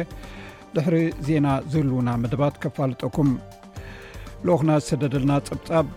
ድሕሪ 0.75 0.95
ዜና 1.27 1.47
ዝህልውና 1.71 2.09
መደባት 2.23 2.55
ከፋልጠኩም 2.63 3.29
ልኦክና 4.49 4.71
ዝሰደደልና 4.81 5.31
ፀብፃብ 5.49 5.91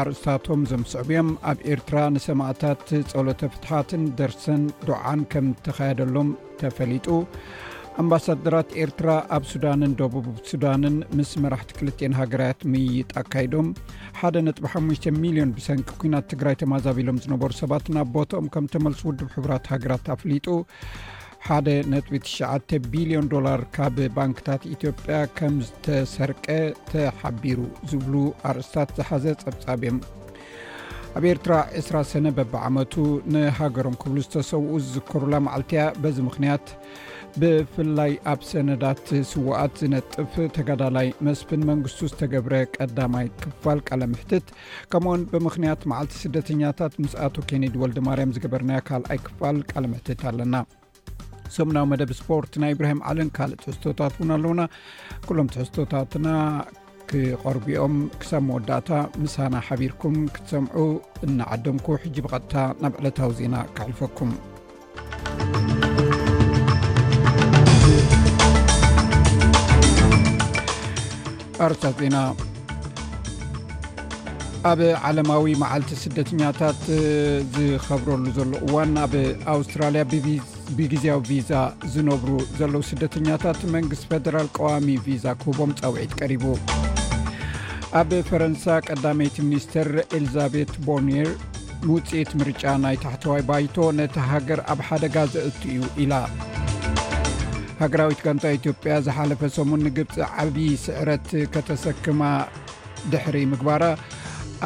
ኣርእስታቶም 0.00 0.62
ዘምስዕብ 0.72 1.08
እዮም 1.14 1.30
ኣብ 1.52 1.58
ኤርትራ 1.72 1.98
ንሰማእታት 2.16 2.84
ፀሎተ 3.12 3.42
ፍትሓትን 3.54 4.04
ደርሰን 4.20 4.62
ድዓን 4.86 5.22
ከም 5.32 5.48
ተኸየደሎም 5.68 6.30
ተፈሊጡ 6.62 7.08
ኣምባሳደራት 8.00 8.68
ኤርትራ 8.82 9.08
ኣብ 9.36 9.44
ሱዳንን 9.52 9.92
ደቡብ 10.00 10.26
ሱዳንን 10.48 10.96
ምስ 11.18 11.30
መራሕቲ 11.42 11.70
2ልን 11.78 12.12
ሃገራት 12.18 12.60
ምይጣ 12.72 13.14
ካይዶም 13.32 13.68
ሓደ 14.18 14.36
.5 14.72 15.08
ሚሊዮን 15.22 15.50
ብሰንኪ 15.56 15.88
ኩናት 16.02 16.28
ትግራይ 16.32 16.56
ተማዛቢሎም 16.60 17.18
ዝነበሩ 17.24 17.50
ሰባት 17.62 17.88
ናብ 17.96 18.10
ቦታኦም 18.16 18.46
ከም 18.56 18.68
ተመልሱ 18.74 19.02
ውድብ 19.08 19.30
ሕቡራት 19.36 19.66
ሃገራት 19.72 20.06
ኣፍሊጡ 20.16 20.46
ሓደ 21.46 21.66
.9 21.96 22.76
ቢልዮን 22.92 23.30
ዶላር 23.34 23.62
ካብ 23.78 23.98
ባንክታት 24.20 24.62
ኢትዮ 24.74 24.92
ያ 25.16 25.20
ከም 25.40 25.56
ዝተሰርቀ 25.68 26.46
ተሓቢሩ 26.92 27.58
ዝብሉ 27.92 28.14
ኣርእስታት 28.52 28.92
ዝሓዘ 29.00 29.26
ፀብጻብ 29.44 29.82
እዮም 29.86 29.98
ኣብ 31.18 31.24
ኤርትራ 31.34 31.52
2ስራ 31.84 31.96
ሰነ 32.12 32.26
በብዓመቱ 32.38 32.94
ንሃገሮም 33.34 33.98
ክብሉ 34.04 34.16
ዝተሰውኡ 34.28 34.72
ዝዝከሩላ 34.86 35.34
ማዓልቲያ 35.48 35.82
በዚ 36.04 36.16
ምክንያት 36.30 36.66
ብፍላይ 37.40 38.12
ኣብ 38.32 38.40
ሰነዳት 38.50 39.06
ስዋኣት 39.30 39.74
ዝነጥፍ 39.80 40.32
ተጋዳላይ 40.56 41.08
መስፍን 41.26 41.62
መንግስቱ 41.70 41.98
ዝተገብረ 42.10 42.54
ቀዳማይ 42.76 43.26
ክፋል 43.42 43.78
ቃለምሕትት 43.88 44.46
ከምኡውን 44.92 45.22
ብምክንያት 45.32 45.82
መዓልቲ 45.90 46.14
ስደተኛታት 46.24 46.94
ምስ 47.02 47.12
ኣቶ 47.26 47.34
ኬነዲ 47.50 47.74
ወልዲማርያም 47.82 48.34
ዝገበርና 48.36 48.72
ካልኣይ 48.90 49.20
ክፋል 49.26 49.58
ቃለ 49.72 49.84
ምሕትት 49.92 50.22
ኣለና 50.30 50.56
ሰሙናዊ 51.56 51.84
መደብ 51.92 52.10
ስፖርት 52.20 52.52
ናይ 52.64 52.72
እብራሂም 52.76 53.02
ዓለን 53.12 53.28
ካልእ 53.38 53.60
ትሕዝቶታት 53.62 54.16
ውን 54.22 54.30
ኣለውና 54.36 54.64
ኩሎም 55.28 55.48
ትሕዝቶታትና 55.54 56.28
ክቀርቢኦም 57.10 57.94
ክሳብ 58.20 58.42
መወዳእታ 58.50 58.90
ምሳና 59.24 59.54
ሓቢርኩም 59.68 60.16
ክትሰምዑ 60.36 60.82
እናዓደምኩ 61.28 61.86
ሕጂ 62.04 62.16
ብቀጥታ 62.26 62.56
ናብ 62.84 62.96
ዕለታዊ 63.02 63.32
ዜና 63.42 63.56
ክሕልፈኩም 63.76 64.32
ኣርሳ 71.66 71.84
ዜና 72.00 72.16
ኣብ 74.70 74.80
ዓለማዊ 75.08 75.44
መዓልቲ 75.62 75.90
ስደተኛታት 76.04 76.80
ዝከብረሉ 77.54 78.24
ዘሎ 78.38 78.50
እዋን 78.66 78.92
ኣብ 79.04 79.12
ኣውስትራሊያ 79.54 80.02
ብግዜያዊ 80.78 81.20
ቪዛ 81.30 81.50
ዝነብሩ 81.92 82.32
ዘለዉ 82.58 82.82
ስደተኛታት 82.90 83.60
መንግስቲ 83.74 84.04
ፈደራል 84.10 84.48
ቀዋሚ 84.56 84.88
ቪዛ 85.06 85.26
ክህቦም 85.42 85.72
ፀውዒት 85.80 86.12
ቀሪቡ 86.20 86.44
ኣብ 88.00 88.10
ፈረንሳ 88.30 88.64
ቀዳመይቲ 88.90 89.36
ሚኒስተር 89.48 89.90
ኤልዛቤት 90.18 90.72
ቦኒር 90.88 91.30
ምውፅኢት 91.86 92.30
ምርጫ 92.42 92.62
ናይ 92.84 92.96
ታሕተዋይ 93.06 93.42
ባይቶ 93.50 93.76
ነቲ 94.00 94.16
ሃገር 94.32 94.62
ኣብ 94.74 94.80
ሓደጋዘእት 94.90 95.58
እዩ 95.72 95.80
ኢላ 96.04 96.12
ሃገራዊት 97.80 98.20
ጋንታ 98.26 98.44
ኢትዮጵያ 98.56 98.92
ዝሓለፈ 99.06 99.40
ሰሙን 99.56 99.82
ንግብፂ 99.86 100.12
ዓብዪ 100.42 100.60
ስዕረት 100.84 101.28
ከተሰክማ 101.54 102.22
ድሕሪ 103.10 103.36
ምግባራ 103.50 103.82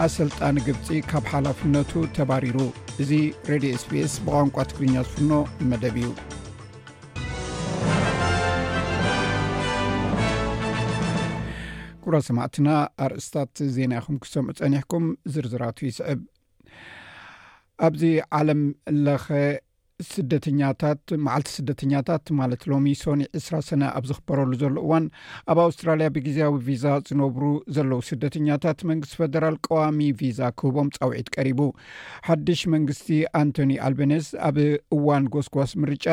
ኣሰልጣኒ 0.03 0.56
ግብፂ 0.67 0.87
ካብ 1.11 1.25
ሓላፍነቱ 1.33 1.91
ተባሪሩ 2.17 2.56
እዚ 3.05 3.11
ሬድዮ 3.50 3.73
ስፔስ 3.83 4.12
ብቋንቋ 4.27 4.56
ትግርኛ 4.71 4.95
ዝፍኖ 5.09 5.31
መደብ 5.73 5.97
እዩ 6.03 6.09
ኩሮ 12.05 12.15
ሰማዕትና 12.29 12.69
ኣርእስታት 13.06 13.53
ዜና 13.77 13.93
ይኹም 14.00 14.17
ክሰምዑ 14.25 14.55
ፀኒሕኩም 14.62 15.05
ዝርዝራት 15.34 15.83
ስዕብ 15.99 16.23
ኣብዚ 17.89 18.03
ዓለም 18.41 18.62
ኣለኸ 18.93 19.27
ስደተኛታት 20.10 21.00
መዓልቲ 21.24 21.48
ስደተኛታት 21.58 22.24
ማለት 22.40 22.62
ሎሚ 22.72 22.86
ሶኒ 23.02 23.20
2ስራ 23.38 23.54
ሰነ 23.68 23.82
ኣብ 23.98 24.04
ዝኽበረሉ 24.10 24.50
ዘሎ 24.62 24.74
እዋን 24.86 25.04
ኣብ 25.52 25.58
ኣውስትራልያ 25.66 26.06
ብግዜያዊ 26.16 26.54
ቪዛ 26.68 26.84
ዝነብሩ 27.08 27.44
ዘለዉ 27.76 28.00
ስደተኛታት 28.10 28.78
መንግስቲ 28.90 29.14
ፈደራል 29.22 29.56
ቀዋሚ 29.68 30.00
ቪዛ 30.20 30.40
ክህቦም 30.60 30.88
ፀውዒት 30.96 31.28
ቀሪቡ 31.36 31.60
ሓድሽ 32.28 32.60
መንግስቲ 32.74 33.08
ኣንቶኒ 33.42 33.72
ኣልቤነስ 33.88 34.28
ኣብ 34.48 34.58
እዋን 34.98 35.26
ጎስጓስ 35.36 35.72
ምርጫ 35.84 36.06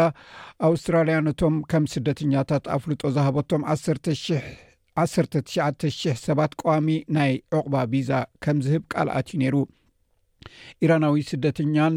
ኣውስትራልያ 0.69 1.17
ነቶም 1.27 1.57
ከም 1.73 1.85
ስደተኛታት 1.95 2.65
አፍልጦ 2.77 3.03
ዝሃበቶም 3.17 3.65
1ትሽተ,00 3.77 6.15
ሰባት 6.27 6.51
ቀዋሚ 6.61 6.87
ናይ 7.17 7.31
ዕቁባ 7.59 7.75
ቪዛ 7.93 8.11
ከም 8.45 8.57
ዝህብ 8.67 8.83
ቃልኣት 8.93 9.27
እዩ 9.33 9.39
ነይሩ 9.43 9.55
ኢራናዊ 10.85 11.15
ስደተኛን 11.29 11.95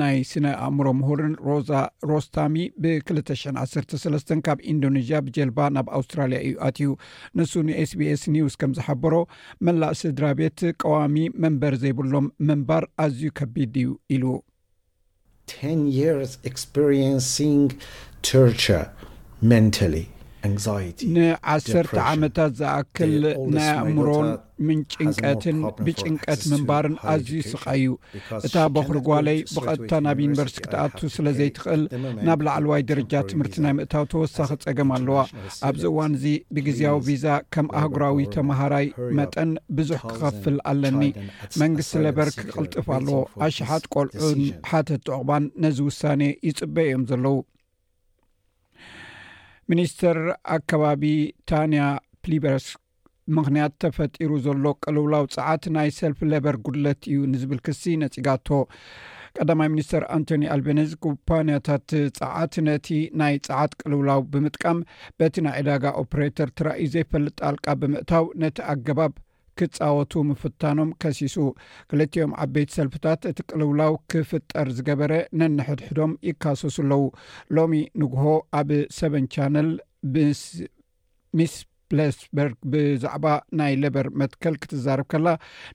ናይ 0.00 0.16
ስነ 0.30 0.46
አእምሮ 0.66 0.86
ምሁርን 0.98 1.32
ሮዛ 1.48 1.70
ሮስታሚ 2.10 2.54
ብ2ልተሽ1ሰስተ 2.82 4.30
ካብ 4.46 4.58
ኢንዶኔዥያ 4.72 5.18
ብጀልባ 5.26 5.58
ናብ 5.76 5.88
ኣውስትራሊያ 5.98 6.38
እዩ 6.48 6.54
ኣትዩ 6.68 6.90
ንሱ 7.38 7.52
ን 7.68 7.78
ኤስ 7.82 7.92
ቢ 8.00 8.10
ኤስ 8.14 8.22
ኒውስ 8.36 8.56
ከም 8.62 8.74
ዝሓበሮ 8.78 9.14
መላእ 9.68 9.94
ስድራ 10.02 10.24
ቤት 10.42 10.60
ቀዋሚ 10.84 11.16
መንበር 11.44 11.76
ዘይብሎም 11.84 12.28
ምንባር 12.50 12.86
ኣዝዩ 13.06 13.30
ከቢድ 13.40 13.74
እዩ 13.84 13.92
ኢሉ 14.16 14.24
ር 18.46 19.98
ንዓሰርተ 20.52 21.96
ዓመታት 22.10 22.52
ዝኣክል 22.60 23.14
ናይኣእምሮን 23.54 24.28
ምንጭንቀትን 24.68 25.58
ብጭንቀት 25.86 26.40
ምንባርን 26.52 26.96
ኣዝዩ 27.12 27.40
ስቃ 27.52 27.64
እዩ 27.78 27.86
እታ 28.46 28.54
በክሪ 28.74 28.96
ጓለይ 29.08 29.38
ብቐጥታ 29.54 29.92
ናብ 30.06 30.18
ዩኒቨርስቲ 30.24 30.58
ክትኣቱ 30.64 30.98
ስለ 31.16 31.26
ዘይትኽእል 31.38 31.82
ናብ 32.28 32.40
ላዕለዋይ 32.46 32.82
ድረጃ 32.90 33.12
ትምህርቲ 33.30 33.56
ናይ 33.66 33.74
ምእታው 33.78 34.04
ተወሳኺ 34.14 34.50
ፀገም 34.64 34.92
ኣለዋ 34.96 35.18
ኣብዚ 35.68 35.84
እዋን 35.92 36.14
ዚ 36.24 36.34
ብግዜያዊ 36.58 36.98
ቪዛ 37.08 37.26
ከም 37.56 37.68
ኣህጉራዊ 37.82 38.24
ተመሃራይ 38.36 38.88
መጠን 39.20 39.52
ብዙሕ 39.78 40.00
ክኸፍል 40.12 40.58
ኣለኒ 40.72 41.02
መንግስቲ 41.62 42.00
ለበር 42.06 42.30
ክቅልጥፍ 42.40 42.88
ኣለዎ 42.98 43.18
ኣሽሓት 43.48 43.86
ቆልዑን 43.94 44.42
ሓተት 44.72 45.00
ጠቕባን 45.10 45.46
ነዚ 45.64 45.78
ውሳኔ 45.90 46.22
ይፅበ 46.50 46.76
እዮም 46.88 47.06
ዘለዉ 47.12 47.36
ሚኒስትር 49.72 50.16
ኣከባቢ 50.54 51.02
ታንያ 51.50 51.82
ፕሊበርስ 52.24 52.64
ምኽንያት 53.36 53.72
ተፈጢሩ 53.82 54.30
ዘሎ 54.46 54.64
ቅልውላው 54.84 55.24
ፀዓት 55.34 55.64
ናይ 55.76 55.88
ሰልፍ 55.98 56.20
ሌበር 56.32 56.54
ጉድለት 56.66 57.00
እዩ 57.10 57.18
ንዝብል 57.32 57.60
ክሲ 57.66 57.82
ነፂጋቶ 58.02 58.48
ቀዳማይ 59.38 59.68
ሚኒስትር 59.74 60.04
አንቶኒ 60.16 60.42
አልቤነዝ 60.54 60.90
ኩባንያታት 61.04 61.88
ፀዓት 62.18 62.54
ነቲ 62.68 62.88
ናይ 63.22 63.36
ፀዓት 63.48 63.74
ቅልውላው 63.82 64.22
ብምጥቀም 64.32 64.80
በቲ 65.20 65.36
ናይ 65.46 65.54
ዕዳጋ 65.62 65.84
ኦፕሬተር 66.04 66.50
ትረእዩ 66.60 66.88
ዘይፈልጥ 66.96 67.34
ጣልቃ 67.42 67.66
ብምእታው 67.82 68.26
ነቲ 68.44 68.58
ኣገባብ 68.74 69.12
ክፃወቱ 69.58 70.12
ምፍታኖም 70.30 70.90
ከሲሱ 71.02 71.36
ክልቲኦም 71.90 72.32
ዓበይት 72.42 72.70
ሰልፍታት 72.76 73.22
እቲ 73.30 73.38
ቅልውላው 73.50 73.94
ክፍጠር 74.12 74.68
ዝገበረ 74.78 75.12
ነንሕድሕዶም 75.40 76.12
ይካሰሱ 76.28 76.76
ኣለው 76.86 77.02
ሎሚ 77.58 77.74
ንግሆ 78.02 78.22
ኣብ 78.60 78.68
ሰቨን 79.00 79.26
ቻነል 79.34 79.68
ሚስ 81.38 81.54
ፕለስበርግ 81.92 82.56
ብዛዕባ 82.72 83.24
ናይ 83.58 83.72
ለበር 83.82 84.06
መትከል 84.20 84.54
ክትዛርብ 84.62 85.06
ከላ 85.12 85.28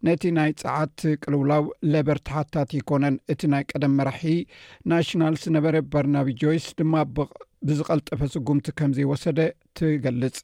ነቲ 0.07 0.21
ናይ 0.37 0.51
ፀዓት 0.61 0.97
ቅልውላው 1.23 1.63
ለበር 1.93 2.19
ተሓትታት 2.27 2.69
ይኮነን 2.77 3.15
እቲ 3.33 3.41
ናይ 3.55 3.63
ቀደም 3.71 3.95
መራሒ 3.99 4.23
ናሽናል 4.91 5.35
ዝነበረ 5.43 5.75
ባርናብ 5.93 6.29
ጆይስ 6.43 6.67
ድማ 6.81 6.93
ብዝቐልጠፈ 7.67 8.21
ስጉምቲ 8.35 8.67
ከምዘይወሰደ 8.79 9.39
ትገልጽ 9.79 10.37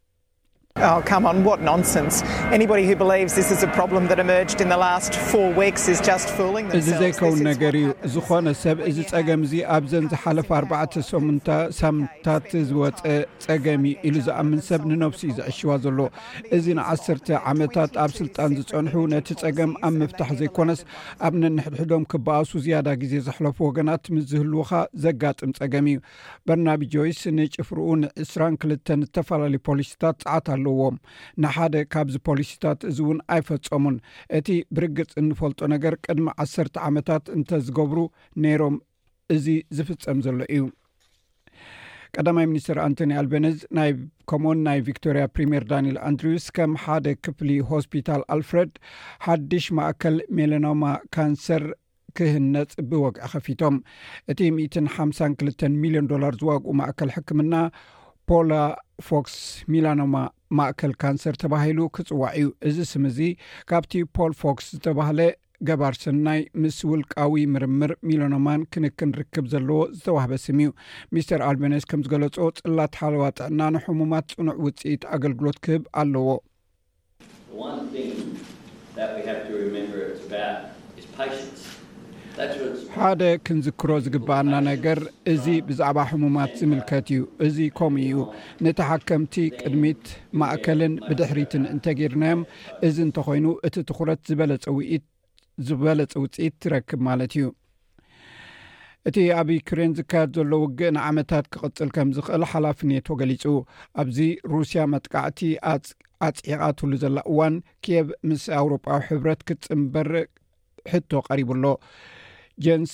እዚ 6.80 6.90
ዘይከውን 7.02 7.40
ነገር 7.50 7.74
እዩ 7.80 7.88
ዝኾነ 8.14 8.48
ሰብ 8.62 8.78
እዚ 8.90 8.98
ፀገም 9.12 9.42
እዚ 9.48 9.54
ኣብዘን 9.78 10.06
ዝሓለፍ 10.12 10.48
48 10.58 11.50
ሳምታት 11.80 12.48
ዝወፀ 12.70 13.02
ፀገም 13.48 13.84
ኢሉ 14.10 14.16
ዝኣምን 14.28 14.62
ሰብ 14.70 14.82
ንነብሱ 14.92 15.20
እዩ 15.28 15.32
ዘዕሽዋ 15.40 15.72
ዘሎ 15.86 16.00
እዚ 16.60 16.66
ን1ሰተ 16.78 17.28
ዓመታት 17.54 17.92
ኣብ 18.04 18.12
ስልጣን 18.20 18.54
ዝፀንሑ 18.62 18.96
ነቲ 19.16 19.28
ፀገም 19.44 19.72
ኣብ 19.90 19.94
ምፍታሕ 20.06 20.32
ዘይኮነስ 20.44 20.82
ኣብ 21.28 21.34
ነንሕድሕዶም 21.44 22.06
ክበኣሱ 22.16 22.52
ዝያዳ 22.66 22.88
ግዜ 23.04 23.14
ዘሕለፉ 23.28 23.58
ወገናት 23.70 24.06
ምስ 24.14 24.26
ዝህል 24.32 24.54
ከ 24.72 24.82
ዘጋጥም 25.04 25.52
ፀገም 25.60 25.86
እዩ 25.94 26.00
በርናብ 26.48 26.82
ጆይስ 26.96 27.22
ንጭፍርኡ 27.38 27.88
ን22ል 28.06 29.02
ዝተፈላለዩ 29.10 29.62
ፖሊስታት 29.70 30.18
ፀዓታ 30.28 30.48
ዩ 30.61 30.61
ዎም 30.84 30.98
ንሓደ 31.44 31.76
ካብዚ 31.94 32.16
ፖሊሲታት 32.28 32.80
እዚ 32.90 32.98
እውን 33.06 33.20
ኣይፈፀሙን 33.36 33.98
እቲ 34.38 34.48
ብርግፅ 34.78 35.12
እንፈልጦ 35.22 35.60
ነገር 35.74 35.96
ቅድሚ 36.06 36.28
1ሰርተ 36.46 36.76
ዓመታት 36.90 37.24
እንተዝገብሩ 37.38 38.00
ነይሮም 38.46 38.78
እዚ 39.38 39.46
ዝፍፀም 39.78 40.20
ዘሎ 40.28 40.38
እዩ 40.56 40.64
ቀዳማይ 42.16 42.46
ሚኒስትር 42.52 42.78
ኣንቶኒ 42.86 43.12
ኣልቤኒዝ 43.20 43.58
ከምኡውን 44.30 44.60
ናይ 44.68 44.80
ቪክቶርያ 44.88 45.24
ፕሪምር 45.36 45.64
ዳኒል 45.70 45.98
ኣንድሪውስ 46.10 46.46
ከም 46.56 46.72
ሓደ 46.84 47.06
ክፍሊ 47.26 47.50
ሆስፒታል 47.70 48.22
ኣልፍረድ 48.36 48.72
ሓድሽ 49.26 49.66
ማእከል 49.78 50.18
ሜለኖማ 50.38 50.84
ካንሰር 51.16 51.64
ክህነፅ 52.20 52.72
ብወግዒ 52.90 53.22
ከፊቶም 53.34 53.76
እቲ 54.34 54.40
1ሓ2 54.56 55.80
ሚሊዮን 55.84 56.10
ዶላር 56.12 56.34
ዝዋግኡ 56.42 56.72
ማእከል 56.80 57.12
ሕክምና 57.16 57.54
ፖላ 58.30 58.54
ፎክስ 59.10 59.36
ሚላኖማ 59.74 60.16
ማእከል 60.58 60.94
ካንሰር 61.02 61.36
ተባሂሉ 61.44 61.80
ክፅዋዕ 61.96 62.34
እዩ 62.40 62.46
እዚ 62.70 62.78
ስም 62.92 63.04
እዚ 63.12 63.20
ካብቲ 63.72 63.94
ፖል 64.18 64.34
ፎክስ 64.42 64.66
ዝተባሃለ 64.76 65.20
ገባር 65.70 65.96
ስናይ 66.02 66.42
ምስ 66.62 66.78
ውልቃዊ 66.92 67.34
ምርምር 67.54 67.92
ሚለኖማን 68.10 68.62
ክንክንርክብ 68.74 69.46
ዘለዎ 69.54 69.80
ዝተዋህበ 69.98 70.34
ስም 70.46 70.60
እዩ 70.64 70.70
ሚስተር 71.16 71.42
ኣልቤነስ 71.50 71.86
ከም 71.92 72.04
ዝገለፆ 72.08 72.38
ፅላት 72.62 72.96
ሓለዋ 73.02 73.26
ጥዕና 73.38 73.60
ንሕሙማት 73.76 74.30
ፅኑዕ 74.38 74.58
ውፅኢት 74.68 75.04
ኣገልግሎት 75.18 75.60
ክህብ 75.68 75.84
ኣለዎ 76.02 76.32
ሓደ 83.00 83.24
ክንዝክሮ 83.46 83.92
ዝግበአና 84.04 84.52
ነገር 84.70 85.00
እዚ 85.32 85.46
ብዛዕባ 85.68 85.98
ሕሙማት 86.10 86.52
ዝምልከት 86.60 87.08
እዩ 87.12 87.22
እዚ 87.46 87.58
ከምኡ 87.78 88.04
እዩ 88.10 88.20
ነቲ 88.66 88.78
ሓከምቲ 88.90 89.34
ቅድሚት 89.62 90.04
ማእከልን 90.40 90.94
ብድሕሪትን 91.08 91.64
እንተገይርናዮም 91.74 92.42
እዚ 92.88 92.96
እንተኮይኑ 93.08 93.48
እቲ 93.68 93.76
ትኩረት 93.90 94.22
ዝኢዝበለፀ 94.32 96.12
ውፅኢት 96.24 96.56
ትረክብ 96.66 97.02
ማለት 97.10 97.34
እዩ 97.40 97.48
እቲ 99.10 99.18
ኣብ 99.40 99.48
ዩክሬን 99.58 99.96
ዝካየድ 100.00 100.32
ዘሎ 100.40 100.52
ውግእ 100.64 100.94
ንዓመታት 100.98 101.46
ክቅፅል 101.54 101.92
ከም 101.98 102.10
ዝክእል 102.18 102.44
ሓላፍነት 102.52 103.08
ገሊፁ 103.22 103.44
ኣብዚ 104.04 104.18
ሩስያ 104.54 104.82
መጥካዕቲ 104.94 105.42
ኣፅዒቓ 106.28 106.62
ትብሉ 106.80 106.94
ዘላ 107.06 107.18
እዋን 107.34 107.56
ኬብ 107.88 108.08
ምስ 108.30 108.44
ኣውሮጳዊ 108.62 109.00
ሕብረት 109.10 109.42
ክትፅምበር 109.50 110.10
ሕቶ 110.92 111.12
ቀሪቡኣሎ 111.30 111.66
ጀምስ 112.66 112.94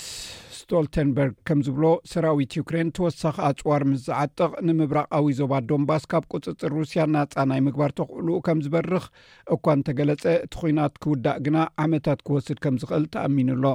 ስቶልተንበርግ 0.58 1.36
ከም 1.48 1.60
ዝብሎ 1.66 1.86
ሰራዊት 2.12 2.52
ዩክሬን 2.60 2.90
ተወሳኺ 2.98 3.36
ኣፅዋር 3.50 3.82
ምስዝዓጥቕ 3.90 4.50
ንምብራቃዊ 4.68 5.28
ዞባ 5.40 5.54
ዶንባስ 5.70 6.04
ካብ 6.12 6.24
ቅፅፅር 6.32 6.72
ሩስያ 6.78 7.04
ናፃ 7.14 7.36
ናይ 7.52 7.62
ምግባር 7.68 7.92
ተኽዕልኡ 8.00 8.38
ከም 8.48 8.60
ዝበርኽ 8.66 9.06
እኳ 9.56 9.64
እንተገለፀ 9.78 10.24
እቲ 10.48 10.54
ኩናት 10.64 10.96
ክውዳእ 11.06 11.40
ግና 11.46 11.58
ዓመታት 11.86 12.22
ክወስድ 12.28 12.60
ከም 12.66 12.78
ዝክእል 12.84 13.06
ተኣሚኑሎ 13.16 13.66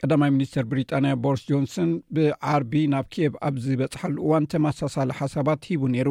ቀዳማይ 0.00 0.30
ሚኒስትር 0.36 0.64
ብሪጣንያ 0.70 1.12
ቦርስ 1.24 1.42
ጆንስን 1.50 1.90
ብዓርቢ 2.16 2.72
ናብ 2.94 3.06
ኬብ 3.14 3.32
ኣብ 3.48 3.54
ዝበፅሓሉ 3.66 4.16
እዋን 4.26 4.44
ተመሳሳለ 4.54 5.10
ሓሳባት 5.20 5.66
ሂቡ 5.70 5.82
ነይሩ 5.94 6.08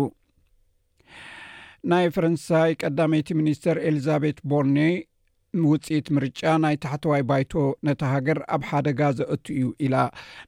ናይ 1.92 2.06
ፈረንሳይ 2.16 2.72
ቀዳመይቲ 2.84 3.28
ሚኒስተር 3.42 3.78
ኤሊዛቤት 3.90 4.38
ቦርኒ 4.52 4.78
ንውፅኢት 5.62 6.08
ምርጫ 6.16 6.40
ናይ 6.64 6.76
ታሕተዋይ 6.84 7.22
ባይቶ 7.30 7.52
ነቲ 7.88 8.02
ሃገር 8.14 8.40
ኣብ 8.56 8.64
ሓደ 8.70 8.88
ጋዘእት 9.00 9.46
እዩ 9.56 9.64
ኢላ 9.86 9.96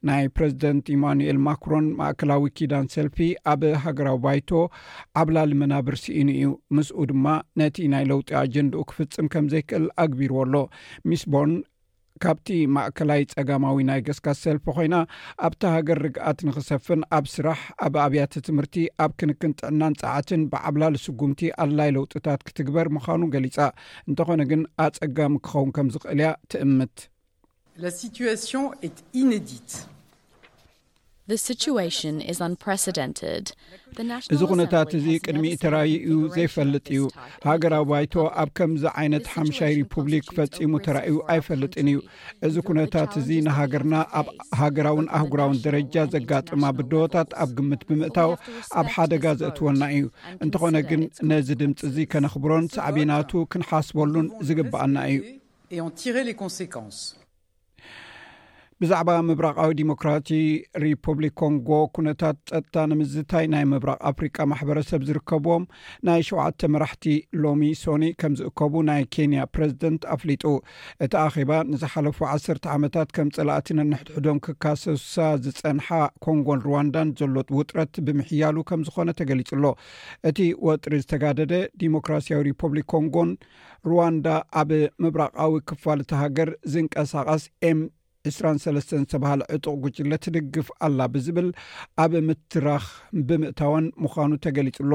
ናይ 0.10 0.24
ፕረዚደንት 0.38 0.86
ኢማኑኤል 0.96 1.40
ማክሮን 1.48 1.88
ማእከላዊ 2.00 2.46
ኪዳን 2.58 2.88
ሰልፊ 2.96 3.18
ኣብ 3.54 3.62
ሃገራዊ 3.86 4.18
ባይቶ 4.26 4.50
ዓብላሊ 5.24 5.52
መናብር 5.62 5.98
ሲኢኒ 6.04 6.30
እዩ 6.40 6.52
ምስኡ 6.78 7.00
ድማ 7.14 7.26
ነቲ 7.62 7.76
ናይ 7.96 8.06
ለውጢ 8.12 8.30
ኣጀንድኡ 8.44 8.84
ክፍፅም 8.92 9.30
ከም 9.36 9.48
ዘይክእል 9.56 9.88
አግቢርዎኣሎ 10.06 10.56
ሚስ 11.10 11.24
ቦን 11.34 11.52
ካብቲ 12.24 12.48
ማእከላይ 12.76 13.22
ፀጋማዊ 13.34 13.78
ናይ 13.90 14.00
ገስካስ 14.08 14.38
ዝሰልፊ 14.42 14.66
ኮይና 14.78 14.96
ኣብቲ 15.48 15.62
ሃገር 15.76 16.00
ርግኣት 16.06 16.40
ንኽሰፍን 16.48 17.02
ኣብ 17.18 17.26
ስራሕ 17.34 17.60
ኣብ 17.86 17.94
ኣብያተ 18.06 18.44
ትምህርቲ 18.48 18.76
ኣብ 19.06 19.12
ክንክን 19.20 19.54
ጥዕናን 19.62 19.98
ፃዓትን 20.04 20.44
ብዓብላልስጉምቲ 20.54 21.42
ኣድላይ 21.66 21.92
ለውጥታት 21.98 22.42
ክትግበር 22.48 22.90
ምዃኑ 22.98 23.22
ገሊጻ 23.36 23.60
እንተኾነ 24.10 24.42
ግን 24.54 24.64
ኣፀጋሚ 24.88 25.36
ክኸውን 25.48 25.74
ከምዝክእል 25.78 26.22
ያ 26.26 26.30
ትእምት 26.54 26.98
ኢ 29.20 29.24
እዚ 34.34 34.40
ኩነታት 34.50 34.90
እዚ 35.00 35.08
ቅድሚ 35.26 35.44
ተራይዩ 35.62 36.08
ዘይፈልጥ 36.36 36.86
እዩ 36.96 37.02
ሃገራዊ 37.48 37.84
ባይቶ 37.90 38.14
ኣብ 38.42 38.50
ከምዚ 38.58 38.84
ዓይነት 39.02 39.26
ሓምሻይ 39.34 39.74
ሪፑብሊክ 39.80 40.28
ፈፂሙ 40.38 40.72
ተራእዩ 40.86 41.16
ኣይፈልጥን 41.36 41.88
እዩ 41.92 41.98
እዚ 42.50 42.56
ኩነታት 42.68 43.12
እዚ 43.24 43.30
ንሃገርና 43.48 43.96
ኣብ 44.22 44.28
ሃገራውን 44.62 45.08
ኣህጉራውን 45.20 45.60
ደረጃ 45.68 45.96
ዘጋጥማ 46.16 46.64
ብድወታት 46.80 47.30
ኣብ 47.46 47.52
ግምት 47.60 47.84
ብምእታው 47.92 48.32
ኣብ 48.82 48.88
ሓደጋ 48.96 49.26
ዘእትወና 49.44 49.82
እዩ 49.98 50.06
እንትኾነ 50.46 50.76
ግን 50.92 51.04
ነዚ 51.32 51.50
ድምፂ 51.64 51.80
እዚ 51.92 51.98
ከነኽብሮን 52.14 52.72
ሳዕቢናቱ 52.78 53.32
ክንሓስበሉን 53.54 54.30
ዝግብአና 54.50 54.96
እዩ 55.16 55.20
ብዛዕባ 58.82 59.10
ምብራቃዊ 59.28 59.70
ዲሞክራሲ 59.80 60.28
ሪፐብሊክ 60.84 61.34
ኮንጎ 61.42 61.70
ኩነታት 61.96 62.38
ፀጥታ 62.50 62.76
ንምዝታይ 62.90 63.46
ናይ 63.54 63.64
ምብራቅ 63.72 63.98
ኣፍሪካ 64.10 64.38
ማሕበረሰብ 64.52 65.02
ዝርከብዎም 65.08 65.64
ናይ 66.08 66.20
7ተ 66.28 66.60
መራሕቲ 66.74 67.06
ሎሚ 67.46 67.64
ሶኒ 67.84 68.04
ከም 68.24 68.34
ዝእከቡ 68.40 68.74
ናይ 68.90 69.02
ኬንያ 69.16 69.48
ፕረዚደንት 69.54 70.04
ኣፍሊጡ 70.16 70.44
እቲ 71.06 71.12
ኣኼባ 71.24 71.52
ንዝሓለፉ 71.72 72.20
ዓሰተ 72.34 72.64
ዓመታት 72.76 73.10
ከም 73.18 73.32
ፀላእትን 73.40 73.82
ንሕድሕዶም 73.94 74.42
ክካሰሳ 74.50 75.16
ዝፀንሓ 75.48 75.90
ኮንጎን 76.28 76.64
ሩዋንዳን 76.68 77.16
ዘሎ 77.22 77.36
ውጥረት 77.60 77.94
ብምሕያሉ 78.10 78.56
ከም 78.72 78.84
ዝኮነ 78.90 79.10
ተገሊፅ 79.22 79.52
ሎ 79.66 79.76
እቲ 80.32 80.38
ወጥሪ 80.70 80.94
ዝተጋደደ 81.06 81.54
ዲሞክራስያዊ 81.86 82.44
ሪፐብሊክ 82.52 82.88
ኮንጎን 82.96 83.32
ሩዋንዳ 83.92 84.28
ኣብ 84.62 84.70
ምብራቃዊ 85.06 85.52
ክፋልቲ 85.72 86.12
ሃገር 86.24 86.52
ዝንቀሳቐስ 86.74 87.44
ም 87.78 87.88
2ሰስ 88.36 88.86
ዝተባሃለ 89.00 89.42
ዕጡቕ 89.56 89.76
ጉጭለ 89.84 90.12
ትድግፍ 90.26 90.68
ኣላ 90.86 91.00
ብዝብል 91.14 91.48
ኣብ 92.04 92.14
ምትራኽ 92.28 92.86
ብምእታወን 93.28 93.86
ምዃኑ 94.04 94.32
ተገሊፅሎ 94.46 94.94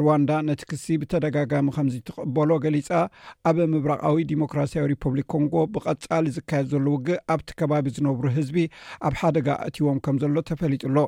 ሩዋንዳ 0.00 0.30
ነቲ 0.48 0.62
ክሲ 0.70 0.86
ብተደጋጋሚ 1.02 1.68
ከምዚትቀበሎ 1.76 2.50
ገሊፃ 2.64 2.88
ኣብ 3.50 3.56
ምብራቃዊ 3.74 4.18
ዲሞክራስያዊ 4.32 4.86
ሪፐብሊክ 4.94 5.28
ኮንጎ 5.34 5.54
ብቐፃሊ 5.74 6.26
ዝካየድ 6.36 6.68
ዘሎ 6.72 6.86
ውግእ 6.96 7.20
ኣብቲ 7.34 7.50
ከባቢ 7.60 7.86
ዝነብሩ 7.98 8.24
ህዝቢ 8.38 8.58
ኣብ 9.08 9.14
ሓደጋ 9.22 9.48
ኣእትዎም 9.66 10.00
ከም 10.06 10.18
ዘሎ 10.24 10.36
ተፈሊጡሎ 10.50 10.98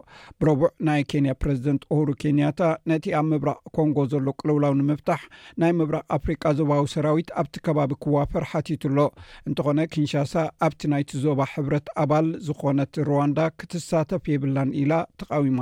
ብረቡዕ 0.42 0.70
ናይ 0.88 1.02
ኬንያ 1.12 1.34
ፕረዚደንት 1.42 1.82
እሁሩ 1.92 2.08
ኬንያታ 2.24 2.60
ነቲ 2.92 3.04
ኣብ 3.20 3.26
ምብራቕ 3.32 3.60
ኮንጎ 3.78 3.98
ዘሎ 4.14 4.26
ቅልውላዊ 4.40 4.74
ንምብታሕ 4.82 5.22
ናይ 5.62 5.72
ምብራቅ 5.80 6.04
ኣፍሪቃ 6.18 6.42
ዘበሃዊ 6.60 6.86
ሰራዊት 6.96 7.28
ኣብቲ 7.42 7.54
ከባቢ 7.66 7.90
ክዋፈር 8.04 8.44
ሓቲትሎ 8.52 8.98
እንተኾነ 9.48 9.78
ኪንሻሳ 9.94 10.32
ኣብቲ 10.68 10.80
ናይቲ 10.92 11.10
ዞባ 11.24 11.40
ብረት 11.66 11.86
ኣባል 12.02 12.26
ዝኮነት 12.46 12.92
ሩዋንዳ 13.08 13.38
ክትሳተፍ 13.58 14.22
የብላን 14.32 14.70
ኢላ 14.82 14.92
ተቃዊማ 15.20 15.60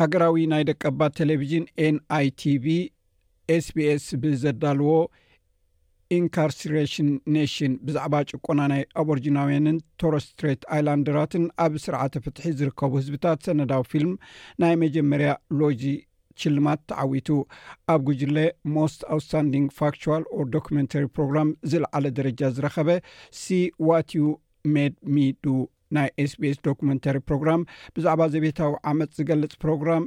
ሃገራዊ 0.00 0.42
ናይ 0.52 0.62
ደቀባት 0.70 1.12
ቴሌቭዥን 1.20 1.64
ኤንኣይ 1.84 2.26
ቲቪ 2.40 2.64
ኤስቢስ 3.54 4.06
ብዘዳልዎ 4.24 4.92
ኢንካርስራሽን 6.16 7.08
ኔሽን 7.34 7.72
ብዛዕባ 7.86 8.14
ጭቆና 8.30 8.60
ናይ 8.72 8.82
ኣብ 9.00 9.08
ኦርጂናውያንን 9.14 9.78
ቶሮስትሬት 10.00 10.60
ኣይላንድራትን 10.74 11.44
ኣብ 11.64 11.72
ስርዓ 11.84 12.02
ተፍትሒ 12.16 12.44
ዝርከቡ 12.58 12.92
ህዝብታት 13.00 13.40
ሰነዳዊ 13.48 13.82
ፊልም 13.92 14.12
ናይ 14.64 14.74
መጀመርያ 14.82 15.30
ሎጂ 15.62 15.82
ችልማት 16.42 16.80
ተዓዊቱ 16.90 17.28
ኣብ 17.92 18.00
ጉጅለ 18.08 18.38
ሞስት 18.76 19.00
ኣውትስታንድንግ 19.14 19.68
ፋክል 19.78 20.24
ኦር 20.38 20.46
ዶክመንታሪ 20.56 21.04
ፕሮግራም 21.16 21.48
ዝለዓለ 21.72 22.04
ደረጃ 22.18 22.40
ዝረከበ 22.56 22.90
ሲ 23.40 23.46
ዋት 23.88 24.10
ዩ 24.18 24.22
ሜ 24.74 24.86
ሚ 25.14 25.24
ዱ 25.46 25.56
ናይ 25.96 26.08
ኤስቤስ 26.24 26.56
ዶኪመንታሪ 26.68 27.16
ፕሮግራም 27.30 27.60
ብዛዕባ 27.96 28.22
ዘቤታዊ 28.34 28.72
ዓመት 28.92 29.10
ዝገልፅ 29.18 29.52
ፕሮግራም 29.64 30.04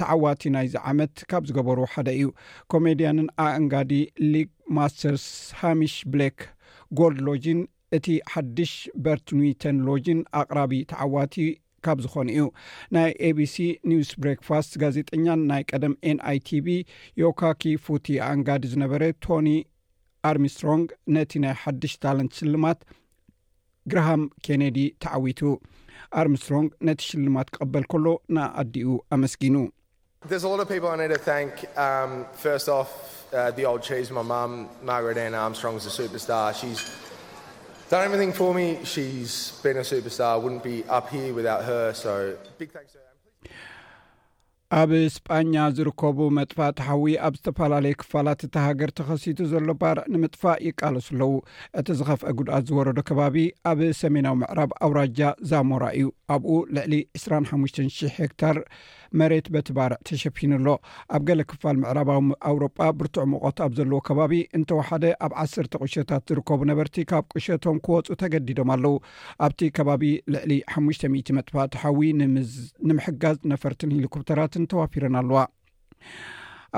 ተዓዋቲ 0.00 0.42
ናይዚ 0.54 0.74
ዓመት 0.90 1.14
ካብ 1.30 1.44
ዝገበር 1.48 1.78
ሓደ 1.94 2.08
እዩ 2.18 2.28
ኮሜድያንን 2.72 3.28
ኣእንጋዲ 3.44 3.92
ሊግ 4.32 4.50
ማስተርስ 4.76 5.26
ሃሚሽ 5.60 5.94
ብሌክ 6.12 6.38
ጎልድ 6.98 7.20
ሎጅን 7.28 7.60
እቲ 7.96 8.06
ሓዱሽ 8.32 8.72
በርት 9.04 9.28
ኒተን 9.40 9.76
ሎጅን 9.88 10.20
ኣቅራቢ 10.40 10.72
ተዓዋቲ 10.92 11.34
ካብ 11.86 11.98
ዝኾኑ 12.04 12.26
እዩ 12.36 12.44
ናይ 12.94 13.10
ኤቢሲ 13.28 13.56
ኒውስ 13.90 14.10
ብሬክፋስት 14.22 14.72
ጋዜጠኛን 14.82 15.40
ናይ 15.50 15.62
ቀደም 15.70 15.94
ኤን 16.10 16.18
ኣይ 16.30 16.38
ቲቪ 16.48 16.66
ዮካኪ 17.22 17.62
ፉቲ 17.86 18.06
ኣንጋዲ 18.30 18.62
ዝነበረ 18.72 19.02
ቶኒ 19.24 19.48
ኣርሚ 20.30 20.44
ስትሮንግ 20.54 20.86
ነቲ 21.16 21.32
ናይ 21.44 21.54
ሓዱሽ 21.62 21.94
ታለንት 22.04 22.32
ሽልማት 22.38 22.80
ግራሃም 23.92 24.22
ኬነዲ 24.46 24.78
ተዓዊቱ 25.02 25.40
ኣርሚስትሮንግ 26.20 26.70
ነቲ 26.86 27.00
ሽልማት 27.10 27.48
ክቀበል 27.54 27.84
ከሎ 27.92 28.06
ንኣዲኡ 28.36 28.88
ኣመስጊኑማ 29.18 29.66
ኣብ 37.90 38.10
እስጳኛ 45.04 45.54
ዝርከቡ 45.76 46.18
መጥፋእ 46.38 46.72
ተሓዊ 46.78 47.04
ኣብ 47.26 47.34
ዝተፈላለዩ 47.38 47.94
ክፋላት 48.02 48.40
እቲሃገር 48.46 48.90
ተኸሲቱ 48.98 49.38
ዘሎ 49.52 49.68
ባርዕ 49.82 50.04
ንምጥፋእ 50.16 50.58
ይቃለሱ 50.68 51.06
ኣለዉ 51.14 51.34
እቲ 51.80 51.86
ዝኸፍአ 52.00 52.34
ጉድኣት 52.40 52.66
ዝወረዶ 52.70 52.98
ከባቢ 53.10 53.36
ኣብ 53.72 53.80
ሰሜናዊ 54.02 54.36
ምዕራብ 54.42 54.72
ኣው 54.84 54.92
ራጃ 55.00 55.20
ዛሞራ 55.52 55.84
እዩ 56.00 56.06
ኣብኡ 56.36 56.52
ልዕሊ 56.78 56.94
25000 57.24 58.00
ሄክታር 58.20 58.58
መሬት 59.20 59.46
በትባርዕ 59.54 59.98
ተሸፊኑሎ 60.08 60.66
ኣብ 61.16 61.22
ገለ 61.28 61.42
ክፋል 61.50 61.76
ምዕራባዊ 61.82 62.20
ኣውሮጳ 62.50 62.78
ብርትዕ 63.00 63.24
ምቆት 63.32 63.58
ኣብ 63.66 63.72
ዘለዎ 63.78 63.98
ከባቢ 64.08 64.32
እንተወሓደ 64.58 65.04
ኣብ 65.26 65.32
ዓስተ 65.42 65.78
ቁሸታት 65.82 66.24
ዝርከቡ 66.30 66.60
ነበርቲ 66.70 66.96
ካብ 67.12 67.26
ቁሸቶም 67.34 67.78
ክወፁ 67.86 68.08
ተገዲዶም 68.22 68.70
ኣለው 68.76 68.94
ኣብቲ 69.46 69.60
ከባቢ 69.78 70.04
ልዕሊ 70.34 70.52
500 70.76 71.34
መጥፋእ 71.38 71.68
ተሓዊ 71.74 72.00
ንምሕጋዝ 72.88 73.38
ነፈርትን 73.52 73.94
ሂልኮፕተራትን 73.96 74.68
ተዋፊረን 74.72 75.16
ኣለዋ 75.22 75.40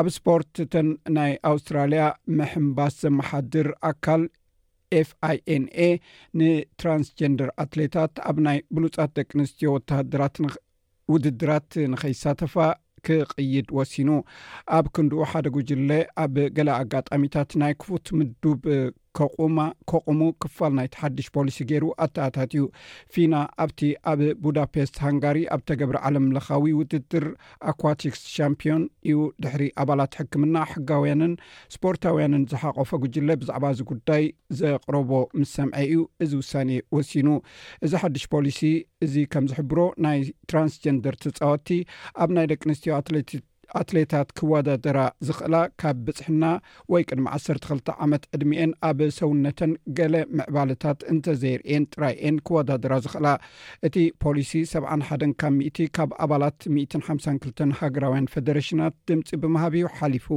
ኣብ 0.00 0.06
ስፖርት 0.16 0.56
እተን 0.64 0.88
ናይ 1.16 1.32
ኣውስትራልያ 1.52 2.02
መሕምባስ 2.38 2.94
ዘመሓድር 3.04 3.68
ኣካል 3.90 4.22
ኤፍ 4.99 5.08
ኣይ 5.28 5.37
ኤን 5.54 5.64
ኤ 5.87 5.88
ንትራንስጀንደር 6.38 7.50
ኣትሌታት 7.64 8.12
ኣብ 8.28 8.37
ናይ 8.46 8.58
ብሉፃት 8.76 9.10
ደቂ 9.18 9.30
ኣንስትዮ 9.40 9.68
ወተሃድራት 9.75 10.37
ውድድራት 11.12 11.70
ንኸይሳተፋ 11.92 12.54
ክቅይድ 13.06 13.68
ወሲኑ 13.78 14.08
ኣብ 14.78 14.86
ክንድኡ 14.94 15.22
ሓደ 15.30 15.46
ጉጅለ 15.56 15.90
ኣብ 16.22 16.34
ገላ 16.56 16.68
ኣጋጣሚታት 16.82 17.50
ናይ 17.60 17.74
ክፉት 17.80 18.06
ምዱብ 18.18 18.60
ከማ 19.18 19.58
ከቑሙ 19.90 20.20
ክፋል 20.42 20.72
ናይቲሓድሽ 20.78 21.26
ፖሊሲ 21.36 21.56
ገይሩ 21.70 21.84
ኣተኣታት 22.04 22.50
እዩ 22.56 22.62
ፊና 23.12 23.32
ኣብቲ 23.64 23.80
ኣብ 24.10 24.20
ቡዳፔስት 24.44 24.96
ሃንጋሪ 25.04 25.38
ኣብ 25.54 25.60
ተገብሪ 25.68 25.96
ዓለምለኻዊ 26.08 26.62
ውትድር 26.80 27.26
ኣኳዋቲክስ 27.72 28.22
ሻምፒዮን 28.34 28.84
እዩ 29.08 29.18
ድሕሪ 29.44 29.62
ኣባላት 29.84 30.14
ሕክምና 30.20 30.56
ሕጋውያንን 30.72 31.34
ስፖርታውያንን 31.76 32.46
ዝሓቆፈ 32.52 32.90
ግጅለ 33.04 33.28
ብዛዕባ 33.42 33.64
እዚ 33.74 33.80
ጉዳይ 33.92 34.24
ዘቕረቦ 34.62 35.10
ምስ 35.40 35.52
ሰምዐ 35.58 35.76
እዩ 35.90 36.00
እዚ 36.26 36.32
ውሳኔ 36.42 36.70
ወሲኑ 36.96 37.28
እዚ 37.86 37.92
ሓድሽ 38.02 38.26
ፖሊሲ 38.36 38.60
እዚ 39.06 39.14
ከምዝሕብሮ 39.34 39.78
ናይ 40.06 40.18
ትራንስጀንደር 40.50 41.14
ተፃወቲ 41.24 41.68
ኣብ 42.22 42.30
ናይ 42.38 42.46
ደቂ 42.52 42.62
ኣንስትዮ 42.70 42.92
ኣትሌቲክ 43.02 43.44
ኣትሌታት 43.78 44.28
ክወዳደራ 44.38 44.98
ዝኽእላ 45.26 45.56
ካብ 45.80 45.98
ብፅሕና 46.06 46.44
ወይ 46.92 47.02
ቅድሚ 47.08 47.24
12 47.34 47.92
ዓመት 48.04 48.22
ዕድሚኤን 48.36 48.72
ኣብ 48.88 49.00
ሰውነተን 49.18 49.72
ገሌ 49.98 50.14
ምዕባልታት 50.38 51.00
እንተዘይርእን 51.12 51.84
ጥራይኤን 51.94 52.38
ክወዳደራ 52.48 52.92
ዝኽእላ 53.04 53.28
እቲ 53.88 53.96
ፖሊሲ 54.24 54.52
7ሓን 54.72 55.34
ካብ 55.42 55.54
ምእቲ 55.60 55.78
ካብ 55.98 56.10
ኣባላት 56.26 56.60
152 56.78 57.62
ሃገራውያን 57.80 58.30
ፈደሬሽናት 58.34 58.96
ድምፂ 59.10 59.28
ብምሃብ 59.44 59.74
ዩ 59.82 59.92
ሓሊፉ 59.98 60.28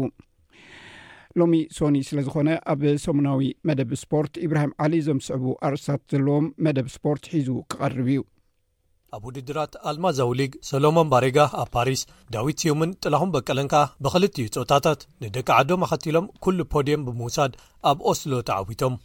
ሎሚ 1.39 1.53
ሶኒ 1.75 1.95
ስለ 2.07 2.19
ዝኮነ 2.25 2.49
ኣብ 2.71 2.81
ሰሙናዊ 3.05 3.45
መደብ 3.67 3.91
ስፖርት 4.01 4.33
እብራሂም 4.47 4.73
ዓሊ 4.85 4.95
ዘምስዕቡ 5.07 5.45
ኣርእስታት 5.69 6.03
ዘለዎም 6.13 6.47
መደብ 6.67 6.89
ስፖርት 6.95 7.23
ሒዙ 7.33 7.47
ክቐርብ 7.71 8.07
እዩ 8.13 8.19
ኣብ 9.15 9.23
ውድድራት 9.27 9.73
ኣልማዛውሊግ 9.89 10.51
ሶሎሞን 10.69 11.09
ባሬጋ 11.11 11.37
ኣብ 11.61 11.67
ፓሪስ 11.75 12.01
ዳዊት 12.33 12.61
ስዩምን 12.61 12.91
ጥላኹም 13.03 13.31
በቀለን 13.35 13.67
ከኣ 13.73 13.81
ብኽልቲዩ 14.03 14.47
ፆታታት 14.55 15.01
ንደቂ 15.23 15.47
ዓዶ 15.57 15.69
ኣኸቲሎም 15.85 16.25
ኩሉ 16.43 16.57
ፖድየም 16.73 17.03
ብምውሳድ 17.07 17.53
ኣብ 17.89 17.99
ኦስሎ 18.11 18.31
ተዓዊቶም 18.49 18.95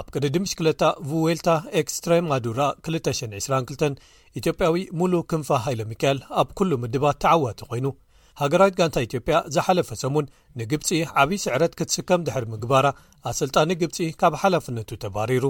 ኣብ 0.00 0.06
ቅሪድምሽክለታ 0.14 0.82
ቭዌልታ 1.10 1.50
ኤክስትሬማዱራ 1.82 2.60
222 2.88 4.02
ኢትዮጵያዊ 4.40 4.78
ሙሉእ 5.00 5.22
ክንፋ 5.32 5.48
ሃይሎሚካኤል 5.66 6.18
ኣብ 6.42 6.48
ኩሉ 6.60 6.70
ምድባት 6.86 7.18
ተዓዋት 7.26 7.60
ኮይኑ 7.70 7.86
ሃገራዊት 8.42 8.74
ጋንታ 8.82 8.96
ኢትዮጵያ 9.08 9.36
ዝሓለፈ 9.54 9.90
ሰሙን 10.02 10.26
ንግብፂ 10.62 10.88
ዓብዪ 11.20 11.32
ስዕረት 11.44 11.74
ክትስከም 11.78 12.24
ድሕር 12.26 12.44
ምግባራ 12.54 12.86
ኣሰልጣኒ 13.30 13.70
ግብፂ 13.82 13.98
ካብ 14.22 14.34
ሓላፍነቱ 14.42 14.90
ተባሪሩ 15.04 15.44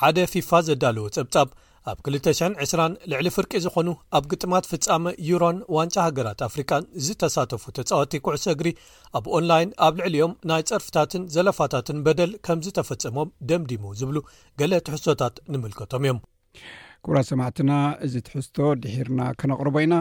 ሓደ 0.00 0.18
ፊፋ 0.34 0.50
ዘዳለዎ 0.68 1.06
ጸብጻብ 1.18 1.48
ኣብ 1.88 1.98
220 2.14 2.94
ልዕሊ 3.10 3.26
ፍርቂ 3.36 3.52
ዝኾኑ 3.64 3.88
ኣብ 4.16 4.24
ግጥማት 4.30 4.64
ፍጻሚ 4.72 5.04
ዩሮን 5.28 5.58
ዋንጫ 5.76 5.94
ሃገራት 6.06 6.40
ኣፍሪካን 6.46 6.82
ዝተሳተፉ 7.06 7.62
ተፃወቲ 7.76 8.12
ኩዕሶ 8.26 8.44
እግሪ 8.54 8.68
ኣብ 9.18 9.24
ኦንላይን 9.36 9.70
ኣብ 9.86 9.94
ልዕሊ 10.00 10.16
ኦም 10.26 10.32
ናይ 10.50 10.62
ፀርፍታትን 10.70 11.22
ዘለፋታትን 11.36 12.00
በደል 12.08 12.32
ከም 12.48 12.60
ዝተፈፀሞም 12.66 13.32
ደምዲሙ 13.52 13.84
ዝብሉ 14.02 14.18
ገለ 14.62 14.72
ትሕዝቶታት 14.88 15.36
ንምልከቶም 15.54 16.04
እዮም 16.06 16.20
ኩራ 17.06 17.16
ሰማዕትና 17.30 17.72
እዚ 18.08 18.14
ትሕዝቶ 18.28 18.56
ድሒርና 18.84 19.22
ከነቕርቦ 19.42 19.76
ኢና 19.86 19.94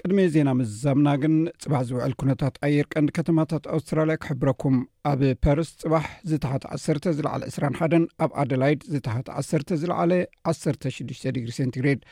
ቅድሚ 0.00 0.18
ዜና 0.34 0.50
ምዛብና 0.58 1.08
ግን 1.22 1.34
ፅባሕ 1.62 1.82
ዝውዕል 1.88 2.12
ኩነታት 2.20 2.54
ኣየር 2.66 2.86
ቀንዲ 2.92 3.10
ከተማታት 3.18 3.64
ኣውስትራልያ 3.74 4.14
ክሕብረኩም 4.22 4.76
ኣብ 5.10 5.20
ፓርስ 5.44 5.70
ፅባሕ 5.82 6.06
ዝተሓቲ 6.30 6.64
ዓሰ 6.74 6.86
ዝለዓለ 7.18 7.42
2ስ1ን 7.54 8.04
ኣብ 8.24 8.30
ኣደላይድ 8.42 8.82
ዝተሓቲ 8.94 9.28
1ሰ 9.42 9.76
ዝለዓለ 9.82 10.12
1 10.54 10.66
6ዱሽ 10.66 10.98
ዲግሪ 11.36 11.52
ሰንትግሬድ 11.60 12.02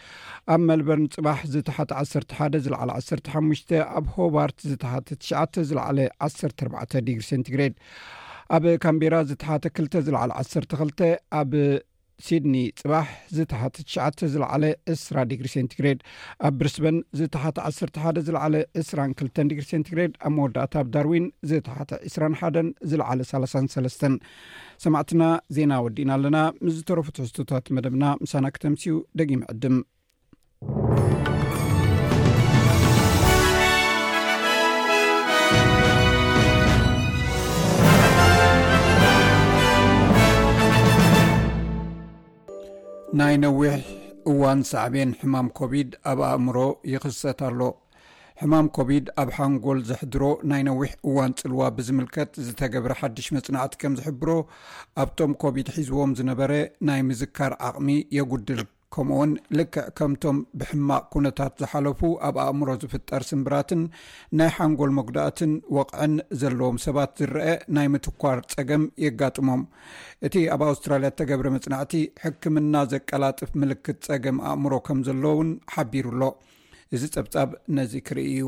ኣብ 0.54 0.60
መልበርን 0.70 1.08
ፅባሕ 1.16 1.40
ዝተሓቲ 1.54 1.90
1ሰ1 2.04 2.58
ዝለዕለ 2.66 2.90
1ሰ 3.02 3.10
ሓሽ 3.34 3.62
ኣብ 3.98 4.06
ሆባርት 4.16 4.58
ዝተሓት 4.72 5.06
ትሽተ 5.24 5.66
ዝለዕለ 5.70 5.98
1ሰ 6.30 6.40
4 6.70 6.98
ዲግሪ 7.08 7.24
ሰንትግሬድ 7.32 7.76
ኣብ 8.56 8.64
ካምቤራ 8.86 9.16
ዝተሓተ 9.30 9.64
2ል 9.82 10.02
ዝለዕለ 10.08 10.30
1ሰ 10.42 10.52
2 10.76 11.06
ኣብ 11.40 11.50
ሲድኒ 12.26 12.54
ፅባሕ 12.80 13.06
ዝተሓቲ 13.36 13.74
ትሽተ 13.90 14.28
ዝለዓለ 14.32 14.64
2ስራ 14.94 15.18
ዲግሪ 15.30 15.48
ሴንቲግሬድ 15.54 16.00
ኣብ 16.48 16.54
ብርስበን 16.60 16.98
ዝተሓቲ 17.20 17.56
1ሰሓደ 17.70 18.16
ዝለዓለ 18.28 18.54
2ስ2 18.82 19.44
ዲግሪ 19.52 19.64
ሴንቲግሬድ 19.72 20.12
ኣብ 20.26 20.32
መወዳእታ 20.38 20.74
ኣብ 20.82 20.88
ዳርዊን 20.96 21.26
ዝተሓቲ 21.52 21.90
2ስራሓን 22.10 22.68
ዝለዓለ 22.92 23.18
3ሰስ 23.32 23.96
ሰማዕትና 24.86 25.22
ዜና 25.58 25.72
ወዲእና 25.86 26.10
ኣለና 26.18 26.38
ምስዝተረፉትሕዝቶታት 26.64 27.66
መደብና 27.78 28.04
ምሳና 28.24 28.46
ክተምስኡ 28.56 28.94
ደጊምዕድም 29.20 29.78
ናይ 43.20 43.34
ነዊሕ 43.42 43.72
እዋን 44.32 44.60
ሳዕብን 44.68 45.10
ሕማም 45.20 45.48
ኮቢድ 45.58 45.90
ኣብ 46.10 46.18
ኣእምሮ 46.28 46.58
ይክሰት 46.92 47.40
ኣሎ 47.48 47.60
ሕማም 48.40 48.66
ኮብድ 48.76 49.06
ኣብ 49.22 49.30
ሓንጎል 49.36 49.80
ዘሕድሮ 49.88 50.22
ናይ 50.50 50.62
ነዊሕ 50.68 50.90
እዋን 51.08 51.32
ፅልዋ 51.40 51.60
ብዝምልከት 51.78 52.30
ዝተገብረ 52.46 52.92
ሓድሽ 53.00 53.26
መፅናዕቲ 53.36 53.72
ከም 53.82 53.94
ዝሕብሮ 54.00 54.28
ኣብቶም 55.04 55.32
ኮብድ 55.42 55.68
ሒዝቦም 55.78 56.12
ዝነበረ 56.20 56.52
ናይ 56.90 57.02
ምዝካር 57.08 57.54
ዓቕሚ 57.68 57.88
የጉድል 58.18 58.62
ከምኡውን 58.94 59.32
ልክዕ 59.58 59.82
ከምቶም 59.98 60.38
ብሕማቅ 60.60 61.02
ኩነታት 61.14 61.52
ዝሓለፉ 61.62 62.00
ኣብ 62.28 62.36
ኣእምሮ 62.44 62.68
ዝፍጠር 62.82 63.22
ስምብራትን 63.28 63.82
ናይ 64.38 64.50
ሓንጎል 64.56 64.92
መጉዳእትን 64.98 65.52
ወቕዕን 65.76 66.14
ዘለዎም 66.40 66.78
ሰባት 66.86 67.12
ዝርአ 67.20 67.40
ናይ 67.76 67.86
ምትኳር 67.94 68.38
ፀገም 68.54 68.84
የጋጥሞም 69.04 69.62
እቲ 70.28 70.34
ኣብ 70.54 70.62
ኣውስትራልያ 70.70 71.10
ዝተገብረ 71.14 71.46
መፅናዕቲ 71.56 71.94
ሕክምና 72.24 72.74
ዘቀላጥፍ 72.94 73.52
ምልክት 73.62 74.00
ፀገም 74.10 74.38
ኣእምሮ 74.50 74.72
ከም 74.88 75.00
ዘለውን 75.10 75.50
ሓቢሩሎ 75.76 76.22
እዚ 76.96 77.02
ጸብጻብ 77.16 77.50
ነዚ 77.78 77.92
ክርኢ 78.08 78.24
እዩ 78.36 78.44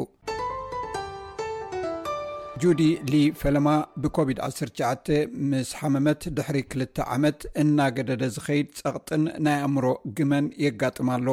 ጁዲ 2.62 2.82
ሊ 3.12 3.20
ፈለማ 3.40 3.68
ብኮቪድ-19 4.02 5.06
ምስ 5.50 5.68
ሓመመት 5.78 6.20
ድሕሪ 6.36 6.58
ክል 6.72 6.82
ዓመት 7.14 7.38
እናገደደ 7.62 8.24
ዝኸይድ 8.34 8.68
ጸቕጥን 8.80 9.22
ናይ 9.46 9.56
ኣእምሮ 9.64 9.86
ግመን 10.18 10.46
የጋጥማሎ 10.64 11.28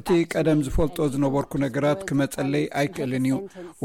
እቲ 0.00 0.08
ቀደም 0.32 0.60
ዝፈልጦ 0.68 0.96
ዝነበርኩ 1.14 1.52
ነገራት 1.66 2.00
ክመጸለይ 2.10 2.64
ኣይክእልን 2.80 3.26
እዩ 3.30 3.36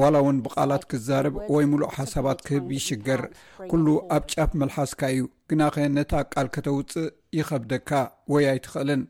ዋላ 0.03 0.13
ውን 0.27 0.37
ብቓላት 0.45 0.83
ክዛርብ 0.93 1.35
ወይ 1.55 1.65
ሙሉእ 1.73 1.93
ሓሳባት 1.97 2.39
ክህብ 2.47 2.67
ይሽገር 2.77 3.23
ኩሉ 3.73 3.85
ኣብ 4.17 4.23
ጫፍ 4.33 4.53
መልሓስካ 4.63 5.01
እዩ 5.15 5.23
ግናኸ 5.51 5.75
ነታ 5.97 6.13
ቃል 6.33 6.47
ከተውፅእ 6.55 7.07
ይኸብደካ 7.37 7.89
ወይ 8.33 8.43
ኣይትኽእልን 8.53 9.01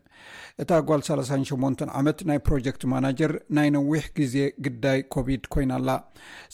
እታ 0.61 0.71
ጓል 0.87 1.01
38 1.07 1.83
ዓመት 1.99 2.19
ናይ 2.29 2.39
ፕሮጀክት 2.47 2.81
ማናጀር 2.91 3.31
ናይ 3.57 3.67
ነዊሕ 3.75 4.03
ግዜ 4.19 4.35
ግዳይ 4.65 4.99
ኮቪድ 5.13 5.43
ኮይናኣላ 5.53 5.91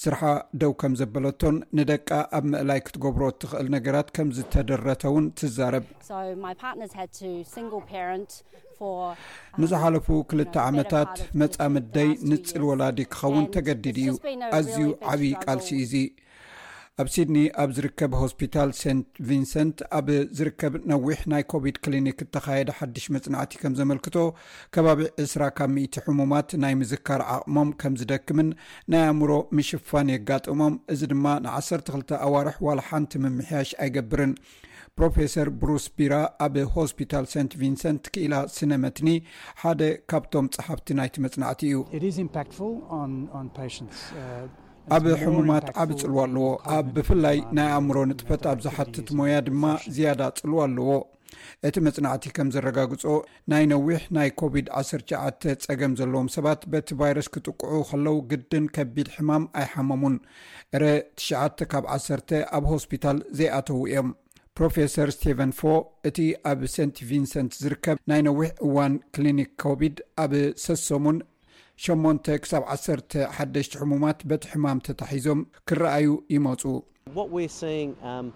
ስርሓ 0.02 0.22
ደው 0.62 0.74
ከም 0.82 0.94
ዘበለቶን 1.00 1.56
ንደቂ 1.80 2.08
ኣብ 2.38 2.46
መእላይ 2.54 2.80
ክትገብሮ 2.88 3.24
እትኽእል 3.34 3.70
ነገራት 3.76 4.10
ከም 4.18 4.30
ዝተደረተ 4.40 5.04
ውን 5.16 5.28
ትዛረብ 5.40 5.86
um, 6.20 6.46
ንዝሓለፉ 9.62 10.08
ክልተ 10.30 10.56
ዓመታት 10.70 11.14
መፃምደይ 11.42 12.10
ንፅል 12.32 12.64
ወላዲ 12.70 12.98
ክኸውን 13.14 13.46
ተገዲድ 13.56 13.98
እዩ 14.04 14.14
ኣዝዩ 14.58 14.80
ዓብይ 15.12 15.32
ቃል 15.44 15.60
ሲእዚ 15.68 15.94
ኣብ 17.04 17.08
ሲድኒ 17.14 17.38
ኣብ 17.62 17.70
ዝርከብ 17.78 18.12
ሆስፒታል 18.20 18.70
ሴት 18.82 19.00
ቪንሰንት 19.30 19.78
ኣብ 19.98 20.08
ዝርከብ 20.38 20.74
ነዊሕ 20.92 21.18
ናይ 21.32 21.44
ኮቪድ 21.52 21.78
ክሊኒክ 21.86 22.20
እተካየደ 22.26 22.70
ሓድሽ 22.78 23.06
መፅናዕቲ 23.16 23.54
ከም 23.62 23.74
ዘመልክቶ 23.80 24.16
ከባቢ 24.78 25.02
2ስራ 25.24 25.44
ካብ 25.58 25.72
0 25.88 26.06
ሕሙማት 26.06 26.54
ናይ 26.64 26.74
ምዝካር 26.82 27.22
ዓቕሞም 27.36 27.72
ከም 27.82 27.98
ዝደክምን 28.04 28.50
ናይ 28.94 29.04
ኣእምሮ 29.10 29.32
ምሽፋን 29.60 30.14
የጋጥሞም 30.16 30.80
እዚ 30.96 31.02
ድማ 31.14 31.26
ን12 31.48 32.16
ኣዋርሕ 32.28 32.56
ዋላ 32.68 32.80
ሓንቲ 32.92 33.12
ምምሕያሽ 33.28 33.72
ኣይገብርን 33.86 34.34
ፕሮፌሰር 35.00 35.50
ብሩስ 35.64 35.88
ቢራ 35.98 36.14
ኣብ 36.48 36.56
ሆስፒታል 36.78 37.28
ሰት 37.36 37.56
ቪንሰንት 37.64 38.06
ክኢላ 38.16 38.36
ስነ 38.58 38.72
መትኒ 38.86 39.10
ሓደ 39.64 39.82
ካብቶም 40.14 40.48
ፀሓፍቲ 40.58 40.88
ናይቲ 41.02 41.18
መፅናዕቲ 41.26 41.60
እዩ 41.68 42.78
ኣብ 44.94 45.06
ሕሙማት 45.22 45.68
ዓብ 45.82 45.92
ፅልዎ 46.00 46.18
ኣለዎ 46.24 46.48
ኣብ 46.76 46.88
ብፍላይ 46.96 47.38
ናይ 47.58 47.70
ኣእምሮ 47.76 47.98
ንጥፈት 48.10 48.44
ኣብ 48.52 48.60
ዝሓትት 48.66 49.08
ሞያ 49.18 49.36
ድማ 49.48 49.64
ዝያዳ 49.96 50.22
ፅልዎ 50.40 50.58
ኣለዎ 50.66 50.88
እቲ 51.68 51.76
መፅናዕቲ 51.88 52.26
ከም 52.36 52.50
ዘረጋግጾ 52.56 53.04
ናይ 53.52 53.64
ነዊሕ 53.72 54.02
ናይ 54.18 54.30
ኮቪድ-199 54.42 55.66
ፀገም 55.68 55.96
ዘለዎም 56.02 56.28
ሰባት 56.36 56.62
በቲ 56.74 56.88
ቫይረስ 57.02 57.30
ክጥቅዑ 57.36 57.74
ከለው 57.90 58.18
ግድን 58.34 58.66
ከቢድ 58.78 59.10
ሕማም 59.16 59.46
ኣይሓመሙን 59.64 60.18
ዕረ 60.78 60.86
9 61.26 61.70
ካብ 61.74 61.86
1 62.00 62.36
ኣብ 62.58 62.68
ሆስፒታል 62.74 63.20
ዘይኣተዉ 63.40 63.82
እዮም 63.92 64.12
ፕሮፈሰር 64.60 65.10
ስቴቨን 65.20 65.54
ፎ 65.60 65.72
እቲ 66.12 66.20
ኣብ 66.52 66.60
ሰንቲ 66.78 66.98
ቪንሰንት 67.12 67.54
ዝርከብ 67.64 67.98
ናይ 68.12 68.22
ነዊሕ 68.30 68.50
እዋን 68.68 68.94
ክሊኒክ 69.16 69.50
ኮቢድ 69.66 69.98
ኣብ 70.26 70.34
ሰሶሙን 70.68 71.18
8 71.84 72.32
11ሽ 73.40 73.72
ሕሙማት 73.82 74.20
በት 74.30 74.44
ሕማም 74.52 74.80
ተታሒዞም 74.88 75.40
ክረኣዩ 75.70 76.10
ይመፁ 76.36 76.62
um, 77.18 78.28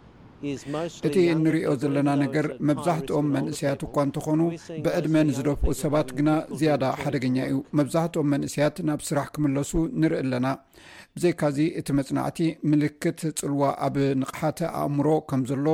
እቲ 1.08 1.16
እንሪዮ 1.34 1.70
ዘለና 1.80 2.10
ነገር 2.22 2.46
መብዛሕትኦም 2.68 3.26
መንእስያት 3.36 3.82
እኳ 3.88 3.96
እንትኾኑ 4.08 4.42
ብዕድመን 4.86 5.32
ዝደፍኡ 5.38 5.68
ሰባት 5.84 6.10
ግና 6.18 6.30
ዝያዳ 6.60 6.84
ሓደገኛ 7.02 7.38
እዩ 7.50 7.58
መብዛሕትኦም 7.80 8.30
መንእስያት 8.34 8.78
ናብ 8.90 9.02
ስራሕ 9.08 9.26
ክምለሱ 9.36 9.72
ንርኢ 10.02 10.20
ኣለና 10.24 10.48
ብዘይካዚ 11.18 11.58
እቲ 11.82 11.88
መፅናዕቲ 12.00 12.40
ምልክት 12.74 13.20
ፅልዋ 13.42 13.64
ኣብ 13.88 13.96
ንቕሓተ 14.22 14.62
ኣእምሮ 14.84 15.08
ከም 15.32 15.44
ዘሎ 15.50 15.68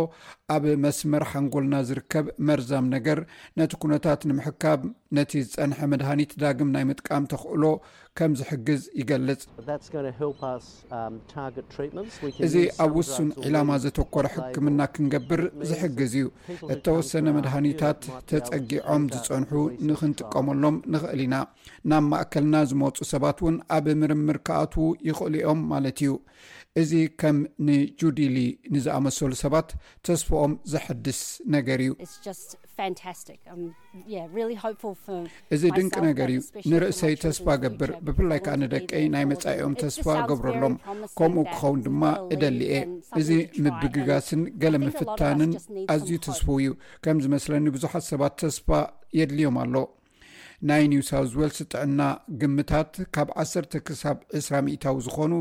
ኣብ 0.54 0.66
መስመር 0.84 1.24
ሓንጎልና 1.30 1.76
ዝርከብ 1.88 2.26
መርዛም 2.48 2.86
ነገር 2.96 3.20
ነቲ 3.60 3.72
ኩነታት 3.84 4.22
ንምሕካብ 4.30 4.82
ነቲ 5.18 5.32
ዝፀንሐ 5.48 5.78
መድሃኒት 5.92 6.32
ዳግም 6.42 6.70
ናይ 6.76 6.84
ምጥቃም 6.90 7.24
ተክእሎ 7.32 7.64
ከም 8.20 8.32
ዝሕግዝ 8.40 8.82
ይገልፅእዚ 9.00 9.36
um, 12.66 12.74
ኣብ 12.84 12.92
ውሱን 13.00 13.30
ዕላማ 13.48 13.72
ዘተኮረ 13.86 14.26
ሕክምና 14.36 14.80
ክንገብር 14.94 15.42
ዝሕግዝ 15.70 16.14
እዩ 16.20 16.28
እተወሰነ 16.76 17.28
መድሃኒታት 17.38 18.02
ተፀጊዖም 18.32 19.06
ዝፀንሑ 19.16 19.54
ንክንጥቀመሎም 19.90 20.78
ንኽእል 20.96 21.22
ኢና 21.26 21.36
ናብ 21.92 22.06
ማእከልና 22.12 22.56
ዝመፁ 22.72 22.98
ሰባት 23.14 23.40
እውን 23.44 23.58
ኣብ 23.78 23.88
ምርምር 24.04 24.40
ክኣትዉ 24.50 24.86
ይኽእሉ 25.10 25.36
ኦም 25.54 25.60
ማለት 25.74 26.00
እዩ 26.06 26.14
እዚ 26.82 26.94
ከም 27.22 27.38
ንጁዲሊ 27.68 28.38
ንዝኣመሰሉ 28.76 29.32
ሰባት 29.42 29.70
ተስፎኦም 30.08 30.54
ዘሐድስ 30.72 31.20
ነገር 31.56 31.80
እዩ 31.84 31.92
እዚ 35.56 35.64
ድንቂ 35.78 35.94
ነገር 36.08 36.30
እዩ 36.36 36.42
ንርእሰይ 36.72 37.16
ተስፋ 37.24 37.46
ገብር 37.64 37.92
ብፍላይ 38.08 38.40
ከዓ 38.48 38.56
ንደቀይ 38.64 39.06
ናይ 39.16 39.26
መጻኢኦም 39.32 39.76
ተስፋ 39.84 40.06
ገብረሎም 40.32 40.76
ከምኡ 41.20 41.46
ክኸውን 41.54 41.80
ድማ 41.86 42.04
እደሊ 42.38 42.60
እየ 42.70 42.84
እዚ 43.22 43.30
ምብግጋስን 43.68 44.42
ገለ 44.64 44.76
ምፍታንን 44.88 45.54
ኣዝዩ 45.96 46.14
ተስፈው 46.30 46.58
እዩ 46.64 46.74
ከም 47.08 47.20
ዝ 47.26 47.32
መስለኒ 47.36 47.66
ብዙሓት 47.78 48.06
ሰባት 48.14 48.36
ተስፋ 48.46 48.68
የድልዮም 49.20 49.58
ኣሎ 49.64 49.74
ናይ 50.70 50.84
ኒውሳውስ 50.92 51.32
ወልስ 51.40 51.58
ጥዕና 51.72 52.02
ግምታት 52.42 52.94
ካብ 53.16 53.30
1ሰ 53.44 53.82
ክሳብ 53.88 54.18
2000ታዊ 54.40 54.98
ዝኾኑ 55.06 55.34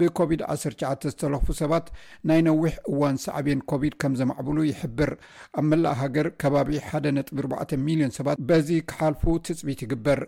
ብኮቪድ-19 0.00 1.06
ዝተለኽፉ 1.12 1.48
ሰባት 1.62 1.86
ናይ 2.30 2.40
ነዊሕ 2.48 2.74
እዋን 2.92 3.18
ሳዕብን 3.24 3.62
ኮቪድ 3.72 3.94
ከም 4.04 4.14
ዘማዕብሉ 4.20 4.58
ይሕብር 4.70 5.12
ኣብ 5.60 5.64
መላእ 5.72 5.96
ሃገር 6.02 6.28
ከባቢ 6.44 6.72
1.4 6.92 7.76
ሚሊዮን 7.86 8.14
ሰባት 8.18 8.40
በዚ 8.50 8.68
ክሓልፉ 8.92 9.22
ትፅቢት 9.48 9.82
ይግበር 9.86 10.22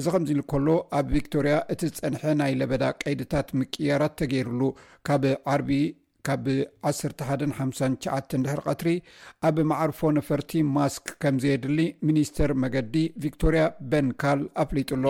እዚ 0.00 0.06
ከምዚ 0.16 0.30
ኢሉ 0.36 0.42
ከሎ 0.52 0.68
ኣብ 0.98 1.06
ቪክቶርያ 1.16 1.54
እቲ 1.74 1.80
ዝፀንሐ 1.94 2.22
ናይ 2.42 2.52
ለበዳ 2.62 2.84
ቀይድታት 3.02 3.48
ምቅያራት 3.60 4.14
ተገይሩሉ 4.20 4.62
ካብ 5.08 5.24
ዓርቢ 5.54 5.70
ካብ 6.28 6.46
1159 6.56 8.34
ድሕር 8.44 8.60
ቀትሪ 8.68 8.88
ኣብ 9.48 9.56
ማዕርፎ 9.70 10.00
ነፈርቲ 10.16 10.50
ማስክ 10.74 11.06
ከምዘየድሊ 11.22 11.78
ሚኒስተር 12.08 12.50
መገዲ 12.62 12.94
ቪክቶርያ 13.24 13.62
በንካል 13.92 14.40
ኣፍሊጡሎ 14.62 15.04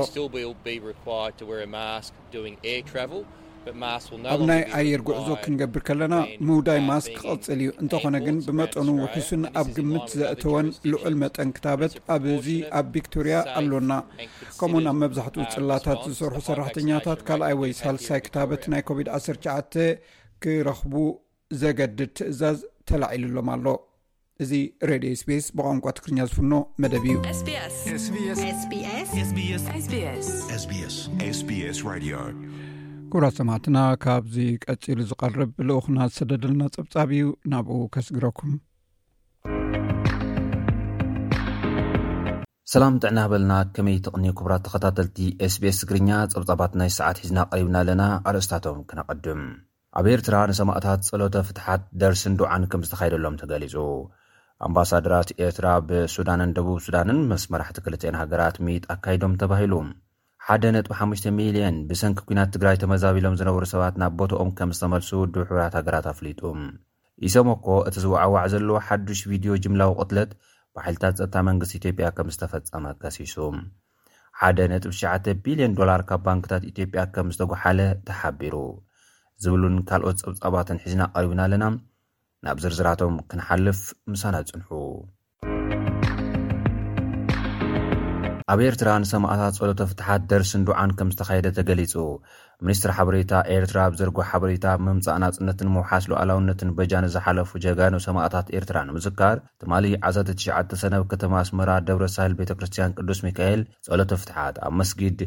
ኣብ 4.34 4.42
ናይ 4.50 4.62
ኣየር 4.78 5.00
ጉዕዞ 5.08 5.28
ክንገብር 5.44 5.82
ከለና 5.88 6.14
ምዉዳይ 6.48 6.78
ማስክ 6.90 7.16
ክቕፅል 7.22 7.58
እዩ 7.64 7.70
እንተኾነ 7.84 8.16
ግን 8.26 8.36
ብመጠኑ 8.46 8.88
ውሒሱን 9.00 9.42
ኣብ 9.62 9.68
ግምት 9.78 10.06
ዘእተወን 10.20 10.68
ልዑል 10.90 11.16
መጠን 11.22 11.50
ክታበት 11.56 11.94
ኣብዙ 12.16 12.46
ኣብ 12.80 12.86
ቪክቶርያ 12.96 13.36
ኣሎና 13.60 13.92
ከምኡውን 14.60 14.88
ኣብ 14.92 14.96
መብዛሕትኡ 15.02 15.42
uh, 15.46 15.50
ፅላታት 15.56 15.98
ዝሰርሑ 16.12 16.38
ሰራሕተኛታት 16.50 17.20
ካልኣይ 17.30 17.56
ወይ 17.62 17.74
ሳልሳይ 17.82 18.22
ክታበት 18.28 18.62
ናይ 18.74 18.84
ኮቪድ-19 18.90 19.76
ክረክቡ 20.44 20.92
ዘገድድ 21.60 22.00
ትእዛዝ 22.18 22.58
ተላዒሉሎም 22.88 23.48
ኣሎ 23.54 23.66
እዚ 24.44 24.52
ሬድዮ 24.90 25.10
ስቤስ 25.22 25.46
ብቋንቋ 25.58 25.84
ትግርኛ 25.98 26.18
ዝፍኖ 26.30 26.52
መደብ 26.82 27.04
እዩ 27.10 27.16
ክብራት 33.12 33.34
ሰማዕትና 33.40 33.78
ካብዚ 34.04 34.36
ቀፂሉ 34.64 34.98
ዝቀርብ 35.10 35.50
ብልኡክና 35.58 35.98
ዝሰደደልና 36.10 36.62
ፀብፃብ 36.74 37.10
እዩ 37.18 37.26
ናብኡ 37.52 37.78
ከስግረኩም 37.94 38.50
ሰላም 42.74 42.96
ጥዕና 43.02 43.18
በልና 43.32 43.52
ከመይ 43.76 43.96
ተቅኒ 44.06 44.24
ክብራት 44.40 44.64
ተኸታተልቲ 44.66 45.18
ስስ 45.54 45.78
ትግርኛ 45.82 46.10
ፀብፃባት 46.34 46.72
ናይ 46.80 46.92
ሰዓት 46.98 47.20
ሒዝና 47.22 47.38
ቀሪብና 47.52 47.78
ኣለና 47.82 48.02
ኣርእስታቶም 48.28 48.80
ክነቀድም 48.90 49.40
ኣብ 49.98 50.06
ኤርትራ 50.10 50.36
ንሰማእታት 50.48 51.00
ጸሎተ 51.06 51.36
ፍትሓት 51.46 51.80
ደርስን 52.00 52.34
ድውዓን 52.38 52.64
ከም 52.72 52.82
ዝተኻይደሎም 52.86 53.38
ትገሊጹ 53.40 53.74
ኣምባሳደራት 54.66 55.30
ኤርትራ 55.44 55.66
ብሱዳንን 55.88 56.50
ደቡብ 56.56 56.76
ሱዳንን 56.86 57.18
ምስ 57.30 57.44
መራሕቲ 57.52 57.76
2ኤ 57.86 58.12
ሃገራት 58.20 58.56
ምት 58.66 58.84
ኣካይዶም 58.94 59.32
ተባሂሉ 59.40 59.74
ሓደ 60.48 60.64
ጥቢ5,00ን 60.84 61.76
ብስንኪ 61.88 62.18
ኵናት 62.30 62.50
ትግራይ 62.56 62.76
ተመዛቢሎም 62.82 63.36
ዝነበሩ 63.42 63.64
ሰባት 63.74 63.96
ናብ 64.02 64.12
ቦቶኦም 64.20 64.50
ከም 64.60 64.72
ዝተመልሱ 64.76 65.10
ድ 65.36 65.46
ሕያት 65.50 65.74
ሃገራት 65.80 66.06
ኣፍሊጡም 66.12 66.60
ኢሰሞ 67.28 67.48
እኮ 67.58 67.66
እቲ 67.90 67.96
ዝውዓዋዕ 68.04 68.44
ዘለዎ 68.54 68.76
ሓዱሽ 68.88 69.22
ቪድዮ 69.32 69.54
ጅምላዊ 69.64 69.90
ቘትለት 70.00 70.32
ብሓልታት 70.76 71.14
ጸታ 71.22 71.34
መንግስቲ 71.48 71.74
ኢትጵያ 71.82 72.10
ከም 72.18 72.30
ዝተፈጸመ 72.36 72.84
ከሲሱ 73.02 73.36
ሓደ 74.42 74.58
ጥ9 74.86 75.36
ቢልዮን 75.46 75.74
ዶላር 75.80 76.02
ካብ 76.10 76.22
ባንክታት 76.28 76.66
ኢትዮጵያ 76.72 77.02
ከም 77.16 77.30
ዝተጓሓለ 77.36 77.80
ተሓቢሩ 78.10 78.54
ዝብሉን 79.44 79.74
ካልኦት 79.88 80.18
ፀብጻባትን 80.24 80.80
ሒዝና 80.84 81.02
ቐርቡና 81.14 81.40
ኣለና 81.46 81.64
ናብ 82.44 82.56
ዝርዝራቶም 82.62 83.16
ክንሓልፍ 83.30 83.80
ምሳና 84.12 84.36
ፅንሑ 84.48 84.68
ኣብ 88.52 88.60
ኤርትራ 88.66 88.90
ንሰማእታት 89.02 89.56
ፀሎተ 89.60 89.80
ፍትሓት 89.88 90.22
ደርስን 90.30 90.62
ድዓን 90.68 90.90
ከም 90.98 91.08
ዝተካየደ 91.14 91.48
ተገሊፁ 91.58 91.94
ሚኒስትር 92.66 92.90
ሓበሬታ 92.96 93.32
ኤርትራ 93.56 93.78
ኣብ 93.88 93.94
ዘርጎ 94.00 94.18
ሓበሬታ 94.28 94.66
መምፃእንፅነትን 94.86 95.72
መውሓስ 95.74 96.04
ሉዓላውነትን 96.12 96.70
በጃ 96.78 96.92
ንዝሓለፉ 97.04 97.50
ጀጋኖ 97.64 97.96
ሰማእታት 98.06 98.46
ኤርትራ 98.58 98.76
ንምዝካር 98.88 99.36
ትማሊ 99.62 99.92
ዓዛተ9ሽ 100.08 100.76
ሰነብ 100.82 101.04
ከተማ 101.12 101.34
ኣስመራ 101.44 101.70
ደብረ 101.90 102.08
ሳይል 102.16 102.34
ቤተክርስትያን 102.40 102.96
ቅዱስ 103.00 103.20
ሚካኤል 103.28 103.62
ፀሎተ 103.88 104.12
ፍትሓት 104.22 104.58
ኣብ 104.68 104.74
መስጊድ 104.82 105.20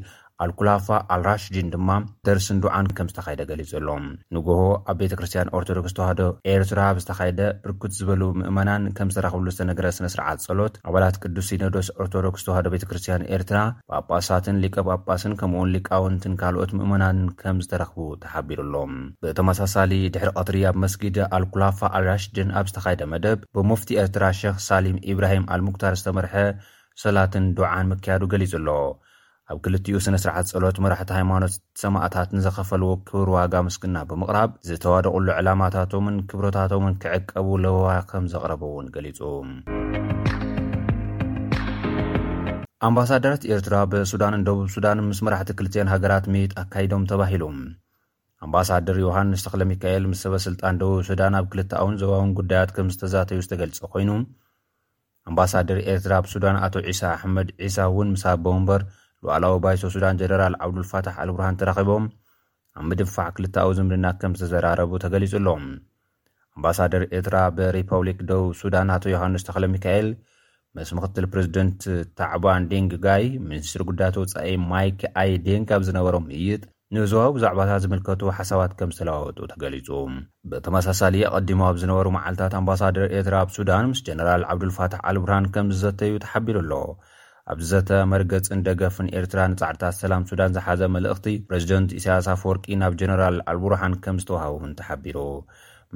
ኣልኩላፋ 0.44 0.88
ኣልራሽድን 1.14 1.68
ድማ 1.74 1.90
ደርስን 2.28 2.60
ድዓን 2.64 2.88
ከም 2.98 3.08
ዝተኻይደ 3.12 3.42
ገሊጹ 3.50 3.72
ኣሎ 3.80 3.90
ንጎሆ 4.36 4.62
ኣብ 4.92 4.96
ቤተክርስትያን 5.02 5.52
ኦርቶዶክስ 5.58 5.94
ተዋህዶ 5.98 6.22
ኤርትራ 6.54 6.80
ኣብ 6.92 6.98
ዝተካይደ 7.04 7.42
ብርክት 7.64 7.94
ዝበሉ 7.98 8.22
ምእመናን 8.42 8.86
ከም 9.00 9.10
ዝተረኽብሉ 9.14 9.48
ዝተነገረ 9.56 9.90
ስነ 9.98 10.08
ስርዓት 10.14 10.40
ጸሎት 10.46 10.76
ኣባላት 10.92 11.20
ቅዱስ 11.24 11.50
ኢነዶስ 11.58 11.90
ኦርቶዶክስ 12.06 12.46
ተዋህዶ 12.48 12.68
ቤተክርስትያን 12.76 13.28
ኤርትራ 13.38 13.60
ጳጳሳትን 13.92 14.60
ሊቀ 14.64 14.76
ጳጳስን 14.96 15.38
ከምኡእኡን 15.42 15.74
ሊቃውንትን 15.76 16.38
ካልኦት 16.42 16.74
ምእመናን 16.80 17.20
ከም 17.44 17.60
ዝተረኽቡ 17.66 18.00
ተሓቢሩሎ 18.26 18.74
ብተመሳሳሊ 19.26 19.94
ድሕሪ 20.16 20.30
ቀትርያ 20.40 20.68
ብመስጊዲ 20.78 21.18
ኣልኩላፋ 21.38 21.80
ኣልራሽድን 22.00 22.52
ኣብ 22.62 22.66
ዝተኻይደ 22.72 23.04
መደብ 23.14 23.40
ብሙፍቲ 23.58 23.90
ኤርትራ 24.06 24.24
ሸክ 24.42 24.58
ሳሊም 24.70 24.98
ኢብራሂም 25.14 25.48
ኣልሙክታር 25.54 25.96
ዝተመርሐ 26.02 26.36
ሰላትን 27.06 27.46
ድዓን 27.60 27.88
ምክያዱ 27.94 28.22
ገሊጹ 28.34 28.54
ኣሎ 28.62 28.70
ኣብ 29.52 29.58
ክልቲኡ 29.64 29.96
ስነ-ስርዓት 30.06 30.46
ሰሎት 30.52 30.78
መራሕቲ 30.84 31.10
ሃይማኖት 31.16 31.54
ሰማእታት 31.82 32.30
ንዘኸፈልዎ 32.36 32.92
ክብር 33.08 33.30
ዋጋ 33.36 33.54
ምስግና 33.68 33.96
ብምቕራብ 34.10 34.52
ዝተዋደቕሉ 34.68 35.26
ዕላማታቶምን 35.40 36.18
ክብሮታቶምን 36.30 36.94
ክዕቀቡ 37.04 37.48
ለውዋ 37.64 37.90
ከም 38.10 38.26
ዘቕረበ 38.34 38.62
እውን 38.70 38.88
ገሊጹ 38.96 39.20
ኣምባሳደራት 42.90 43.44
ኤርትራ 43.54 43.74
ብሱዳንን 43.94 44.46
ደቡብ 44.50 44.70
ሱዳንን 44.76 45.08
ምስ 45.10 45.20
መራሕቲ 45.30 45.50
ክልትዮን 45.58 45.92
ሃገራት 45.94 46.28
ምይት 46.36 46.54
ኣካይዶም 46.64 47.04
ተባሂሉ 47.12 47.44
ኣምባሳደር 48.48 49.00
ዮሃንስ 49.06 49.44
ተኽለሚካኤል 49.48 50.06
ምስ 50.14 50.22
ሰበስልጣን 50.28 50.80
ደቡብ 50.84 51.02
ሱዳን 51.10 51.38
ኣብ 51.42 51.48
ክልቲውን 51.54 52.00
ዘዋውን 52.04 52.32
ጉዳያት 52.40 52.72
ከም 52.78 52.88
ዝተዛተዩ 52.96 53.42
ዝተገልጸ 53.48 53.80
ኮይኑ 53.96 54.10
ኣምባሳደር 55.32 55.78
ኤርትራ 55.96 56.14
ብሱዳን 56.28 56.60
ኣቶ 56.66 56.74
ዒሳ 56.90 57.02
ኣሕመድ 57.18 57.48
ዒሳ 57.66 57.78
እውን 57.92 58.10
ምሳ 58.16 58.26
ቦወምበር 58.46 58.82
ለዕላዊ 59.26 59.56
ባይሶ 59.64 59.82
ሱዳን 59.94 60.16
ጀነራል 60.20 60.54
ዓብዱልፋታሕ 60.66 61.16
ኣልብርሃን 61.24 61.58
ተራኺቦም 61.62 62.06
ኣብ 62.78 62.84
ምድንፋዕ 62.90 63.28
ክልታዊ 63.38 63.70
ዝምድና 63.78 64.06
ከም 64.22 64.34
ዝተዘራረቡ 64.40 64.92
ተገሊጹ 65.04 65.34
ኣሎም 65.40 65.64
ኣምባሳደር 66.56 67.04
ኤርትራ 67.18 67.36
ብሪፐብሊክ 67.58 68.20
ደቡብ 68.30 68.50
ሱዳን 68.62 68.90
ኣቶ 68.96 69.04
ዮሃንስ 69.14 69.46
ተኽሊ 69.48 69.66
ሚካኤል 69.76 70.08
ምስ 70.78 70.90
ምኽትል 70.98 71.26
ፕረዚደንት 71.32 71.82
ታዕባን 72.20 72.68
ደንግ 72.72 72.92
ጋይ 73.06 73.24
ሚኒስትሪ 73.50 73.82
ጉዳያተ 73.90 74.18
ወፃኢ 74.24 74.50
ማይክ 74.72 75.00
ኣይ 75.24 75.32
ዴንግ 75.48 75.66
ካብ 75.70 75.82
ዝነበሮም 75.90 76.26
እይጥ 76.40 76.62
ንእዝዋዊ 76.96 77.30
ብዛዕባታት 77.38 77.82
ዝምልከቱ 77.86 78.22
ሓሳባት 78.38 78.72
ከም 78.80 78.90
ዝተለዋወጡ 78.96 79.38
ተገሊጹ 79.54 79.88
ብተመሳሳሊ 80.52 81.16
ቐዲሞ 81.36 81.62
ኣብ 81.70 81.78
ዝነበሩ 81.84 82.08
መዓልትታት 82.18 82.54
ኣምባሳደር 82.62 83.06
ኤርትራ 83.20 83.36
ብ 83.48 83.56
ሱዳን 83.58 83.86
ምስ 83.92 84.02
ጀነራል 84.10 84.44
ዓብዱልፋታሕ 84.54 85.02
ኣልብርሃን 85.12 85.48
ከም 85.56 85.70
ዝዘተዩ 85.76 86.14
ተሓቢሩ 86.26 86.58
ኣሎ 86.66 86.74
ኣብዘተ 87.54 87.90
መርገፅን 88.12 88.60
ደገፍን 88.68 89.08
ኤርትራ 89.20 89.40
ንጻዕድታት 89.54 89.96
ሰላም 90.02 90.26
ሱዳን 90.30 90.54
ዝሓዘ 90.56 90.82
መልእኽቲ 90.96 91.26
ፕሬዚደንት 91.50 91.96
ኢስያሳፍወርቂ 92.00 92.66
ናብ 92.82 92.94
ጀነራል 93.02 93.38
ኣልቡርሓን 93.54 93.96
ከም 94.04 94.20
ዝተውሃበ 94.24 94.54
እውን 94.60 94.76
ተሓቢሩ 94.80 95.18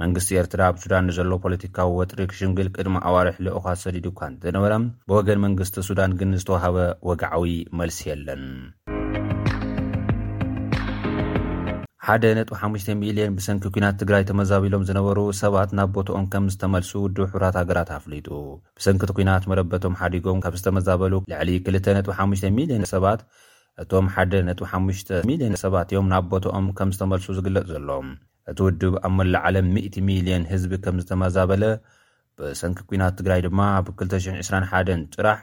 መንግስቲ 0.01 0.31
ኤርትራ 0.41 0.61
ኣብሱዳን 0.71 1.07
ንዘሎዎ 1.09 1.37
ፖለቲካዊ 1.45 1.89
ወጥሪ 1.99 2.19
ክሽንግል 2.31 2.69
ቅድሚ 2.77 2.97
ኣዋርሒ 3.11 3.37
ለእኳት 3.47 3.79
ሰዲድ 3.85 4.07
እኳ 4.11 4.21
ዘነበረ 4.45 4.73
ብወገን 5.11 5.43
መንግስቲ 5.45 5.77
ሱዳን 5.91 6.17
ግን 6.21 6.33
ዝተዋሃበ 6.43 6.77
ወጋዓዊ 7.11 7.53
መልሲ 7.81 7.99
የለን 8.11 8.43
ሓደ 12.07 12.25
ነጥ5 12.37 12.87
ሚልዮን 13.01 13.31
ብሰንኪ 13.37 13.63
ኩናት 13.75 13.95
ትግራይ 14.01 14.23
ተመዛቢሎም 14.29 14.83
ዝነበሩ 14.89 15.19
ሰባት 15.39 15.69
ናብ 15.77 15.87
ቦቶኦም 15.95 16.25
ከም 16.33 16.45
ዝተመልሱ 16.53 16.91
ውድብ 17.03 17.23
ሕብራት 17.31 17.55
ሃገራት 17.59 17.89
ኣፍሊጡ 17.95 18.27
ብሰንኪቲ 18.79 19.11
ኩናት 19.19 19.43
መረበቶም 19.51 19.95
ሓዲጎም 20.01 20.41
ካብ 20.43 20.55
ዝተመዛበሉ 20.59 21.13
ልዕሊ 21.31 21.49
25ሚልዮን 21.69 22.85
ሰባት 22.93 23.21
እቶም 23.83 24.07
ሓደ 24.17 24.33
5ሚልዮን 24.81 25.55
ሰባት 25.63 25.87
እዮም 25.95 26.07
ናብ 26.13 26.27
ቦቶኦም 26.33 26.67
ከም 26.79 26.91
ዝተመልሱ 26.97 27.27
ዝግለፅ 27.39 27.65
ዘሎም 27.73 28.07
እቲ 28.53 28.59
ውድብ 28.67 28.93
ኣብ 29.07 29.13
መላዓለም 29.19 29.67
100 29.79 30.05
ሚልዮን 30.11 30.45
ህዝቢ 30.51 30.73
ከም 30.85 30.99
ዝተመዛበለ 31.05 31.63
ብሰንኪ 32.39 32.79
ኩናት 32.91 33.17
ትግራይ 33.21 33.41
ድማ 33.47 33.59
ኣብ 33.79 33.89
221 33.97 35.21
ፅራሕ 35.21 35.39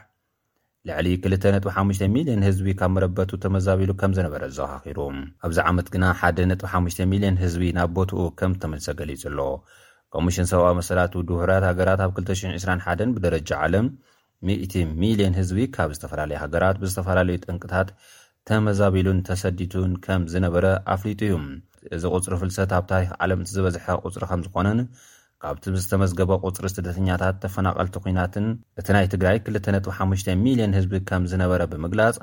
ልዕሊ 0.89 1.07
25ሚልዮን 1.25 2.41
ህዝቢ 2.45 2.65
ካብ 2.79 2.91
መረበቱ 2.95 3.29
ተመዛቢሉ 3.43 3.91
ከም 3.99 4.11
ዝነበረ 4.15 4.41
ዘካኺሩ 4.55 4.97
ኣብዚ 5.45 5.57
ዓመት 5.69 5.87
ግና 5.93 6.05
ሓደ 6.21 6.37
5ሚልዮን 6.71 7.35
ህዝቢ 7.43 7.63
ናብ 7.77 7.91
ቦትኡ 7.97 8.23
ከም 8.39 8.53
ተምህልሰ 8.61 8.87
ገሊጹ 8.99 9.23
ኣሎ 9.29 9.39
ቆሚሽን 10.15 10.47
ሰብኣዊ 10.51 10.73
መሰላት 10.79 11.13
ድውህራት 11.29 11.65
ሃገራት 11.69 12.01
ኣብ 12.05 12.11
221 12.17 13.15
ብደረጃ 13.17 13.49
ዓለም 13.67 13.87
10 14.57 14.83
ሚልዮን 15.03 15.37
ህዝቢ 15.39 15.59
ካብ 15.77 15.93
ዝተፈላለዩ 15.97 16.37
ሃገራት 16.43 16.79
ብዝተፈላለዩ 16.81 17.37
ጥንቅታት 17.45 17.89
ተመዛቢሉን 18.49 19.21
ተሰዲቱን 19.29 19.93
ከም 20.07 20.25
ዝነበረ 20.33 20.65
ኣፍሊጡ 20.95 21.21
እዩ 21.29 21.37
እዚ 21.97 22.03
ቕፅሪ 22.17 22.33
ፍልሰት 22.43 22.73
ኣብ 22.79 22.85
ታሪክ 22.93 23.09
ዓለም 23.23 23.39
እቲ 23.45 23.49
ዝበዝሐ 23.57 23.85
ቁፅሪ 24.07 24.23
ከም 24.33 24.43
ዝኾነን 24.47 24.81
ካብቲ 25.43 25.63
ብዝተመዝገበ 25.75 26.31
ቝጽሪ 26.47 26.65
ስደተኛታት 26.71 27.35
ተፈናቐልቲ 27.43 27.95
ኲናትን 28.03 28.45
እቲ 28.79 28.87
ናይ 28.95 29.05
ትግራይ 29.13 29.37
25,00ን 29.47 30.71
ህዝቢ 30.77 30.93
ከም 31.09 31.23
ዝነበረ 31.31 31.61
ብምግላጽ 31.71 32.17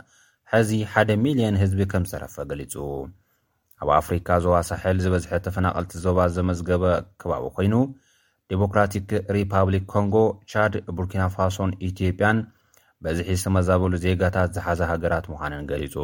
ሐዚ 0.53 0.71
1 1.01 1.11
,00ን 1.25 1.57
ህዝቢ 1.63 1.81
ከም 1.93 2.05
ዝተረፈ 2.11 2.37
ገሊጹ 2.51 2.75
ኣብ 3.83 3.91
ኣፍሪካ 3.99 4.29
ዞባ 4.45 4.57
ሳሕል 4.71 4.97
ዝበዝሐ 5.07 5.33
ተፈናቐልቲ 5.47 5.93
ዞባ 6.05 6.19
ተመዝገበ 6.37 6.85
ከባቢ 7.23 7.45
ዀይኑ 7.59 7.75
ዲሞክራቲክ 8.53 9.11
ሪፓብሊክ 9.39 9.85
ኮንጎ 9.95 10.17
ቻድ 10.53 10.73
ቡርኪናፋሶን 10.97 11.73
ኢትዮጵያን 11.91 12.41
በዚሒ 13.05 13.29
ዝተመዛበሉ 13.41 13.93
ዜጋታት 14.07 14.51
ዝሓዘ 14.57 14.81
ሃገራት 14.93 15.27
ምዃንን 15.35 15.63
ገሊጹ 15.73 15.95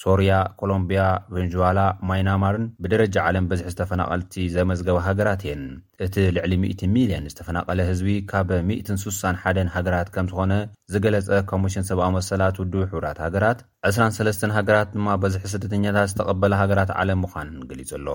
ሶርያ 0.00 0.32
ኮሎምብያ 0.60 1.02
ቨንጆዋላ 1.34 1.80
ማይናማርን 2.08 2.64
ብደረጃ 2.84 3.14
ዓለም 3.28 3.46
በዝሒ 3.50 3.68
ዝተፈናቐልቲ 3.74 4.34
ዘመዝገባ 4.56 4.96
ሃገራት 5.06 5.42
እየን 5.46 5.62
እቲ 6.06 6.14
ልዕሊ 6.36 6.52
10ሚልዮን 6.72 7.28
ዝተፈናቐለ 7.32 7.78
ህዝቢ 7.90 8.10
ካብ 8.32 8.50
161 8.72 9.72
ሃገራት 9.76 10.10
ከም 10.16 10.28
ዝኾነ 10.32 10.52
ዝገለጸ 10.94 11.30
ኮሙሽን 11.52 11.86
ሰብኣዊ 11.92 12.10
መሰላት 12.18 12.58
ውድ 12.62 12.74
ሕብራት 12.92 13.20
ሃገራት 13.26 13.58
23 13.94 14.46
ሃገራት 14.58 14.90
ድማ 14.96 15.08
በዝሒ 15.24 15.44
ስደተኛታት 15.56 16.10
ዝተቐበለ 16.14 16.52
ሃገራት 16.62 16.92
ዓለም 17.00 17.20
ምኳን 17.26 17.50
ገሊጹ 17.72 17.90
ኣሎ 18.00 18.08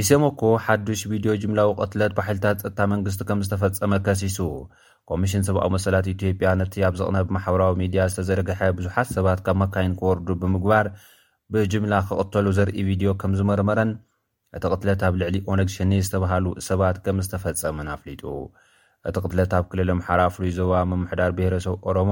ኢስሞ 0.00 0.22
ኮ 0.40 0.48
ሓዱሽ 0.64 1.00
ቪድዮ 1.10 1.30
ጅምላዊ 1.42 1.68
ቕትለት 1.80 2.12
ባህልታት 2.16 2.56
ጸጥታ 2.62 2.80
መንግስቲ 2.92 3.20
ከም 3.28 3.40
ዝተፈጸመ 3.44 3.92
ከሲሱ 4.06 4.38
ኮሚሽን 5.10 5.44
ሰብኣዊ 5.46 5.68
መሰላት 5.74 6.06
ኢትዮጵያ 6.12 6.48
ነቲ 6.60 6.74
ኣብ 6.86 6.94
ዘቕነብ 7.00 7.28
ማሕበራዊ 7.36 7.72
ሚድያ 7.80 8.00
ዝተዘርግሐ 8.12 8.60
ብዙሓት 8.78 9.08
ሰባት 9.16 9.40
ካብ 9.46 9.56
መካይን 9.62 9.92
ክወርዱ 10.00 10.28
ብምግባር 10.42 10.86
ብጅምላ 11.54 11.94
ክቕተሉ 12.08 12.46
ዘርኢ 12.58 12.82
ቪድዮ 12.90 13.08
ከም 13.20 13.32
ዝመርመረን 13.38 13.92
እቲ 14.56 14.62
ቕትለት 14.72 15.00
ኣብ 15.08 15.14
ልዕሊ 15.22 15.36
ኦነግ 15.52 15.70
ሸኒ 15.76 15.92
ዝተብሃሉ 16.08 16.44
ሰባት 16.68 16.98
ከም 17.06 17.20
ዝተፈጸመን 17.28 17.88
ኣፍሊጡ 17.96 18.22
እቲ 19.10 19.16
ቕትለት 19.24 19.54
ኣብ 19.58 19.64
ክልል 19.74 19.90
ምሓራ 20.00 20.20
ፍሉይ 20.34 20.52
ዞባ 20.58 20.74
ምምሕዳር 20.90 21.32
ብሄረሰብ 21.38 21.76
ኦሮሞ 21.90 22.10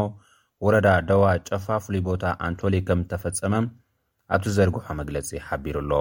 ወረዳ 0.66 0.88
ደዋ 1.10 1.24
ጨፋ 1.50 1.66
ፍሉይ 1.86 2.02
ቦታ 2.08 2.24
ኣንቶለ 2.46 2.74
ከም 2.90 3.02
ዝተፈጸመ 3.06 3.54
ኣብቲ 4.36 4.46
ዘርግሖ 4.60 4.86
መግለጺ 5.02 5.28
ሓቢሩ 5.48 5.76
ኣሎ 5.84 5.92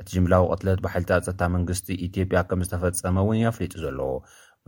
እቲ 0.00 0.08
ጅምላዊ 0.16 0.42
ቅትለት 0.52 0.80
ብሓይልታ 0.84 1.12
ፀታ 1.26 1.40
መንግስቲ 1.54 1.86
ኢትዮጵያ 2.06 2.40
ከም 2.50 2.60
ዝተፈጸመ 2.66 3.16
እውን 3.24 3.38
ኣፍሊጡ 3.50 3.72
ዘለዎ 3.84 4.10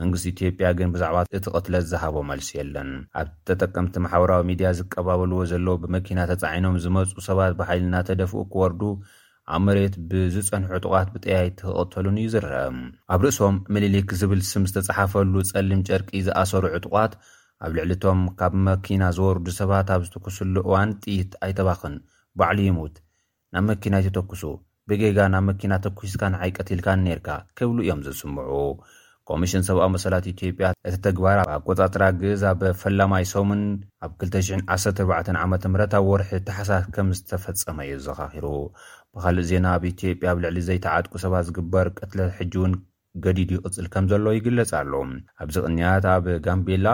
መንግስቲ 0.00 0.26
ኢትዮጵያ 0.34 0.68
ግን 0.78 0.88
ብዛዕባ 0.94 1.18
እቲ 1.26 1.34
ቕትለት 1.56 1.84
ዝሃቦ 1.90 2.16
ኣልሲ 2.32 2.48
የለን 2.58 2.88
ኣብ 3.20 3.28
ተጠቀምቲ 3.48 3.94
ማሕበራዊ 4.04 4.42
ሚድያ 4.48 4.68
ዝቀባበልዎ 4.78 5.38
ዘለዎ 5.50 5.74
ብመኪና 5.82 6.20
ተጻዒኖም 6.30 6.78
ዝመፁ 6.84 7.12
ሰባት 7.28 7.52
ብሓይል 7.60 7.84
ናተደፍኡ 7.94 8.40
ክወርዱ 8.54 8.82
ኣብ 9.56 9.62
መሬት 9.68 9.94
ብዝፀንሑ 10.10 10.70
ዕጡቓት 10.78 11.08
ብጥያይ 11.14 11.48
ትቐተሉን 11.60 12.18
እዩ 12.22 12.28
ዝረአ 12.34 12.64
ኣብ 13.14 13.20
ርእሶም 13.26 13.56
ምልሊክ 13.76 14.10
ዝብል 14.22 14.42
ስም 14.50 14.64
ዝተጸሓፈሉ 14.70 15.34
ጸልም 15.50 15.80
ጨርቂ 15.90 16.10
ዝኣሰሩ 16.28 16.64
ዕጡቓት 16.78 17.14
ኣብ 17.66 17.72
ልዕሊ 17.76 17.92
ቶም 18.04 18.20
ካብ 18.40 18.52
መኪና 18.68 19.02
ዝወርዱ 19.18 19.46
ሰባት 19.60 19.88
ኣብ 19.96 20.02
ዝተኩስሉ 20.08 20.54
እዋን 20.70 20.90
ጢይት 21.04 21.32
ኣይተባኽን 21.46 21.96
ባዕሉ 22.40 22.58
ይሙት 22.70 22.96
ናብ 23.54 23.64
መኪና 23.70 23.94
ይተተኩሱ 24.02 24.42
ብጌጋ 24.90 25.18
ናብ 25.32 25.44
መኪና 25.48 25.72
ተኩስካን 25.84 26.34
ዓይ 26.44 26.50
ቀትልካን 26.58 27.00
ነርካ 27.06 27.28
ከብሉ 27.58 27.76
እዮም 27.84 28.00
ዝስምዑ 28.06 28.50
ኮሚሽን 29.28 29.62
ሰብኣዊ 29.68 29.88
መሰላት 29.94 30.24
ኢትዮጵያ 30.32 30.68
እቲ 30.88 30.96
ተግባር 31.06 31.38
ኣቆጻጥራ 31.56 32.02
ግዝ 32.20 32.40
ኣብ 32.50 32.62
ፈላማይ 32.80 33.24
ሶምን 33.32 33.62
ኣብ 34.04 34.10
214 34.24 35.04
ዓመ 35.42 35.50
ምት 35.74 35.92
ኣብ 35.98 36.04
ወርሒ 36.10 36.30
ተሓሳስ 36.48 36.86
ከም 36.96 37.10
ዝተፈፀመ 37.18 37.78
እዩ 37.88 37.94
ዝዘኻኺሩ 38.00 38.46
ብካልእ 39.14 39.46
ዜና 39.50 39.66
ኣብ 39.76 39.84
ኢትዮጵያ 39.92 40.30
ኣብ 40.32 40.40
ልዕሊ 40.44 40.58
ዘይተዓጥቁ 40.68 41.12
ሰባት 41.24 41.46
ዝግበር 41.50 41.86
ቅትለ 41.98 42.18
ሕጂ 42.40 42.54
እውን 42.62 42.74
ገዲድ 43.26 43.50
ይቕፅል 43.56 43.86
ከም 43.94 44.04
ዘሎ 44.12 44.26
ይግለጽ 44.38 44.72
ኣሎ 44.80 44.92
ኣብዚ 45.44 45.56
ቕንያት 45.66 46.04
ኣብ 46.16 46.26
ጋምቤላ 46.46 46.86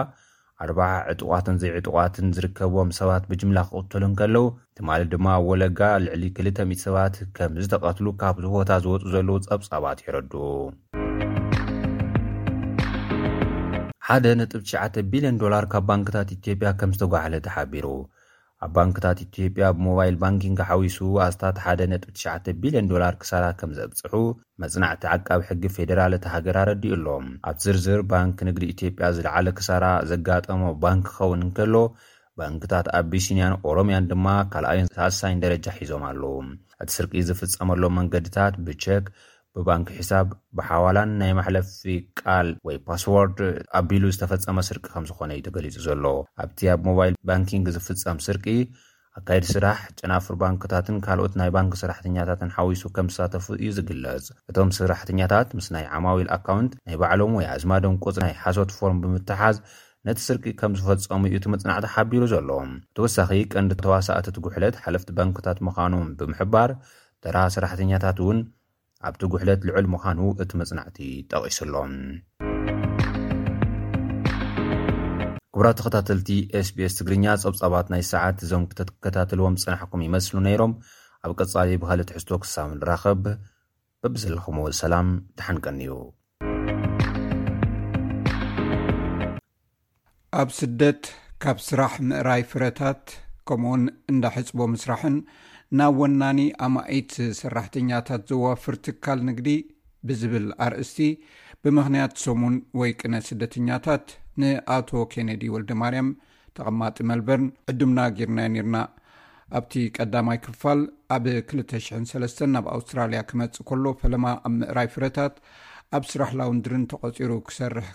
ኣርበዓ 0.65 0.85
ዕጡቋትን 1.11 1.57
ዘይዕጡቋትን 1.61 2.31
ዝርከብዎም 2.35 2.89
ሰባት 2.99 3.23
ብጅምላ 3.31 3.59
ክቕተሉን 3.67 4.13
ከለዉ 4.19 4.43
ት 4.77 4.85
ማል 4.87 5.01
ድማ 5.11 5.27
ወለጋ 5.49 5.79
ልዕሊ 6.05 6.23
2ል00 6.39 6.79
ሰባት 6.85 7.15
ከም 7.37 7.53
ዝተቐትሉ 7.63 8.05
ካብቦታ 8.21 8.69
ዝወፁ 8.85 9.03
ዘለዉ 9.15 9.37
ጸብጻባት 9.47 9.99
ይረዱ 10.05 10.33
ሓደ 14.07 14.25
ነጥብ 14.39 14.61
ት9ተ 14.69 14.95
ቢልዮን 15.11 15.37
ዶላር 15.43 15.65
ካብ 15.73 15.85
ባንክታት 15.91 16.29
ኢትዮጵያ 16.37 16.71
ከም 16.79 16.91
ዝተጓዓለ 16.95 17.33
ተሓቢሩ 17.47 17.85
ኣብ 18.65 18.71
ባንክታት 18.75 19.17
ኢትዮጵያ 19.25 19.65
ብሞባይል 19.77 20.15
ባንኪንግ 20.21 20.55
ካሓዊሱ 20.59 20.97
ኣስታት 21.25 21.57
1 21.73 21.81
.9ቢልዮን 22.19 22.87
ዶላር 22.91 23.15
ክሳራ 23.21 23.45
ከም 23.59 23.71
ዘኣብፅሑ 23.77 24.13
መፅናዕቲ 24.61 25.03
ዓቃብ 25.15 25.41
ሕጊ 25.49 25.63
ፌደራልቲ 25.75 26.23
ሃገር 26.35 26.57
ኣረዲኡ 26.63 26.93
ኣሎ 26.97 27.05
ኣብ 27.51 27.57
ዝርዝር 27.63 28.01
ባንኪ 28.13 28.39
ንግዲ 28.49 28.63
ኢትዮጵያ 28.73 29.09
ዝለዓለ 29.17 29.47
ክሳራ 29.59 29.85
ዘጋጠሞ 30.11 30.63
ባንኪ 30.85 31.05
ክኸውን 31.09 31.43
እንከሎ 31.47 31.75
ባንክታት 32.39 32.87
ኣብ 32.97 33.05
ብሽንያን 33.13 33.53
ኦሮምያን 33.69 34.09
ድማ 34.09 34.25
ካልኣዮን 34.53 34.91
ሳሳይን 34.97 35.43
ደረጃ 35.45 35.65
ሒዞም 35.79 36.03
ኣለዉ 36.09 36.35
እቲ 36.83 36.89
ስርቂ 36.97 37.13
ዝፍፀመሎም 37.29 37.95
መንገድታት 37.99 38.55
ብቸክ 38.65 39.05
ብባንኪ 39.57 39.87
ሒሳብ 39.97 40.27
ብሓዋላን 40.57 41.11
ናይ 41.19 41.31
ማሕለፊ 41.39 41.81
ቃል 42.21 42.47
ወይ 42.67 42.77
ፓስዎርድ 42.87 43.37
ኣቢሉ 43.79 44.03
ዝተፈፀመ 44.15 44.57
ስርቂ 44.69 44.83
ከም 44.95 45.05
ዝኾነ 45.09 45.31
እዩ 45.37 45.41
ተገሊጹ 45.47 45.75
ዘሎ 45.87 46.05
ኣብቲ 46.43 46.59
ኣብ 46.73 46.81
ሞባይል 46.89 47.15
ባንኪንግ 47.29 47.65
ዝፍፀም 47.75 48.19
ስርቂ 48.27 48.45
ኣካየድ 49.19 49.45
ስራሕ 49.53 49.77
ጨናፍር 49.99 50.35
ባንክታትን 50.41 50.97
ካልኦት 51.05 51.33
ናይ 51.39 51.49
ባንኪ 51.55 51.73
ስራሕተኛታትን 51.83 52.49
ሓዊሱ 52.57 52.83
ከም 52.95 53.07
ዝሳተፉ 53.13 53.45
እዩ 53.61 53.69
ዝግለጽ 53.77 54.25
እቶም 54.51 54.69
ስራሕተኛታት 54.77 55.47
ምስ 55.57 55.67
ናይ 55.75 55.85
ዓማዊል 55.97 56.27
ኣካውንት 56.35 56.73
ናይ 56.87 56.95
ባዕሎም 57.01 57.33
ወይ 57.39 57.47
ኣዝማደንቆፅ 57.53 58.15
ናይ 58.25 58.33
ሓሶት 58.43 58.73
ፎርም 58.79 58.99
ብምትሓዝ 59.05 59.57
ነቲ 60.07 60.19
ስርቂ 60.27 60.43
ከም 60.59 60.73
ዝፈፀሙ 60.79 61.23
ዩቲ 61.35 61.45
ምጽናዕቲ 61.53 61.87
ሓቢሩ 61.93 62.21
ዘሎ 62.33 62.51
ብተወሳኺ 62.91 63.31
ቀንዲ 63.53 63.73
ተዋሳእትትጉሕለት 63.85 64.75
ሓለፍቲ 64.83 65.09
ባንክታት 65.17 65.57
ምዃኖም 65.67 66.05
ብምሕባር 66.19 66.71
ተራ 67.25 67.37
ስራሕተኛታት 67.55 68.17
እውን 68.23 68.37
ኣብቲ 69.07 69.21
ጉሕለት 69.31 69.61
ልዑል 69.67 69.85
ምዃኑ 69.93 70.19
እቲ 70.43 70.51
መፅናዕቲ 70.59 70.97
ጠቂሱሎም 71.31 71.91
ክብራ 75.53 75.67
ተኸታተልቲ 75.79 76.29
ስbስ 76.67 76.93
ትግርኛ 76.99 77.25
ፀብፃባት 77.43 77.87
ናይ 77.93 78.03
ሰዓት 78.11 78.37
እዞም 78.45 78.63
ክተከታተልዎም 78.71 79.55
ፅናሕኩም 79.63 80.01
ይመስሉ 80.07 80.35
ነይሮም 80.47 80.73
ኣብ 81.25 81.31
ቀፃሊ 81.39 81.69
ብሃልትሕዝቶ 81.83 82.29
ክሳብ 82.43 82.69
ንራኸብ 82.79 83.23
ብዘለኹምዎ 84.15 84.65
ዝሰላም 84.73 85.07
ተሓንቀኒዩ 85.39 85.91
ኣብ 90.41 90.49
ስደት 90.61 91.03
ካብ 91.43 91.57
ስራሕ 91.67 91.93
ምእራይ 92.09 92.41
ፍረታት 92.51 93.03
ከምኡውን 93.47 93.83
እንዳሕፅቦ 94.13 94.59
ምስራሕን 94.75 95.15
ናብ 95.77 95.95
ወናኒ 96.01 96.39
ኣማኢት 96.65 97.13
ሰራሕተኛታት 97.39 98.21
ዘዋፍር 98.29 98.75
ትካል 98.85 99.19
ንግዲ 99.29 99.49
ብዝብል 100.07 100.45
ኣርእስቲ 100.65 100.99
ብምኽንያት 101.63 102.13
ሰሙን 102.25 102.55
ወይ 102.79 102.91
ቅነ 103.01 103.13
ስደተኛታት 103.29 104.05
ንኣቶ 104.41 104.89
ኬነዲ 105.13 105.43
ወልደማርያም 105.55 106.09
ተቐማጢ 106.57 106.97
መልበርን 107.09 107.47
ዕድምና 107.71 107.99
ጊርና 108.17 108.39
ነርና 108.53 108.77
ኣብቲ 109.57 109.73
ቀዳማይ 109.97 110.39
ክፋል 110.45 110.79
ኣብ 111.15 111.25
20003 111.33 112.41
ናብ 112.53 112.65
ኣውስትራልያ 112.77 113.19
ክመጽእ 113.31 113.67
ከሎ 113.69 113.85
ፈለማ 114.03 114.25
ኣብ 114.47 114.53
ምእራይ 114.61 114.89
ፍረታት 114.95 115.35
ኣብ 115.97 116.05
ስራሕላውን 116.11 116.59
ድርን 116.65 116.83
ተቐፂሩ 116.93 117.31
ክሰርሕ 117.49 117.89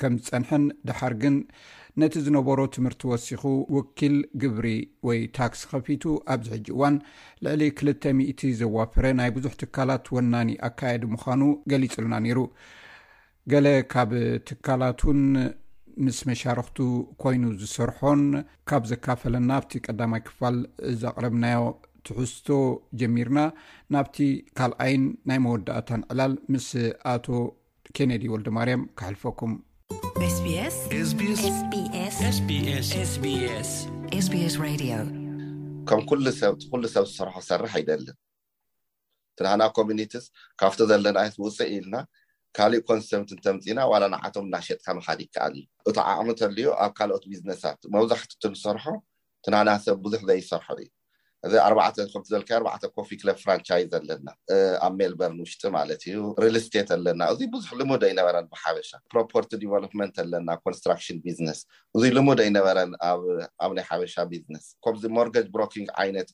ከም 0.00 0.16
ዝፀንሐን 0.24 0.64
ድሓር 0.88 1.14
ግን 1.22 1.36
ነቲ 2.00 2.14
ዝነበሮ 2.26 2.60
ትምህርቲ 2.74 3.04
ወሲኹ 3.10 3.42
ውኪል 3.76 4.16
ግብሪ 4.42 4.68
ወይ 5.08 5.20
ታክስ 5.38 5.60
ከፊቱ 5.70 6.02
ኣብዚሕጂ 6.34 6.66
እዋን 6.74 6.96
ልዕሊ 7.44 7.62
2ልተ00 7.80 8.52
ዘዋፍረ 8.60 9.04
ናይ 9.20 9.30
ብዙሕ 9.36 9.52
ትካላት 9.62 10.06
ወናኒ 10.16 10.50
ኣካየዲ 10.68 11.04
ምዃኑ 11.14 11.42
ገሊፅልና 11.72 12.14
ነይሩ 12.26 12.38
ገለ 13.52 13.66
ካብ 13.92 14.10
ትካላትን 14.48 15.20
ምስ 16.06 16.18
መሻርክቱ 16.30 16.78
ኮይኑ 17.22 17.44
ዝሰርሖን 17.60 18.20
ካብ 18.70 18.82
ዘካፈለ 18.90 19.34
ናብቲ 19.50 19.72
ቀዳማይ 19.86 20.22
ክፋል 20.28 20.56
ዘቕረብናዮ 21.02 21.60
ትሕዝቶ 22.08 22.48
ጀሚርና 23.00 23.38
ናብቲ 23.94 24.16
ካልኣይን 24.58 25.04
ናይ 25.30 25.38
መወዳእታን 25.46 26.02
ዕላል 26.14 26.34
ምስ 26.54 26.68
ኣቶ 27.14 27.26
ኬነዲ 27.98 28.24
ወልደማርያም 28.34 28.82
ካሕልፈኩም 29.00 29.52
ስከም 30.36 31.20
ኩሉ 36.08 36.24
ሰብእኩሉ 36.40 36.82
ሰብ 36.94 37.04
ዝስርሖ 37.10 37.34
ዝሰርሕ 37.42 37.72
ይደልን 37.82 38.16
ትናሃና 39.38 39.62
ኮሚኒቲስ 39.78 40.24
ካብቲ 40.60 40.80
ዘለና 40.90 41.18
ውፅእ 41.44 41.70
ኢልና 41.76 41.96
ካሊእ 42.58 42.84
ኮንሰምት 42.88 43.30
ንተምፅና 43.38 43.78
ዋላ 43.92 44.04
ንዓቶም 44.14 44.48
እዳሸጥካ 44.50 44.86
መካዲ 45.00 45.20
ይከኣል 45.26 45.54
እዩ 45.60 45.64
እቲ 45.90 45.96
ዓቅሚ 46.12 46.30
ተልዮ 46.40 46.66
ኣብ 46.84 46.92
ካልኦት 46.98 47.24
ቢዝነሳት 47.32 47.80
መብዛሕትቱ 47.96 48.42
ዝሰርሖ 48.56 48.84
ትናሃና 49.46 49.70
ሰብ 49.86 49.98
ብዙሕ 50.06 50.22
ዘይሰርሖ 50.30 50.66
እዩ 50.84 50.88
እዚ 51.46 51.54
ኣርባዕ 51.66 51.88
ከ 52.12 52.20
ዘከ 52.30 52.50
ዕተ 52.76 52.84
ኮፊ 52.94 53.08
ክለብ 53.20 53.36
ፍራንቻይዝ 53.42 53.90
ኣለና 53.98 54.28
ኣብ 54.86 54.92
ሜልበርን 55.00 55.38
ውሽጢ 55.42 55.62
ማለት 55.76 56.00
እዩ 56.08 56.16
ሪል 56.44 56.56
ስቴት 56.66 56.88
ኣለና 56.96 57.20
እዚ 57.32 57.40
ብዙሕ 57.52 57.70
ልሙድ 57.80 58.02
ኣይነበረን 58.08 58.46
ብሓበሻ 58.52 58.90
ፕሮፖርት 59.12 59.50
ዲቨሎመንት 59.62 60.16
ኣለና 60.24 60.48
ኮንስትራክሽን 60.64 61.18
ቢዝነስ 61.24 61.60
እዚ 61.98 62.04
ልሙድ 62.16 62.40
ኣይነበረን 62.46 62.90
ኣብ 63.66 63.70
ናይ 63.78 63.84
ሓበሻ 63.90 64.16
ቢዝነስ 64.32 64.66
ከምዚ 64.86 65.04
ሞርጌጅ 65.18 65.46
ብሎኪንግ 65.54 65.86
ዓይነት 66.04 66.28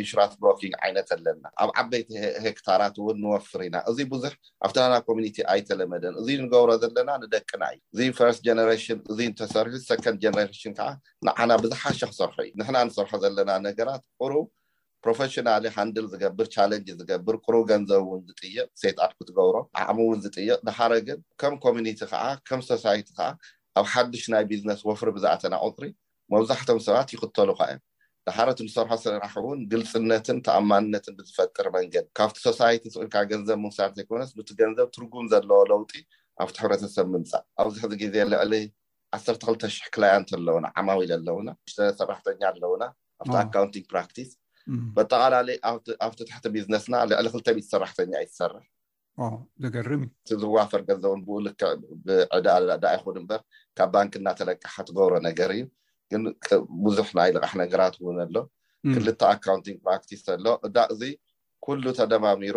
ኢንሽራንስ 0.00 0.32
ብሎኪንግ 0.44 0.72
ዓይነት 0.86 1.10
ኣለና 1.16 1.44
ኣብ 1.64 1.70
ዓበይቲ 1.82 2.10
ሄክታራት 2.46 2.96
እውን 3.02 3.20
ንወፍር 3.26 3.60
ኢና 3.68 3.76
እዚ 3.92 3.98
ብዙሕ 4.14 4.32
ኣብቲናና 4.68 4.96
ኮሚኒቲ 5.10 5.36
ኣይተለመደን 5.56 6.16
እዚ 6.22 6.28
ንገብሮ 6.46 6.70
ዘለና 6.86 7.10
ንደቅና 7.24 7.62
እዩ 7.74 7.80
እዚ 8.12 8.18
ርስት 8.28 8.44
ነሽን 8.62 8.98
እዚ 9.12 9.20
ተሰርሑ 9.42 9.74
ሰንድ 9.90 10.18
ጀነሬሽን 10.24 10.72
ከዓ 10.80 10.88
ንዓና 11.28 11.50
ብዝሓሻ 11.64 12.00
ክሰርሑ 12.12 12.38
እዩ 12.48 12.52
ንሕና 12.62 12.76
ንሰርሖ 12.88 13.12
ዘለና 13.22 13.50
ነገራት 13.68 14.02
ቁሩብ 14.22 14.46
ፕሮፈሽናሊ 15.04 15.64
ሃንድል 15.76 16.06
ዝገብር 16.10 16.46
ቻለንጅ 16.54 16.88
ዝገብር 16.98 17.36
ቅሩብ 17.44 17.62
ገንዘብ 17.70 18.02
ውን 18.10 18.20
ዝጥይቕ 18.28 18.66
ሴይትኣትክ 18.82 19.18
ትገብሮ 19.30 19.56
ኣዕሚ 19.82 19.98
እውን 20.04 20.20
ዝጥይቅ 20.24 20.58
ድሓረግን 20.68 21.18
ከም 21.42 21.54
ኮሚኒቲ 21.64 22.00
ከዓ 22.10 22.22
ከም 22.48 22.60
ሶሳይቲ 22.72 23.08
ከዓ 23.18 23.26
ኣብ 23.80 23.86
ሓዱሽ 23.94 24.24
ናይ 24.34 24.44
ቢዝነስ 24.50 24.80
ወፍሪ 24.88 25.10
ብዝኣተና 25.16 25.54
ቁፅሪ 25.72 25.86
መብዛሕቶም 26.34 26.78
ሰባት 26.86 27.08
ይክተሉ 27.14 27.48
ካ 27.58 27.62
እዮም 27.70 27.82
ዳሓረት 28.28 28.58
ንሰርሖ 28.66 28.92
ስራሕውን 29.04 29.60
ግልፅነትን 29.70 30.38
ተኣማንነትን 30.46 31.14
ብዝፈጥር 31.18 31.66
መንገዲ 31.76 32.04
ካብቲ 32.18 32.38
ሶሳይቲ 32.48 32.84
ካ 33.14 33.24
ገንዘብ 33.30 33.58
ምውሳ 33.64 33.78
ዘኮነስ 33.98 34.30
ንቲ 34.38 34.50
ገንዘብ 34.60 34.88
ትርጉም 34.96 35.26
ዘለዎ 35.32 35.60
ለውጢ 35.72 35.92
ኣብቲ 36.44 36.56
ሕብረተሰብ 36.64 37.06
ምምፃእ 37.14 37.44
ኣብዚሕዚ 37.62 37.92
ግዜ 38.02 38.16
ልዕሊ 38.32 38.54
1ሰተ2ልተ0ሕ 39.18 39.86
ክላያንት 39.94 40.28
ኣለውና 40.38 40.66
ዓማዊኢል 40.80 41.12
ኣለውና 41.18 41.48
ተሰራሕተኛ 41.78 42.42
ኣለውና 42.52 42.82
ኣብቲ 43.22 43.36
ኣካውንቲንግ 43.46 43.86
ፕራክቲስ 43.92 44.30
በተቃላለዩ 44.96 45.56
ኣብቲ 46.06 46.18
ትሕቲ 46.28 46.44
ቢዝነስና 46.54 46.94
ልዕሊ 47.10 47.26
ክልተሚት 47.34 47.66
ሰራሕተኛ 47.72 48.12
ይ 48.22 48.26
ትሰርሕ 48.30 48.64
ዘገርምዩ 49.62 50.08
እቲዝዋፈር 50.24 50.80
ገንዘ 50.88 51.04
ብኡ 51.26 51.36
ልክዕ 51.46 51.70
ብዕዳ 52.06 52.46
ዳ 52.82 52.84
ይኹን 52.96 53.16
እምበር 53.20 53.40
ካብ 53.78 53.90
ባንኪ 53.94 54.14
እዳተለቀሓ 54.20 54.74
ትገብሮ 54.88 55.14
ነገር 55.28 55.50
እዩ 55.56 55.64
ግን 56.12 56.22
ብዙሕ 56.86 57.08
ናይ 57.18 57.30
ልቃሕ 57.36 57.52
ነገራት 57.62 57.94
ውን 58.06 58.18
ኣሎ 58.24 58.36
ክልተ 58.94 59.20
ኣካውንቲንግ 59.34 59.78
ፕራክቲስ 59.88 60.22
ኣሎ 60.36 60.46
እዳ 60.68 60.78
እዚ 60.94 61.02
ኩሉ 61.66 61.82
ተደማሚሩ 62.00 62.56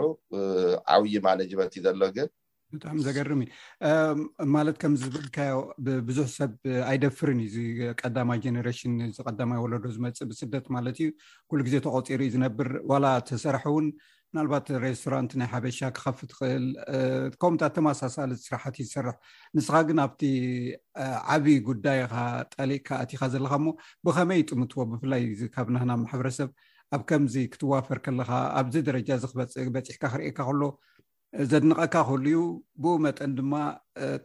ዓብይ 0.95 1.15
ማለጅበትእዩ 1.27 1.83
ዘሎ 1.87 2.03
ግን 2.15 2.29
ብጣዕሚ 2.75 2.97
ዘገርምእዩ 3.07 3.49
ማለት 4.55 4.75
ከምዚዝብልካዮ 4.81 5.53
ብዙሕ 6.07 6.27
ሰብ 6.39 6.53
ኣይደፍርን 6.91 7.39
እዩ 7.45 7.49
ዚ 7.55 7.93
ቀዳማ 8.01 8.29
ጀነሬሽን 8.43 8.93
እዚ 9.11 9.17
ቀዳማ 9.29 9.51
ወለዶ 9.63 9.85
ዝመፅእ 9.95 10.27
ብስደት 10.31 10.65
ማለት 10.75 10.97
እዩ 11.01 11.07
ኩሉ 11.51 11.59
ግዜ 11.69 11.75
ተቆፂሩ 11.85 12.19
ዩ 12.27 12.29
ዝነብር 12.35 12.69
ዋላ 12.91 13.05
ተሰርሐ 13.29 13.63
እውን 13.71 13.87
ናልባት 14.35 14.67
ሬስቶራንት 14.83 15.31
ናይ 15.39 15.47
ሓበሻ 15.51 15.77
ክከፍ 15.97 16.17
ትክእል 16.31 16.63
ከምእታ 17.41 17.63
ተመሳሳሊ 17.75 18.31
ስራሕት 18.47 18.75
እዩ 18.81 18.85
ዝሰርሕ 18.89 19.13
ንስኻ 19.55 19.75
ግን 19.89 19.97
ኣብቲ 20.05 20.21
ዓብይ 21.35 21.57
ጉዳይካ 21.69 22.13
ጠሊእካ 22.55 22.87
ኣቲካ 23.03 23.21
ዘለካ 23.35 23.53
እሞ 23.61 23.67
ብከመይ 24.07 24.41
ጥምትዎ 24.49 24.83
ብፍላይ 24.93 25.23
እካብ 25.47 25.69
ናህና 25.75 25.91
ማሕበረሰብ 26.03 26.49
ኣብ 26.95 27.01
ከምዚ 27.09 27.35
ክትዋፈር 27.53 27.99
ከለካ 28.07 28.31
ኣብዚ 28.59 28.75
ደረጃ 28.89 29.09
በፂሕካ 29.75 30.03
ክርእካ 30.13 30.39
ክሎ 30.49 30.61
ዘድንቐካ 31.51 31.81
ክህሉ 31.93 32.25
ዩ 32.33 32.41
ብኡ 32.83 32.91
መጠን 33.05 33.31
ድማ 33.37 33.53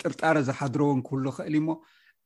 ጥርጣረ 0.00 0.36
ዝሓድሮውን 0.48 1.00
ክህሉ 1.06 1.24
ክእል 1.36 1.54
ሞ 1.66 1.70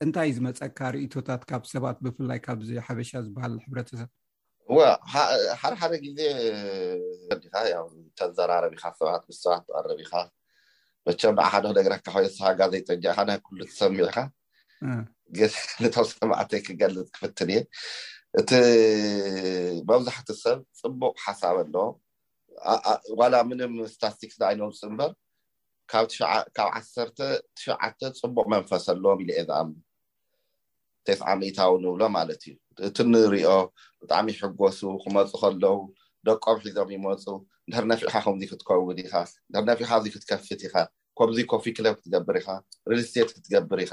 እንታይ 0.04 0.30
ዝመፀካ 0.36 0.78
ርእቶታት 0.94 1.42
ካብ 1.50 1.62
ሰባት 1.72 1.98
ብፍላይ 2.04 2.40
ካብዚ 2.46 2.68
ሓበሻ 2.86 3.10
ዝበሃል 3.26 3.54
ሕብረተሰብ 3.64 4.08
እዋሓደሓደ 4.70 5.92
ግዜ 6.04 6.18
ካ 7.54 7.56
ተዘራረቢካ 8.18 8.84
ሰባትስ 9.00 9.38
ሰባት 9.44 9.62
ተቀረቢኢካ 9.68 10.12
መቸ 11.08 11.20
ንዓ 11.36 11.46
ሓደክ 11.52 11.86
ነካ 11.94 12.06
ኮይጋዘይፀእካ 12.16 13.16
ናይ 13.28 13.38
ኩሉ 13.46 13.60
ትሰሚዒካ 13.72 14.16
ግን 15.36 15.52
ንቶም 15.82 16.06
ሰማዕተይ 16.12 16.60
ክገልፅ 16.66 17.06
ክፍትን 17.14 17.48
እየ 17.54 17.58
እቲ 18.40 18.50
መብዛሕቲ 19.88 20.28
ሰብ 20.44 20.58
ፅቡቅ 20.80 21.14
ሓሳብ 21.26 21.56
ኣለዎ 21.64 21.86
ዋላ 23.20 23.34
ምንም 23.50 23.72
ስታትስቲክስ 23.94 24.36
ዳ 24.40 24.44
ዓይነም 24.50 24.72
እምበር 24.88 25.10
ካብ 26.56 26.68
ዓሰ 26.78 26.94
ትሽዓተ 27.56 28.00
ፅቡቅ 28.20 28.46
መንፈስ 28.54 28.84
ኣለዎም 28.92 29.20
ኢልኤዛኣ 29.24 29.58
ተስዓሜታዊ 31.08 31.72
ንብሎ 31.84 32.02
ማለት 32.18 32.42
እዩ 32.48 32.52
እቲ 32.86 32.96
እንሪኦ 33.06 33.50
ብጣዕሚ 34.00 34.26
ይሕጎሱ 34.34 34.80
ክመፁ 35.02 35.30
ከለው 35.42 35.76
ደቆም 36.26 36.58
ሒዞም 36.66 36.90
ይመፁ 36.96 37.24
ንድሕር 37.68 37.84
ነፊዕካ 37.90 38.14
ከምዚ 38.24 38.42
ክትከውድ 38.50 38.98
ኢካ 39.04 39.14
ንድሕርነፊዕካ 39.54 39.92
ክትከፍት 40.14 40.60
ኢካ 40.68 40.76
ከምዚ 41.18 41.38
ኮፊ 41.52 41.64
ክለብ 41.76 41.94
ክትገብር 41.98 42.36
ኢካ 42.40 42.48
ሪልስተት 42.90 43.30
ክትገብር 43.36 43.80
ኢካ 43.86 43.92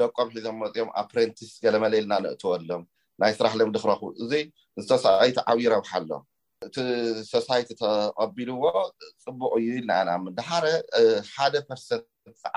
ደቆም 0.00 0.28
ሒዞም 0.36 0.54
ይመፅኦም 0.58 0.90
ኣፕሬንቲስ 1.02 1.50
ገለመለኢልእናንእትወሎም 1.64 2.82
ናይ 3.20 3.32
ስራሕ 3.38 3.52
ለምድክረክቡ 3.60 4.06
እዚ 4.22 4.32
ንዝተሰይቲ 4.78 5.36
ዓብ 5.50 5.58
ይረብሓ 5.64 5.90
ኣሎ 6.00 6.10
እቲ 6.66 6.74
ሶሳይቲ 7.34 7.68
ተቀቢልዎ 7.80 8.62
ፅቡቅ 9.24 9.50
እዩ 9.60 9.68
ኢልናኣና 9.78 10.12
ዳሓረ 10.38 10.64
ሓደ 11.34 11.54
ርሰት 11.70 12.04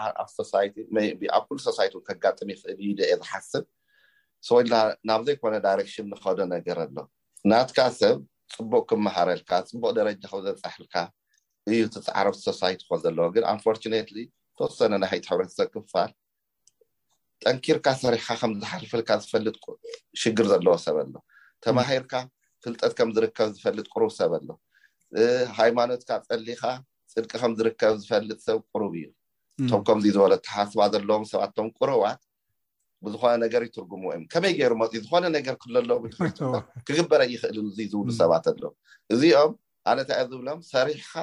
ዓኣ 0.04 0.18
ሶሳይቲ 0.40 0.76
ኣብ 1.38 1.44
ኩሉ 1.50 1.58
ሶሳይቲ 1.68 1.94
እን 2.00 2.04
ከጋጥም 2.10 2.50
ይኽእል 2.54 2.74
እዩ 2.84 2.90
ደየ 3.00 3.14
ዝሓስብ 3.22 3.64
ሰወ 4.48 4.58
ናብ 5.10 5.22
ዘይኮነ 5.28 5.56
ዳሬክሽን 5.68 6.08
ንከዶ 6.14 6.38
ነገር 6.56 6.78
ኣሎ 6.86 6.98
ናትካ 7.52 7.78
ሰብ 8.02 8.18
ፅቡቅ 8.58 8.84
ክመሃረልካ 8.90 9.52
ፅቡቅ 9.72 9.92
ደረጃ 10.00 10.22
ከዘፃሕልካ 10.34 10.96
እዩ 11.72 11.80
እትፃዓረብቲ 11.88 12.42
ሶሳይቲ 12.50 12.80
ክኮን 12.86 13.00
ዘለዎ 13.06 13.28
ግን 13.36 13.44
ኣንፎርነት 13.56 14.10
ተወሰነ 14.58 14.92
ናይ 15.04 15.10
ሃይቲ 15.14 15.26
ሕብረት 15.32 15.52
ሰብ 15.58 15.68
ክፋል 15.76 16.12
ጠንኪርካ 17.46 17.88
ሰሪሕካ 18.04 18.30
ከምዝሓርፍልካ 18.44 19.10
ዝፈልጥ 19.24 19.58
ሽግር 20.24 20.48
ዘለዎ 20.54 20.74
ሰብ 20.88 20.98
ሎ 21.16 21.18
ተማሂርካ 21.66 22.14
ፍልጠት 22.64 22.92
ከም 22.98 23.10
ዝርከብ 23.16 23.50
ዝፈልጥ 23.56 23.86
ቅሩብ 23.94 24.12
ሰብ 24.18 24.32
ኣሎሃይማኖት 24.38 26.02
ካብ 26.10 26.22
ፀሊካ 26.30 26.64
ፅልቂ 27.14 27.32
ከምዝርከብ 27.42 27.94
ዝፈልጥ 28.04 28.40
ሰብ 28.48 28.60
ቁሩብ 28.74 28.94
እዩ 29.00 29.06
እቶም 29.64 29.82
ከምዚ 29.88 30.06
ዝበሎ 30.16 30.32
ተሓስባ 30.46 30.82
ዘለዎም 30.94 31.24
ሰባትቶም 31.32 31.68
ቁሩባት 31.80 32.22
ብዝኮነ 33.06 33.34
ነገር 33.46 33.62
ይትርጉም 33.68 34.04
እዮም 34.08 34.24
ከመይ 34.34 34.54
ገይሩ 34.60 34.74
መፅ 34.82 34.94
ዝኮነ 35.04 35.26
ነገር 35.38 35.56
ክለለ 35.64 35.90
ክግበረ 36.88 37.22
ይክእል 37.34 37.58
እ 37.68 37.88
ዝብሉ 37.92 38.08
ሰባት 38.22 38.46
ኣሎ 38.54 38.64
እዚኦም 39.14 39.52
ኣነታያ 39.92 40.22
ዝብሎም 40.32 40.60
ሰሪሕካ 40.74 41.14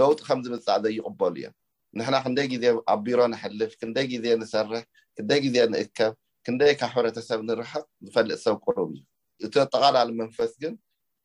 ለውጢ 0.00 0.20
ከምዝምፃእ 0.28 0.80
ዘይቅበሉ 0.86 1.34
እዮም 1.42 1.54
ንሕና 1.98 2.16
ክንደይ 2.24 2.46
ግዜ 2.54 2.64
ኣብ 2.92 2.98
ቢሮ 3.06 3.20
ንሕልፍ 3.32 3.72
ክንደይ 3.80 4.06
ግዜ 4.14 4.24
ንሰርሕ 4.42 4.82
ክንደይ 5.16 5.38
ግዜ 5.46 5.56
ንእከብ 5.74 6.12
ክንደይካብ 6.46 6.90
ሕብረተሰብ 6.96 7.40
ንርሓብ 7.48 7.84
ዝፈልጥ 8.06 8.36
ሰብ 8.46 8.56
ቁሩብ 8.64 8.88
እዩ 8.96 9.00
እቲ 9.46 9.54
ጠቃላሊ 9.72 10.10
መንፈስ 10.20 10.52
ግን 10.62 10.74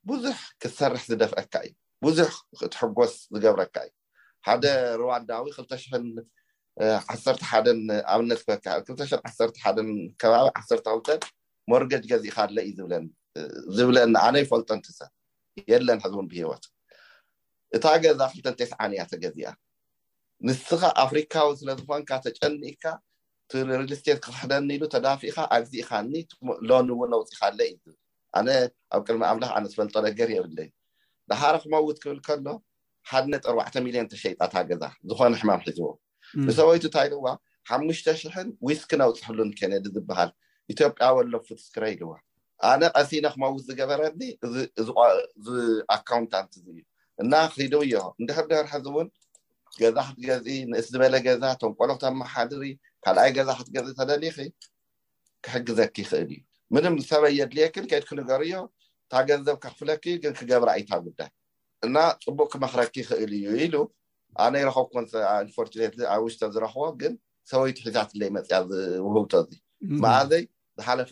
ብዙሕ 0.10 0.38
ክትሰርሕ 0.62 1.02
ዝደፍአካ 1.10 1.54
እዩ 1.68 1.74
ብዙሕ 2.06 2.30
ክእትሕጎስ 2.60 3.14
ዝገብረካ 3.34 3.76
እዩ 3.88 3.92
ሓደ 4.48 4.66
ሩዋንዳዊ 5.02 5.46
2 5.60 6.22
1ሓ 7.16 7.56
ኣብነት 8.14 8.42
21ሓ 8.92 9.74
ከባቢ 10.22 10.76
1ክ 10.76 11.10
መርገጅ 11.72 12.04
ገዚእካ 12.12 12.38
ኣለ 12.46 12.56
እዩ 12.70 12.78
ዝብዝብለ 13.76 13.98
ኣነይ 14.26 14.44
ፈልጦንትሰብ 14.52 15.12
የለን 15.72 16.00
ሕዚ 16.04 16.14
እውን 16.18 16.28
ብሂወት 16.32 16.64
እታ 17.78 17.86
ገዛ 18.04 18.22
ክልተንተስዓንእያተገዚኣ 18.34 19.50
ንስካ 20.48 20.82
ኣፍሪካዊ 21.06 21.48
ስለዝኮንካ 21.60 22.10
ተጨኒኢካ 22.26 22.84
ቲሪል 23.52 23.92
ስቴት 24.00 24.20
ክሕደኒኢሉ 24.26 24.82
ተዳፊእካ 24.94 25.38
ኣግዚኢካኒ 25.58 26.14
ሎኒእውን 26.70 27.16
ኣውፅኢካ 27.18 27.42
ኣለ 27.50 27.60
እዩ 27.70 27.78
ዝብ 27.84 27.96
ኣነ 28.38 28.50
ኣብ 28.94 29.02
ቅድሚ 29.08 29.22
ኣምላክ 29.32 29.52
ኣነ 29.58 29.66
ዝፈልጦ 29.72 29.96
ነገር 30.08 30.28
እ 30.34 30.38
ብለዩ 30.46 30.70
ድሓረ 31.30 31.56
ክመውት 31.64 31.98
ክብል 32.04 32.20
ከሎ 32.28 32.48
ሓነ 33.10 33.32
4ዕሚልዮን 33.54 34.08
ተሸይጣታ 34.12 34.54
ገዛ 34.70 34.84
ዝኮነ 35.10 35.34
ሕማም 35.42 35.62
ሒዝቦ 35.68 35.86
ንሰበይቱ 36.48 36.84
እንታይልዋ 36.90 37.26
ሓሙሽተ 37.70 38.08
0ሕን 38.22 38.48
ዊስክ 38.68 38.92
ኣውፅሕሉን 39.06 39.50
ኬነዲ 39.60 39.86
ዝበሃል 39.96 40.32
ኢትዮጵያ 40.74 41.06
ወኣሎፉት 41.18 41.60
ስክረይድዋ 41.68 42.12
ኣነ 42.70 42.82
ቀሲነ 42.98 43.26
ክመውት 43.34 43.64
ዝገበረኒ 43.68 44.22
ዚ 45.46 45.48
ኣካውንታንት 45.96 46.52
እዩ 46.60 46.68
እና 47.24 47.34
ክድ 47.54 47.74
ዮ 47.94 47.96
እንድሕር 48.22 48.46
ደርሕዚእውን 48.52 49.10
ገዛ 49.82 49.98
ክትገዝኢ 50.08 50.58
ንእ 50.72 50.82
ዝበለ 50.94 51.14
ገዛ 51.28 51.44
ተንቆሎክትኣመሓድሪ 51.62 52.64
ካልኣይ 53.06 53.32
ገዛ 53.38 53.50
ክትገዝኢ 53.60 53.94
ተደሊ 54.02 54.24
ክሕግዘኪ 55.46 55.96
ይኽእል 56.04 56.30
እዩ 56.34 56.40
ምንም 56.76 56.94
ሰበየ 57.10 57.42
ድልየክን 57.52 57.86
ከይድ 57.90 58.04
ክንገር 58.10 58.42
እዮ 58.48 58.54
እታ 59.06 59.14
ገንዘብካ 59.30 59.64
ክፍለክ 59.74 60.02
ዩ 60.12 60.14
ግን 60.24 60.34
ክገብራ 60.40 60.70
ኢታ 60.82 60.92
ጉዳይ 61.06 61.30
እና 61.86 61.96
ፅቡቅ 62.26 62.48
ክመክረኪ 62.54 62.94
ይክእል 63.02 63.32
እዩ 63.38 63.46
ኢሉ 63.66 63.76
ኣነ 64.44 64.54
ይረከብ 64.62 64.88
ኮኢንርነት 64.94 65.98
ኣብ 66.14 66.22
ውሽተ 66.26 66.42
ዝረክቦ 66.56 66.76
ግን 67.02 67.14
ሰበይቲ 67.52 67.78
ሒታት 67.88 68.10
ለይ 68.20 68.30
መፅያ 68.38 68.58
ውህብቶ 69.08 69.32
እዚ 69.44 69.50
መእዘይ 70.04 70.44
ዝሓለፈ 70.78 71.12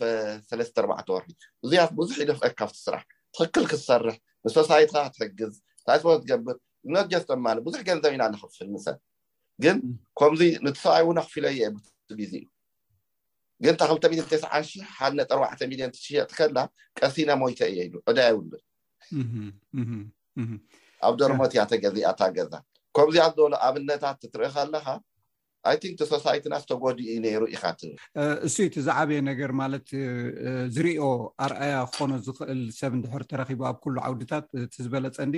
ሰለስተ 0.50 0.76
4ርባዕ 0.82 0.98
ተወርሒ 1.08 1.28
እዙያት 1.64 1.90
ብዙሕ 1.98 2.16
ይደፍአካብትስራሕ 2.24 3.02
ትክክል 3.36 3.64
ክትሰርሕ 3.70 4.16
ንሶሳይትካ 4.46 4.96
ክትሕግዝ 5.12 5.52
ንታይስቦ 5.82 6.08
ትገብር 6.22 6.56
ነጃስተማለ 6.94 7.56
ብዙሕ 7.66 7.80
ገንዘብ 7.90 8.12
ኢና 8.16 8.22
ንክፍል 8.34 8.68
ምሰብ 8.74 8.96
ግን 9.62 9.76
ከምዚ 10.18 10.40
ንሰብኣይ 10.64 11.02
እውነ 11.06 11.18
ክፍኢለየ 11.26 11.58
የ 11.62 11.68
ዙ 12.18 12.20
እዩ 12.38 12.42
ግን 13.64 13.74
ታ 13.78 13.82
ክልተስዓ0ሕ 14.12 14.86
ሓነ 14.96 15.18
ኣዕተ 15.50 15.60
ሚልዮን 15.70 15.90
ትሽቲከላ 15.96 16.58
ቀሲነ 17.00 17.30
ሞይተ 17.42 17.60
እየ 17.72 17.78
ኢሉ 17.88 17.94
ዕዳይውሉ 18.08 18.52
ኣብ 21.06 21.14
ደርሞት 21.22 21.52
እያ 21.54 21.62
ተገዚኣታ 21.70 22.20
ገዛ 22.36 22.52
ከምዚኣ 22.96 23.24
ዘበሎ 23.34 23.52
ኣብነታት 23.66 24.20
ትርኢ 24.32 24.48
ከለካ 24.56 24.86
ኣይንክ 25.70 25.94
ቲሶሳይቲና 26.00 26.54
ዝተጎዲኡዩ 26.62 27.16
ነይሩ 27.26 27.42
ኢካት 27.54 27.80
እሱይእቲ 28.46 28.74
ዝዓበየ 28.86 29.18
ነገር 29.30 29.50
ማለት 29.62 29.86
ዝሪኦ 30.76 31.02
ኣርኣያ 31.46 31.74
ክኮኖ 31.90 32.12
ዝኽእል 32.26 32.62
ሰብ 32.78 32.92
እንድሕር 32.98 33.22
ተረኪቡ 33.30 33.60
ኣብ 33.70 33.76
ኩሉ 33.84 33.94
ዓውድታት 34.06 34.46
ትዝበለፀ 34.74 35.16
እንድ 35.26 35.36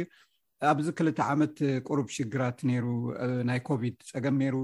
ኣብዚ 0.73 0.87
ክልተ 0.99 1.19
ዓመት 1.33 1.57
ቁሩብ 1.89 2.09
ሽግራት 2.19 2.59
ነይሩ 2.73 2.87
ናይ 3.51 3.61
ኮቪድ 3.69 3.97
ፀገም 4.13 4.37
ነይሩ 4.43 4.57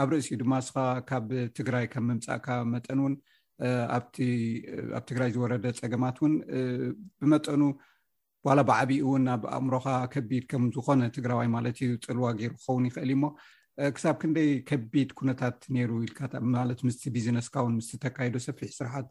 ኣብ 0.00 0.10
ርእሲ 0.14 0.28
ድማ 0.40 0.52
እስኻ 0.64 0.76
ካብ 1.08 1.26
ትግራይ 1.56 1.86
ከም 1.92 2.04
ምምፃእካ 2.10 2.46
መጠን 2.72 2.98
እውን 3.02 3.14
ኣብ 3.96 4.04
ትግራይ 5.08 5.30
ዝወረደ 5.34 5.64
ፀገማት 5.80 6.16
እውን 6.20 6.34
ብመጠኑ 7.20 7.62
ዋላ 8.46 8.60
ብዓብኡ 8.70 9.00
እውን 9.08 9.24
ኣብ 9.34 9.42
ኣእምሮካ 9.56 9.88
ከቢድ 10.14 10.44
ከም 10.52 10.64
ዝኮነ 10.76 11.02
ትግራዋይ 11.16 11.48
ማለት 11.56 11.76
እዩ 11.86 11.90
ፅልዋ 12.06 12.30
ገይሩ 12.38 12.52
ክኸውን 12.60 12.86
ይኽእል 12.88 13.10
እዩ 13.12 13.18
ሞ 13.24 13.28
ክሳብ 13.96 14.16
ክንደይ 14.22 14.50
ከቢድ 14.70 15.10
ኩነታት 15.18 15.58
ነይሩ 15.76 15.90
ኢልማለት 16.06 16.80
ምስ 16.88 16.96
ቢዝነስካ 17.16 17.54
ውን 17.66 17.76
ምስ 17.80 17.90
ተካይዶ 18.04 18.34
ሰፊሕ 18.46 18.70
ስርሓት 18.78 19.08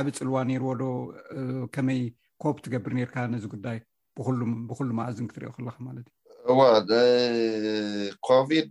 ዓብ 0.00 0.06
ፅልዋ 0.18 0.36
ነይርዎ 0.50 0.70
ዶ 0.82 0.84
ከመይ 1.76 2.02
ኮብ 2.44 2.56
ትገብር 2.66 2.92
ነርካ 3.00 3.16
ነዚ 3.34 3.44
ጉዳይ 3.54 3.78
ብኩሉም 4.70 5.00
ኣኣዝን 5.02 5.28
ክትሪኦ 5.30 5.50
ከለካ 5.56 5.76
ማለት 5.88 6.06
እዩ 6.10 6.17
እዎ 6.52 6.60
ኮቪድ 8.26 8.70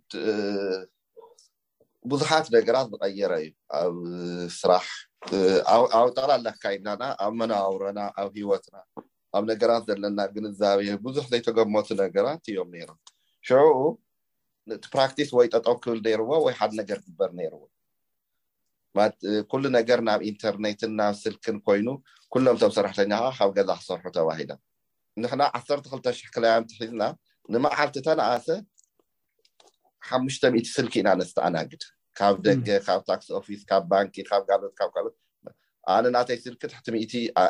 ቡዙሓት 2.11 2.45
ነገራት 2.55 2.87
ዝቀየረ 2.93 3.33
እዩ 3.41 3.49
ኣብ 3.79 3.95
ስራሕ 4.59 4.85
ኣብ 5.99 6.07
ጠቅላላ 6.15 6.47
ካይድናና 6.63 7.03
ኣብ 7.25 7.33
መነባብሮና 7.41 7.99
ኣብ 8.21 8.31
ሂወትና 8.41 8.77
ኣብ 9.35 9.43
ነገራት 9.51 9.83
ዘለና 9.89 10.19
ግንዛብ 10.35 10.79
ብዙሕ 11.05 11.25
ዘይተገመቱ 11.33 11.87
ነገራት 12.03 12.43
እዮም 12.51 12.69
ነይሮም 12.75 12.99
ሽዑኡ 13.49 13.77
ቲ 14.81 14.83
ፕራክቲስ 14.95 15.29
ወይ 15.37 15.47
ጠጠው 15.53 15.75
ክብል 15.83 15.99
ነይርዎ 16.07 16.31
ወይ 16.45 16.53
ሓደ 16.61 16.71
ነገር 16.81 16.97
ግበር 17.05 17.31
ነይርዎ 17.41 17.61
ኩሉ 19.51 19.63
ነገር 19.77 19.99
ናብ 20.09 20.21
ኢንተርነትን 20.31 20.93
ናብ 20.99 21.15
ስልክን 21.23 21.57
ኮይኑ 21.67 21.87
ኩሎም 22.33 22.57
ቶም 22.61 22.71
ሰራሕተኛ 22.77 23.11
ከዓ 23.23 23.29
ካብ 23.39 23.49
ገዛ 23.57 23.69
ክሰርሑ 23.81 24.05
ተባሂላ 24.17 24.51
ንሕና 25.23 25.41
ዓክተ0ሕ 25.57 26.19
ክለያንቲ 26.35 26.71
ሒዝና 26.81 27.03
ንመዓልቲ 27.53 27.95
እተናኣሰ 28.01 28.47
ሓ0 30.09 30.63
ስልኪ 30.75 30.93
ኢና 31.01 31.09
ነስተኣናግድ 31.19 31.83
ካብ 32.19 32.35
ደገ 32.47 32.67
ካብ 32.87 33.01
ታክስ 33.09 33.27
ፊስ 33.47 33.61
ካብ 33.69 33.83
ባንኪ 33.91 34.15
ካብ 34.29 34.41
ጋሎትካብ 34.49 34.89
ኦት 35.01 35.15
ኣነ 35.95 36.05
ናተይ 36.15 36.37
ስልኪ 36.45 36.61
ትሕ 36.71 36.79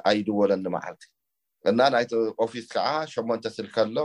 ኣይድወለኒ 0.09 0.65
መዓልቲ 0.75 1.03
እና 1.69 1.79
ናይቲ 1.95 2.11
ኦፊስ 2.45 2.65
ከዓ 2.73 2.87
8 3.13 3.49
ስልኪ 3.57 3.75
ሎ 3.95 4.03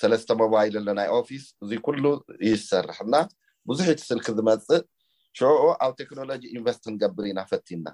ሰለስ 0.00 0.24
ሞባይል 0.42 0.74
ኣሎ 0.80 0.88
ናይ 1.00 1.08
ኦፊስ 1.20 1.44
እዚ 1.64 1.72
ኩሉ 1.86 2.04
እዩ 2.46 2.52
ዝሰርሕ 2.62 2.98
እና 3.06 3.14
ብዙሕ 3.68 3.86
ይቲ 3.94 4.02
ስልኪ 4.10 4.26
ዝመፅእ 4.38 4.82
ሽ 5.38 5.42
ኣብ 5.84 5.92
ቴክኖሎጂ 6.00 6.42
ኢንቨስት 6.54 6.82
ክንገብር 6.86 7.24
ኢና 7.30 7.40
ፈቲና 7.52 7.86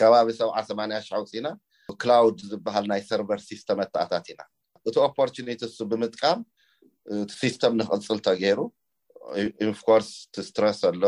ከባቢ 0.00 0.28
ሰብዓ 0.40 0.54
8000 0.74 1.10
ውፅ 1.22 1.32
ኢና 1.38 1.48
ክላውድ 2.02 2.38
ዝበሃል 2.50 2.84
ናይ 2.92 3.02
ሰርቨር 3.10 3.40
ሲስተመ 3.50 3.78
ተኣታት 3.94 4.26
ኢና 4.32 4.40
እቲ 4.88 4.96
ኦፖርቲኒቲስ 5.06 5.74
ብምጥቃም 5.90 6.38
እቲ 7.22 7.30
ሲስተም 7.42 7.74
ንቅፅል 7.80 8.18
ተገይሩ 8.26 8.60
ኢኮርስ 9.66 10.10
ቲ 10.34 10.44
ስትረስ 10.48 10.80
ኣሎ 10.88 11.02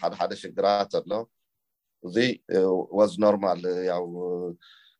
ሓደሓደ 0.00 0.32
ሽግራት 0.42 0.92
ኣሎ 1.00 1.10
እዚ 2.08 2.16
ዋዝ 2.98 3.12
ኖርማል 3.24 3.62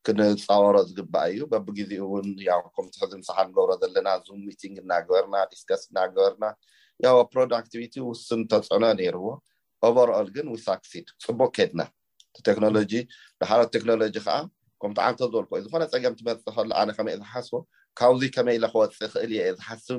ክንፃወሮ 0.06 0.76
ዝግባእ 0.88 1.28
እዩ 1.34 1.40
በቢግዜኡ 1.52 2.02
እውን 2.08 2.28
ከምቲሕዚ 2.76 3.12
ምሰሓ 3.22 3.36
ንገብሮ 3.48 3.70
ዘለና 3.82 4.08
ዝም 4.26 4.40
ሚቲንግ 4.48 4.74
እናግበርና 4.82 5.36
ዲስካስ 5.52 5.82
እናገበርና 5.90 6.44
ያው 7.06 7.16
ኣብፕሮዳክቲቪቲ 7.24 7.94
ውስን 8.10 8.40
ተፅዕኖ 8.52 8.84
ነይርዎ 9.00 9.26
ኦቨርኣል 9.88 10.28
ግን 10.36 10.46
ዊሳክሲድ 10.54 11.08
ፅቡቅ 11.24 11.50
ኬድና 11.56 11.80
እ 12.38 12.40
ቴክኖሎጂ 12.48 12.92
ብሓደት 13.42 13.70
ቴክኖሎጂ 13.76 14.14
ከዓ 14.26 14.36
ከምቲዓቶ 14.82 15.18
ዝበልከ 15.32 15.52
እዩ 15.58 15.62
ዝኮነ 15.66 15.84
ፀገም 15.92 16.14
ትመፅ 16.18 16.40
ከሉ 16.56 16.70
ኣነ 16.80 16.90
ከመይእ 16.96 17.18
ዝሓስቦ 17.20 17.52
ካብዚ 18.00 18.22
ከመይ 18.34 18.56
ለክወፅእ 18.62 19.08
ክእል 19.12 19.30
እየየ 19.34 19.50
ዝሓስብ 19.58 19.92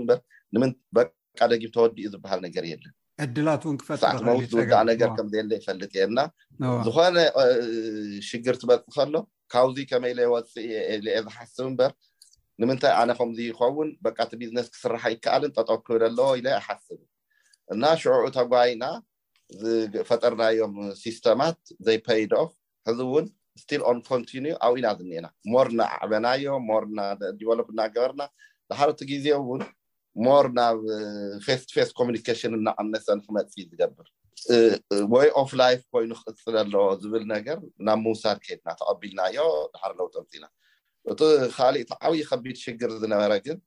በርበቃ 0.95 1.39
ደጊም 1.52 1.72
ተወዲኡ 1.76 2.06
ዝበሃል 2.14 2.39
ነገር 2.47 2.64
የለን 2.72 2.93
ላትዕትመውስ 3.45 4.45
ዝውዳእ 4.52 4.84
ነገርከምዘየለ 4.91 5.52
ይፈልጥ 5.60 5.91
እየና 5.97 6.20
ዝኮነ 6.86 7.18
ሽግር 8.28 8.56
ትበፅ 8.62 8.88
ከሎ 8.97 9.16
ካብዚ 9.54 9.78
ከመይ 9.91 10.14
ዘይወፅ 10.20 10.52
የየ 10.70 11.18
ዝሓስብ 11.26 11.64
እምበር 11.70 11.91
ንምንታይ 12.62 12.93
ኣነ 13.02 13.12
ከምዚይከውን 13.20 13.89
በቃ 14.06 14.18
ቲ 14.32 14.38
ቢዝነስ 14.39 14.68
ክስራሕ 14.76 15.04
ይከኣልን 15.16 15.52
ጠጠ 15.58 15.70
ክብል 15.86 16.04
ኣለዎ 16.08 16.30
ኢለ 16.39 16.47
ኣሓስብ 16.60 17.00
እና 17.74 17.84
ሽዕዑ 18.02 18.26
ተግባይና 18.39 18.84
ዝፈጠርናዮም 19.93 20.74
ሲስተማት 21.04 21.60
ዘይፐይዶ 21.88 22.34
ሕዚእውን 22.88 23.26
ስል 23.60 23.82
ን 23.95 23.99
ኮንቲ 24.10 24.30
ኣብና 24.66 24.86
ዝኒአና 24.99 25.26
ሞር 25.51 25.68
እና 25.74 25.82
ዓዕበናዮ 25.95 26.45
ሞርና 26.70 26.99
ዲቨሎፕ 27.39 27.68
እናገበርና 27.74 28.22
ድሓርእቲ 28.72 29.01
ግዜ 29.12 29.26
እውን 29.39 29.62
ሞር 30.26 30.45
ናብ 30.57 30.78
ፌስት 31.45 31.68
ፌስ 31.76 31.89
ኮሚኒኬሽን 31.99 32.53
እናዓነሰን 32.60 33.20
ክመፂ 33.26 33.51
ዝገብር 33.72 34.07
ወይ 35.14 35.28
ኦፍ 35.41 35.51
ላይፍ 35.62 35.82
ኮይኑ 35.93 36.12
ክቅፅል 36.20 36.55
ኣሎ 36.62 36.76
ዝብል 37.01 37.24
ነገር 37.36 37.57
ናብ 37.88 37.99
ምውሳድ 38.07 38.38
ከይድና 38.45 38.70
ተቀቢልናዮ 38.80 39.38
ድሓር 39.74 39.91
ኣለው 39.95 40.07
ጠምፂ 40.16 40.30
ኢና 40.38 40.45
እቲ 41.14 41.20
ካሊእቲ 41.57 41.89
ዓብይ 42.07 42.24
ከቢድ 42.30 42.57
ሽግር 42.66 42.91
ዝነበረ 43.03 43.34
ግን 43.47 43.57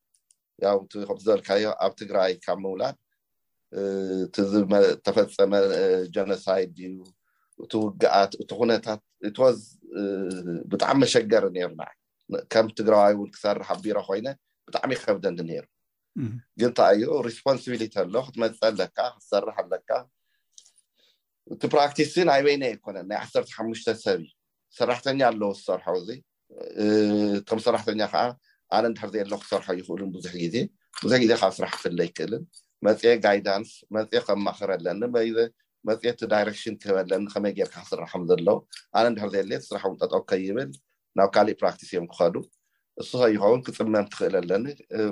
ውከ 0.79 0.95
ዝበልካዮ 1.27 1.65
ኣብ 1.85 1.93
ትግራይ 2.01 2.33
ካብ 2.45 2.59
ምውላድ 2.65 2.97
ቲተፈፀመ 4.35 5.53
ጀኖሳይድ 6.15 6.75
እዩ 6.89 6.97
እቲ 7.65 7.73
ውግኣት 7.83 8.33
እቲ 8.43 8.51
ኩነታት 8.61 9.01
እትወዝ 9.29 9.59
ብጣዕሚ 10.71 10.97
መሸገሪ 11.03 11.45
ነሩ 11.57 11.73
ከም 12.53 12.67
ትግራዋይ 12.79 13.13
እውን 13.17 13.29
ክሰርሕ 13.35 13.69
ኣቢሮ 13.75 13.97
ኮይነ 14.09 14.27
ብጣዕሚ 14.67 14.91
እይክከብደኒ 14.95 15.37
ነሩ 15.51 15.65
ግን 16.61 16.71
ንታይ 16.73 16.95
እዩ 16.99 17.07
ሪስፖንስብሊቲ 17.29 17.95
ኣሎ 18.03 18.15
ክትመፅ 18.27 18.59
ኣለካ 18.69 18.99
ክትሰርሕ 19.15 19.57
ኣለካ 19.63 19.91
እቲ 21.55 21.63
ፕራክቲስ 21.73 22.13
ናይ 22.31 22.41
በይኒ 22.47 22.63
ኣይኮነን 22.71 23.07
ናይ 23.11 23.19
ዓሰርተ 23.25 23.49
ሓሙሽተ 23.57 23.87
ሰብ 24.05 24.19
እዩ 24.25 24.31
ሰራሕተኛ 24.79 25.21
ኣለው 25.31 25.51
ዝሰርሖ 25.59 25.87
እዚ 26.03 26.09
እቶም 27.41 27.59
ሰራሕተኛ 27.67 28.01
ከዓ 28.15 28.23
ኣነ 28.77 28.85
ንድሕርዘየ 28.93 29.23
ኣሎ 29.27 29.35
ክሰርሖ 29.45 29.69
ይኽእሉን 29.81 30.11
ብዙሕ 30.17 30.35
ግዜ 30.45 30.57
ብዙሕ 31.05 31.17
ግዜ 31.25 31.33
ካብ 31.43 31.53
ስራሕ 31.59 31.73
ክፍለ 31.77 31.99
ይክእልን 32.09 32.43
መፅ 32.87 33.03
ጋይዳንስ 33.25 33.71
መፅ 33.95 34.13
ከምመክር 34.29 34.71
ኣለኒ 34.77 35.01
መፅቲ 35.89 36.19
ዳይረክሽን 36.33 36.75
ክህብለኒ 36.83 37.23
ከመይ 37.35 37.53
ጌርካ 37.59 37.75
ክስራሖም 37.85 38.23
ዘለ 38.31 38.49
ኣነ 38.97 39.05
እንድሕር 39.11 39.31
ዘየድለ 39.35 39.53
ስራሕ 39.69 39.83
እውን 39.89 39.97
ጠጠከ 40.03 40.31
ይብል 40.47 40.71
ናብ 41.19 41.29
ካሊእ 41.35 41.59
ፕራክቲስ 41.61 41.89
እዮም 41.95 42.07
ክከዱ 42.13 42.35
ንስ 43.01 43.11
ከይኸውን 43.21 43.61
ክፅመም 43.67 44.07
ትክእል 44.13 44.35
ኣለኒ 44.41 44.65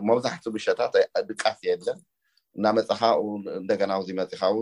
መብዛሕቲ 0.09 0.45
ብሸታት 0.55 0.95
ድቃስ 1.31 1.59
የለን 1.69 1.99
እና 2.59 2.65
መፅካ 2.77 3.01
እንደገና 3.61 3.91
መፂካይ 4.21 4.55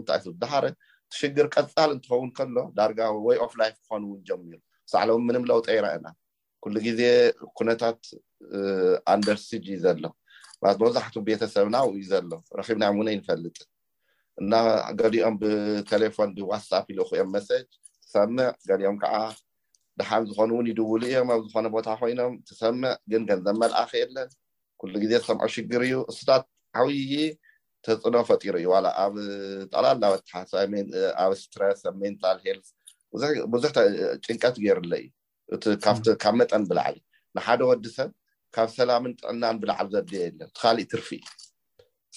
ዳሓረ 0.42 0.64
ትሽግር 1.12 1.46
ቀፃል 1.56 1.90
እንትኸውን 1.96 2.30
ከሎ 2.38 2.56
ዳርጋዊ 2.78 3.14
ወይ 3.26 3.36
ኦፍ 3.46 3.52
ላይፍ 3.60 3.76
ክኾኑውን 3.84 4.18
ጀሚሩ 4.30 4.56
ሳዕለ 4.92 5.10
ምንም 5.28 5.44
ለውጦ 5.50 5.66
ይረአና 5.76 6.06
ኩሉ 6.64 6.74
ግዜ 6.86 7.00
ኩነታት 7.58 8.00
ኣንደርስጅእዩ 9.14 9.76
ዘሎ 9.84 10.04
መብዛሕቲ 10.64 11.14
ቤተሰብናው 11.28 11.88
እዩ 11.96 12.04
ዘሎ 12.12 12.30
ረኪብናይ 12.58 12.92
ንይ 13.08 13.16
ንፈልጥ 13.20 13.58
እና 14.42 14.54
ገሊኦም 15.00 15.34
ብቴሌፎን 15.42 16.30
ዋትሳፕ 16.50 16.84
ኢልክኦም 16.92 17.28
መሰጅ 17.36 17.64
ሰምዕ 18.12 18.48
ገሊኦም 18.68 18.96
ከዓ 19.02 19.14
ድሓን 19.98 20.24
ዝኮኑ 20.28 20.50
እውን 20.56 20.66
ይድውሉ 20.70 21.02
እዮም 21.08 21.28
ኣብ 21.34 21.40
ዝኮነ 21.46 21.66
ቦታ 21.76 21.88
ኮይኖም 22.00 22.32
ትሰምዕ 22.48 22.92
ግን 23.10 23.22
ገንዘብ 23.30 23.56
መልኣኪ 23.62 23.92
የለን 24.02 24.28
ኩሉ 24.80 24.92
ግዜ 25.02 25.12
ዝሰምዖ 25.22 25.44
ሽግር 25.54 25.82
እዩ 25.86 25.94
እስታት 26.12 26.44
ዓብይ 26.80 27.12
ተፅእኖ 27.86 28.14
ፈጢሩ 28.28 28.54
እዩ 28.60 28.68
ዋ 28.74 28.78
ኣብ 29.04 29.14
ጠቅላላወትሓኣብ 29.72 30.72
ስትረስ 31.40 31.82
ኣብ 31.90 31.96
ሜንታል 32.02 32.38
ሄልስ 32.46 32.68
ብዙሕ 33.54 33.70
ጭንቀት 34.24 34.56
ገይሩኣሎ 34.64 34.92
እዩ 34.98 35.74
ካብ 36.24 36.34
መጠን 36.40 36.62
ብላዓሊ 36.70 36.96
እዩ 37.02 37.08
ንሓደ 37.36 37.60
ወዲ 37.70 37.84
ሰብ 37.96 38.10
ካብ 38.56 38.68
ሰላምን 38.78 39.12
ጥዕናን 39.20 39.56
ብላዓል 39.62 39.88
ዘድየ 39.94 40.20
የለን 40.26 40.48
ቲካሊእ 40.56 40.88
ትርፊ 40.92 41.08
እዩ 41.18 41.22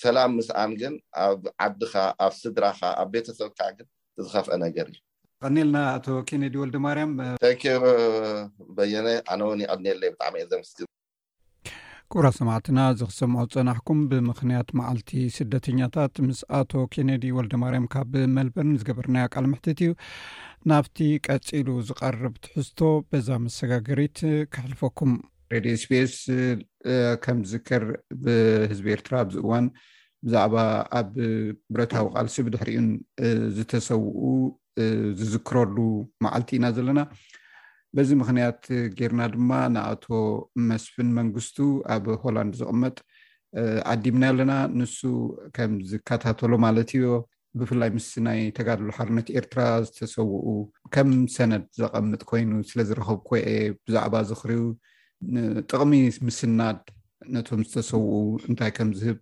ሰላም 0.03 0.31
ምስኣን 0.37 0.71
ግን 0.81 0.93
ኣብ 1.23 1.41
ዓድካ 1.65 1.93
ኣብ 2.25 2.33
ስድራካ 2.41 2.81
ኣብ 3.01 3.09
ቤተሰብካ 3.15 3.59
ግን 3.77 3.87
ዝከፍአ 4.23 4.55
ነገር 4.65 4.85
እዩ 4.91 4.99
ንቀኒልና 5.45 5.77
ኣቶ 5.95 6.07
ኬነዲ 6.29 6.55
ወልደማርያም 6.61 7.11
ኪ 7.61 7.73
በየነ 8.77 9.07
ኣነ 9.33 9.41
ውን 9.49 9.61
ይቀኒለይ 9.65 10.09
ብጣዕሚ 10.13 10.35
እየዘምስት 10.41 10.77
ኩብራ 12.13 12.27
ሰማዕትና 12.37 12.79
ዝ 12.99 13.05
ክሰምዖ 13.09 13.43
ዝፀናሕኩም 13.51 13.99
ብምኽንያት 14.11 14.69
መዓልቲ 14.79 15.11
ስደተኛታት 15.37 16.15
ምስ 16.27 16.39
ኣቶ 16.59 16.71
ኬነዲ 16.93 17.25
ወልደማርያም 17.37 17.89
ካብ 17.93 18.13
መልበርን 18.37 18.79
ዝገበርናዮ 18.81 19.27
ቃል 19.35 19.45
ምሕትት 19.51 19.79
እዩ 19.85 19.91
ናብቲ 20.71 20.97
ቀፂሉ 21.27 21.67
ዝቀርብ 21.89 22.33
ትሕዝቶ 22.45 22.81
በዛ 23.11 23.29
መሰጋገሪት 23.45 24.19
ክሕልፈኩም 24.55 25.13
ሬድዮ 25.53 25.73
ስፔስ 25.83 26.13
ከም 27.23 27.39
ዝዝከር 27.49 27.83
ብህዝቢ 28.23 28.85
ኤርትራ 28.95 29.13
ኣብዝእዋን 29.23 29.65
ብዛዕባ 30.25 30.55
ኣብ 30.99 31.09
ብረታዊ 31.73 32.03
ቃልሲ 32.15 32.35
ብድሕሪኡን 32.45 32.87
ዝተሰውኡ 33.55 34.25
ዝዝክረሉ 35.19 35.75
መዓልቲ 36.25 36.49
ኢና 36.57 36.65
ዘለና 36.77 36.99
በዚ 37.97 38.09
ምክንያት 38.21 38.61
ጌርና 38.99 39.21
ድማ 39.33 39.49
ንኣቶ 39.75 40.05
መስፍን 40.69 41.09
መንግስቱ 41.17 41.57
ኣብ 41.95 42.05
ሆላንድ 42.23 42.53
ዝቅመጥ 42.61 42.95
ዓዲምና 43.93 44.23
ኣለና 44.33 44.51
ንሱ 44.81 44.99
ከም 45.57 45.73
ዝከታተሎ 45.89 46.51
ማለት 46.65 46.91
እዮ 46.99 47.05
ብፍላይ 47.61 47.89
ምስ 47.95 48.07
ናይ 48.27 48.39
ተጋልሉ 48.57 48.89
ሓርነት 48.99 49.27
ኤርትራ 49.39 49.61
ዝተሰውዑ 49.87 50.47
ከም 50.95 51.09
ሰነድ 51.35 51.65
ዘቐምጥ 51.79 52.21
ኮይኑ 52.31 52.51
ስለዝረከብ 52.69 53.19
ኮየ 53.31 53.43
ብዛዕባ 53.87 54.15
ዝኽርዩ 54.29 54.61
ንጥቅሚ 55.33 55.91
ምስናድ 56.27 56.79
ነቶም 57.33 57.61
ዝተሰውኡ 57.69 58.15
እንታይ 58.49 58.71
ከምዝህብ 58.77 59.17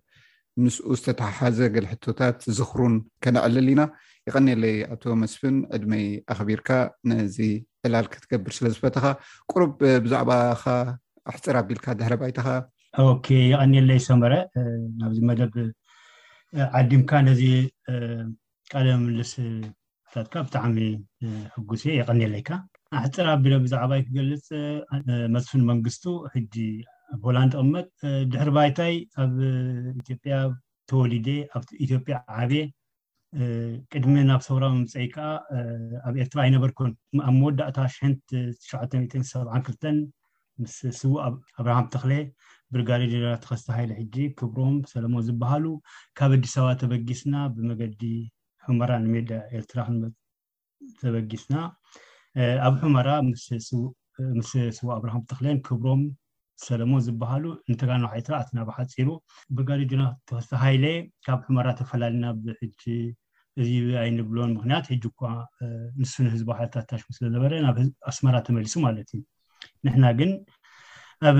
ምስኡ 0.62 0.86
ዝተተሓሓዘ 0.98 1.58
ገልሕቶታት 1.74 2.38
ዝኽሩን 2.56 2.94
ከነዕልል 3.24 3.68
ኢና 3.72 3.82
ይቀኒየለይ 4.28 4.76
ኣቶ 4.94 5.02
መስፍን 5.22 5.56
ዕድመይ 5.76 6.06
ኣኽቢርካ 6.32 6.68
ነዚ 7.10 7.36
ዕላል 7.88 8.06
ክትገብር 8.12 8.52
ስለዝፈተካ 8.58 9.04
ቁሩብ 9.52 9.72
ብዛዕባ 10.04 10.30
ካ 10.62 10.74
ኣሕፂር 11.32 11.56
ኣቢልካ 11.62 11.86
ድሕረ 12.00 12.14
ኣይትኻ 12.28 12.46
ይቀኒየለይ 13.50 14.00
ሰመረ 14.08 14.34
ናብዚ 15.02 15.18
መደብ 15.28 15.54
ዓዲምካ 16.80 17.10
ነዚ 17.28 17.42
ቀለ 18.72 18.86
ምልስታትካ 19.04 20.34
ብጣዕሚ 20.48 20.78
ሕጉስ 21.56 21.82
እ 21.92 21.96
ይቀኒየለይካ 22.00 22.48
ኣሕፀር 22.98 23.26
ኣቢሎ 23.34 23.52
ብዛዕባ 23.64 23.90
ይክገልፅ 23.98 24.46
መፅፍን 25.34 25.62
መንግስቱ 25.70 26.04
ሕጂ 26.34 26.54
ኣብ 27.14 27.20
ሆላንድ 27.28 27.52
ቅመጥ 27.60 27.86
ድሕር 28.32 28.50
ባይታይ 28.56 28.94
ኣብ 29.24 29.34
ኢትያ 30.14 30.36
ተወሊደ 30.90 31.28
ኣ 31.58 31.60
ኢትዮጵያ 31.84 32.16
ዓብየ 32.40 32.62
ቅድሚ 33.92 34.14
ናብ 34.30 34.40
ሰውራዊ 34.48 34.70
መምፀይ 34.76 35.06
ከዓ 35.14 35.26
ኣብ 36.08 36.14
ኤርትራ 36.22 36.38
ኣይነበርኮን 36.46 36.92
ኣብ 37.28 37.34
መወዳእታ 37.40 37.78
972 38.00 39.90
ምስስቡ 40.62 41.12
ኣብርሃም 41.60 41.86
ተክለ 41.92 42.12
ብርጋዴ 42.74 43.02
ራ 43.24 43.28
ከስተሃሊ 43.50 43.90
ሕጂ 44.00 44.16
ክብሮም 44.38 44.74
ሰለሞ 44.92 45.14
ዝበሃሉ 45.28 45.66
ካብ 46.18 46.32
ኣዲስበባ 46.38 46.68
ተበጊስና 46.82 47.34
ብመገዲ 47.54 48.02
ሕመራ 48.66 48.90
ንሜዳ 49.04 49.30
ኤርትራ 49.58 49.78
ተበጊስና 51.02 51.54
ኣብ 52.66 52.74
ሕመራ 52.82 53.08
ምስ 53.28 53.44
ስቡ 54.78 54.84
ኣብርሃም 54.96 55.22
ተክለን 55.30 55.58
ክብሮም 55.66 56.02
ሰለሞን 56.66 57.02
ዝበሃሉ 57.06 57.44
ንተጋናሓይት 57.70 58.26
ኣትናብ 58.38 58.68
ሓፂሩ 58.76 59.08
ብጋዲድናሃይለ 59.56 60.84
ካብ 61.26 61.40
ሕመራ 61.46 61.66
ተፈላለዩና 61.80 62.28
እዚኣይንብሎን 63.62 64.50
ምክንያት 64.56 64.84
ሕጂ 64.90 65.04
እኳ 65.12 65.20
ንሱ 66.00 66.12
ንህዝባ 66.26 66.50
ታትታሽሙስለዝነበረ 66.74 67.52
ናብኣስመራ 67.64 68.36
ተመሊሱ 68.46 68.74
ማለት 68.86 69.08
እዩ 69.16 69.22
ንሕና 69.86 70.04
ግን 70.18 70.30
ኣብ 71.28 71.38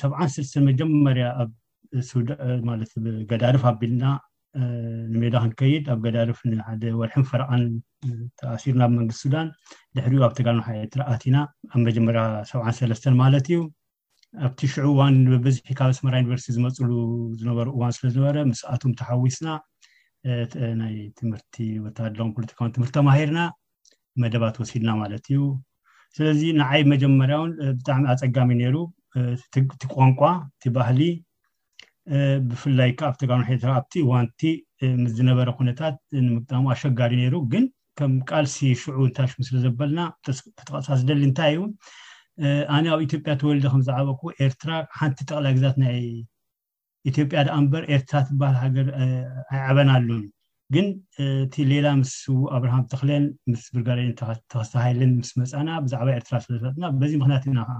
7ብ0ን 0.00 0.30
ስልስን 0.34 0.64
መጀመርያ 0.70 1.26
ኣብትገዳርፍ 2.74 3.64
ኣቢልና 3.70 4.04
ንሜዳ 5.14 5.34
ክንከይድ 5.44 5.86
ኣብ 5.94 5.98
ገዳርፍ 6.06 6.38
ንደ 6.72 6.84
ወርሒን 7.00 7.26
ፍረን 7.30 7.64
ተኣሲርና 8.40 8.82
ብመንግስት 8.90 9.20
ሱዳን 9.24 9.48
ድሕሪ 9.96 10.12
ኣብ 10.26 10.32
ተጋኖ 10.38 10.58
ሓየትራኣቲና 10.68 11.36
ኣብ 11.72 11.78
መጀመርያ 11.88 12.22
7ሰለስተ 12.50 13.04
ማለት 13.22 13.46
እዩ 13.52 13.58
ኣብቲ 14.46 14.60
ሽዑ 14.72 14.86
ዋን 14.98 15.16
ብብዝሒካ 15.32 15.80
ብስመራ 15.90 16.14
ዩኒቨርስቲ 16.22 16.48
ዝመፅሉ 16.56 16.90
ዝነበሩ 17.40 17.68
እዋን 17.76 17.94
ስለዝነበ 17.98 18.36
ምስኣትም 18.50 18.92
ተሓዊስና 19.00 19.48
ናይ 20.80 20.94
ትምህርቲ 21.18 21.54
ወታደለ 21.86 22.20
ፖለቲካው 22.38 22.70
ትምህርቲ 22.76 22.94
ተማሂርና 22.98 23.40
መደባት 24.22 24.56
ወሲድና 24.62 24.90
ማለት 25.02 25.24
እዩ 25.32 25.40
ስለዚ 26.16 26.40
ንዓይ 26.60 26.80
መጀመርያውን 26.92 27.50
ብጣዕሚ 27.78 28.04
ኣፀጋሚ 28.14 28.50
ነይሩ 28.60 28.76
እቲ 29.34 29.62
ቋንቋ 29.96 30.20
ቲ 30.62 30.70
ባህሊ 30.76 31.00
ብፍላይ 32.48 32.90
ካ 32.98 33.08
ኣብ 33.10 33.14
ተጋኖ 33.20 33.42
ኣቲ 33.78 33.94
ዋንቲ 34.12 34.42
ምስዝነበረ 35.04 35.48
ኩነታት 35.58 35.94
ንምጣሙ 36.26 36.64
ኣሸጋሪ 36.74 37.12
ነሩ 37.22 37.34
ከም 37.98 38.12
ቃልሲ 38.30 38.56
ሽዑ 38.80 38.96
እንታይሽሙ 39.08 39.40
ስለዘበልና 39.48 40.00
ብተቀሳስ 40.28 41.00
ደሊ 41.08 41.20
እንታይ 41.28 41.54
እ 41.58 42.48
ኣነ 42.76 42.86
ኣብ 42.94 43.00
ኢትዮጵያ 43.06 43.32
ተወልዲ 43.40 43.64
ከምዝዕበኩ 43.72 44.20
ኤርትራ 44.46 44.70
ሓንቲ 44.98 45.18
ጠቅላ 45.28 45.46
ግዛት 45.56 45.76
ናይ 45.82 45.96
ኢትዮጵያ 47.10 47.38
ደ 47.46 47.50
ምበር 47.64 47.82
ኤርትራ 47.94 48.16
ትበሃል 48.28 48.56
ሃገር 48.64 48.88
ኣይዓበና 49.54 49.90
ሉን 50.08 50.24
ግን 50.74 50.86
እቲ 51.46 51.54
ሌላ 51.72 51.86
ምስ 52.00 52.12
ኣብርሃም 52.56 52.84
ተክልን 52.92 53.24
ምስ 53.50 53.62
ብርጋር 53.74 53.98
ተከስተሃልን 54.20 55.12
ምስ 55.20 55.30
መፃና 55.40 55.68
ብዛዕባ 55.84 56.08
ኤርትራ 56.18 56.36
ስለፈጥና 56.46 56.84
በዚ 57.02 57.12
ምክንያት 57.22 57.44
ኢና 57.52 57.60
ከዓ 57.68 57.76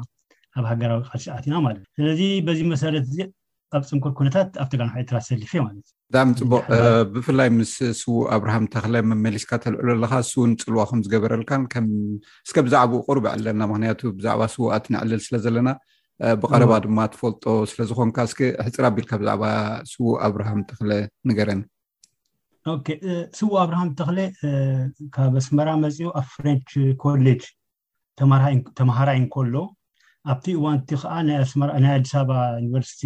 ኣብ 0.63 0.67
ሃገራዊ 0.73 1.01
ቃልሲ 1.11 1.27
ዓትኢና 1.37 1.57
ማለት 1.67 1.83
ስለዚ 1.99 2.21
በዚ 2.49 2.61
መሰረት 2.75 3.07
እ 3.17 3.27
ኣብ 3.75 3.83
ፅንኮር 3.91 4.13
ኩነታት 4.19 4.51
ኣብ 4.63 4.69
ተጋንክ 4.73 4.95
ኤርትራ 5.01 5.17
ዝሰሊፍ 5.25 5.53
እ 5.59 5.63
ማለት 5.67 5.87
እዩዕሚ 6.17 6.33
ፅቡቅ 6.43 6.65
ብፍላይ 7.15 7.49
ምስ 7.59 7.73
ስው 8.01 8.17
ኣብርሃም 8.37 8.65
ተክለ 8.75 8.95
መመሊስካ 9.11 9.51
ተልዕሉ 9.65 9.89
ኣለካ 9.97 10.13
ስውን 10.31 10.51
ፅልዋ 10.65 10.83
ኩም 10.91 11.01
ዝገበረልካንስከ 11.07 12.55
ብዛዕባኡ 12.67 13.01
ቅርቢ 13.09 13.25
ዕለልና 13.33 13.63
ምክንያቱ 13.73 14.01
ብዛዕባ 14.19 14.43
ስውኣት 14.55 14.85
ንዕልል 14.97 15.23
ስለ 15.27 15.35
ዘለና 15.47 15.69
ብቀረባ 16.43 16.73
ድማ 16.87 16.99
ትፈልጦ 17.15 17.47
ስለዝኮንካ 17.71 18.19
ስ 18.33 18.35
ሕፅር 18.67 18.85
ኣቢልካ 18.91 19.13
ብዛዕባ 19.23 19.45
ስው 19.93 20.07
ኣብርሃም 20.29 20.61
ተክለ 20.71 20.93
ንገረኒ 21.31 21.61
ስው 23.41 23.51
ኣብርሃም 23.67 23.91
ተክ 23.99 24.09
ካብ 25.17 25.35
ኣስመራ 25.43 25.69
መፅዮ 25.85 26.09
ኣብ 26.21 26.29
ፍሬንች 26.37 26.71
ኮሌጅ 27.05 27.43
ተማሃራይ 28.81 29.19
እከሎ 29.27 29.55
ኣብቲ 30.33 30.45
እዋንቲ 30.61 30.89
ከዓ 31.03 31.13
ናይ 31.27 31.43
ኣዲስ 31.99 32.15
በባ 32.21 32.31
ዩኒቨርስቲ 32.63 33.01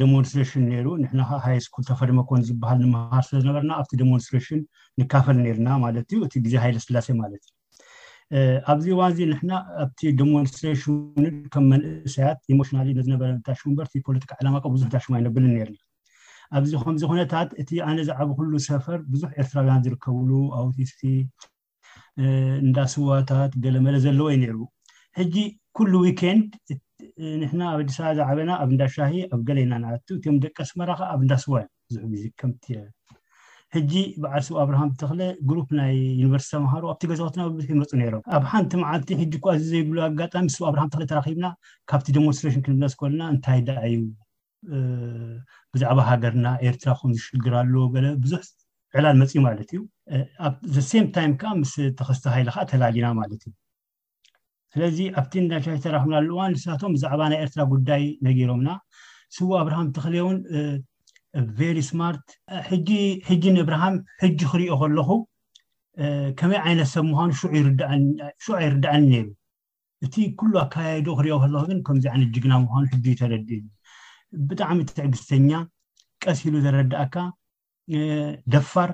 ደሞንስትሬሽን 0.00 0.64
ይሩ 0.76 0.88
ንሕና 1.02 1.20
ሃይ 1.44 1.56
ስኩል 1.66 1.84
ተፈደመኮን 1.90 2.40
ዝሃል 2.48 2.78
ንምሃር 2.84 3.24
ስለዝነበርና 3.28 3.70
ኣብቲ 3.80 3.92
ደሞንስትሬሽን 4.02 4.60
ንካፈል 5.00 5.38
ርና 5.58 5.68
ማለት 5.84 6.08
ዩእ 6.14 6.28
ግዜ 6.46 6.54
ሃይለስላሴ 6.64 7.08
ማለት 7.22 7.44
እዩ 7.46 7.54
ኣብዚ 8.72 8.86
ዋን 8.98 9.12
ዚ 9.16 9.20
ንሕና 9.30 9.52
ኣብቲ 9.84 10.00
ደሞንስትሬሽን 10.18 10.98
ከም 11.54 11.64
መእሰያት 11.72 12.38
ሽና 12.68 12.78
ነበረ 13.14 13.30
ሙፖለቲ 13.78 14.26
ዓላብዙሕ 14.38 14.92
ሽ 15.06 15.24
ነብል 15.28 15.46
ርና 15.68 15.76
ኣዚከምዚ 16.58 17.02
ኮነታት 17.10 17.50
እቲ 17.62 17.70
ኣነ 17.88 17.98
ዛዓ 18.08 18.22
ሉ 18.52 18.58
ሰፈር 18.68 18.98
ብዙሕ 19.12 19.30
ኤርትራውያን 19.42 19.84
ዝርከብሉ 19.84 20.30
ኣውቲስቲ 20.60 21.02
እንዳ 22.64 22.78
ስዋታት 22.94 23.52
ገለመለ 23.64 23.96
ዘለዎዩ 24.06 24.42
ሩ 24.56 24.58
ሕጂ 25.18 25.34
ኩሉ 25.76 25.92
ኬንድ 26.20 26.48
ንሕና 27.40 27.60
ኣብ 27.74 27.78
ኣዲስ 27.82 27.96
በባ 28.00 28.10
ዝዕበና 28.26 28.50
ኣብ 28.62 28.70
እዳ 28.76 28.82
ሻሂ 28.94 29.14
ኣብ 29.34 29.40
ገለኢናእዮም 29.48 30.36
ደቀ 30.44 30.56
ስመራከ 30.70 31.00
ኣብእንዳስዋ 31.14 31.54
ዙሕ 31.94 32.02
ከም 32.40 32.52
ሕጂ 33.74 33.92
በዓል 34.22 34.42
ስብ 34.46 34.56
ኣብርሃም 34.62 34.88
ተክ 35.00 35.10
ሩ 35.56 35.60
ናይ 35.78 35.92
ዩኒቨርስቲ 36.20 36.50
ተምሃሮ 36.56 36.84
ኣብቲ 36.92 37.02
ገዛውትናዙሕ 37.10 37.68
ይመፁ 37.74 37.90
ነሮም 38.00 38.24
ኣብ 38.36 38.42
ሓንቲ 38.50 38.72
ማዓልቲ 38.82 39.08
ሕ 39.20 39.24
ዚዘይብሎ 39.60 39.96
ኣጋጣሚ 40.08 40.46
ብ 40.60 40.66
ኣብርሃም 40.70 40.90
ተኽ 40.94 41.02
ተራኪብና 41.10 41.46
ካብቲ 41.90 42.06
ደሞንስትሬሽን 42.16 42.64
ክንብ 42.66 42.82
ዝኮልና 42.94 43.22
እንታይ 43.34 43.60
ዳ 43.68 43.78
እዩ 43.88 43.96
ብዛዕባ 45.74 45.98
ሃገርና 46.10 46.46
ኤርትራ 46.66 46.92
ምዝሽግርሎ 47.12 47.74
ብዙሕ 48.24 48.42
ዕላል 48.98 49.16
መፅ 49.22 49.32
ማለት 49.48 49.70
እዩ 49.76 49.80
ሴምታይም 50.92 51.34
ከዓ 51.42 51.52
ምስ 51.62 51.74
ተኸስተ 52.00 52.24
ሃይሊ 52.36 52.48
ከዓ 52.56 52.64
ተላሊና 52.74 53.08
ማለት 53.22 53.40
እዩ 53.46 53.52
ስለዚ 54.74 54.98
ኣብቲ 55.20 55.32
ዳሻ 55.50 55.64
ተራክብና 55.84 56.14
ኣሉዋ 56.22 56.40
ንስቶም 56.52 56.92
ብዛዕባ 56.96 57.20
ናይ 57.30 57.38
ኤርትራ 57.44 57.62
ጉዳይ 57.72 58.02
ነገይሮምና 58.26 58.68
ስቡ 59.36 59.48
ኣብርሃም 59.62 59.88
ተክል 59.96 60.14
ውን 60.26 60.38
ቨሪ 61.58 61.78
ስማርት 61.88 62.26
ሕጂ 63.30 63.44
ንእብርሃም 63.56 63.94
ሕጂ 64.22 64.38
ክሪኦ 64.52 64.74
ከለኩ 64.82 65.10
ከመይ 66.40 66.60
ዓይነት 66.66 66.88
ሰብ 66.94 67.04
ምኳኑ 67.10 67.30
ሹዕ 67.40 67.52
ይርዳዐኒ 68.66 69.02
ነይሩ 69.12 69.26
እቲ 70.06 70.14
ኩሉ 70.40 70.52
ኣከባየዲኡ 70.62 71.12
ክሪኦ 71.20 71.36
ከለኩግን 71.42 71.80
ከምዚ 71.88 72.04
ዓይነት 72.12 72.30
ጅግና 72.36 72.52
ምኳኑ 72.64 72.84
ሕእተረድእዩ 72.92 73.62
ብጣዕሚ 74.50 74.78
ትዕግስተኛ 74.96 75.50
ቀሲሉ 76.24 76.54
ዘረዳእካ 76.64 77.14
ደፋር 78.54 78.90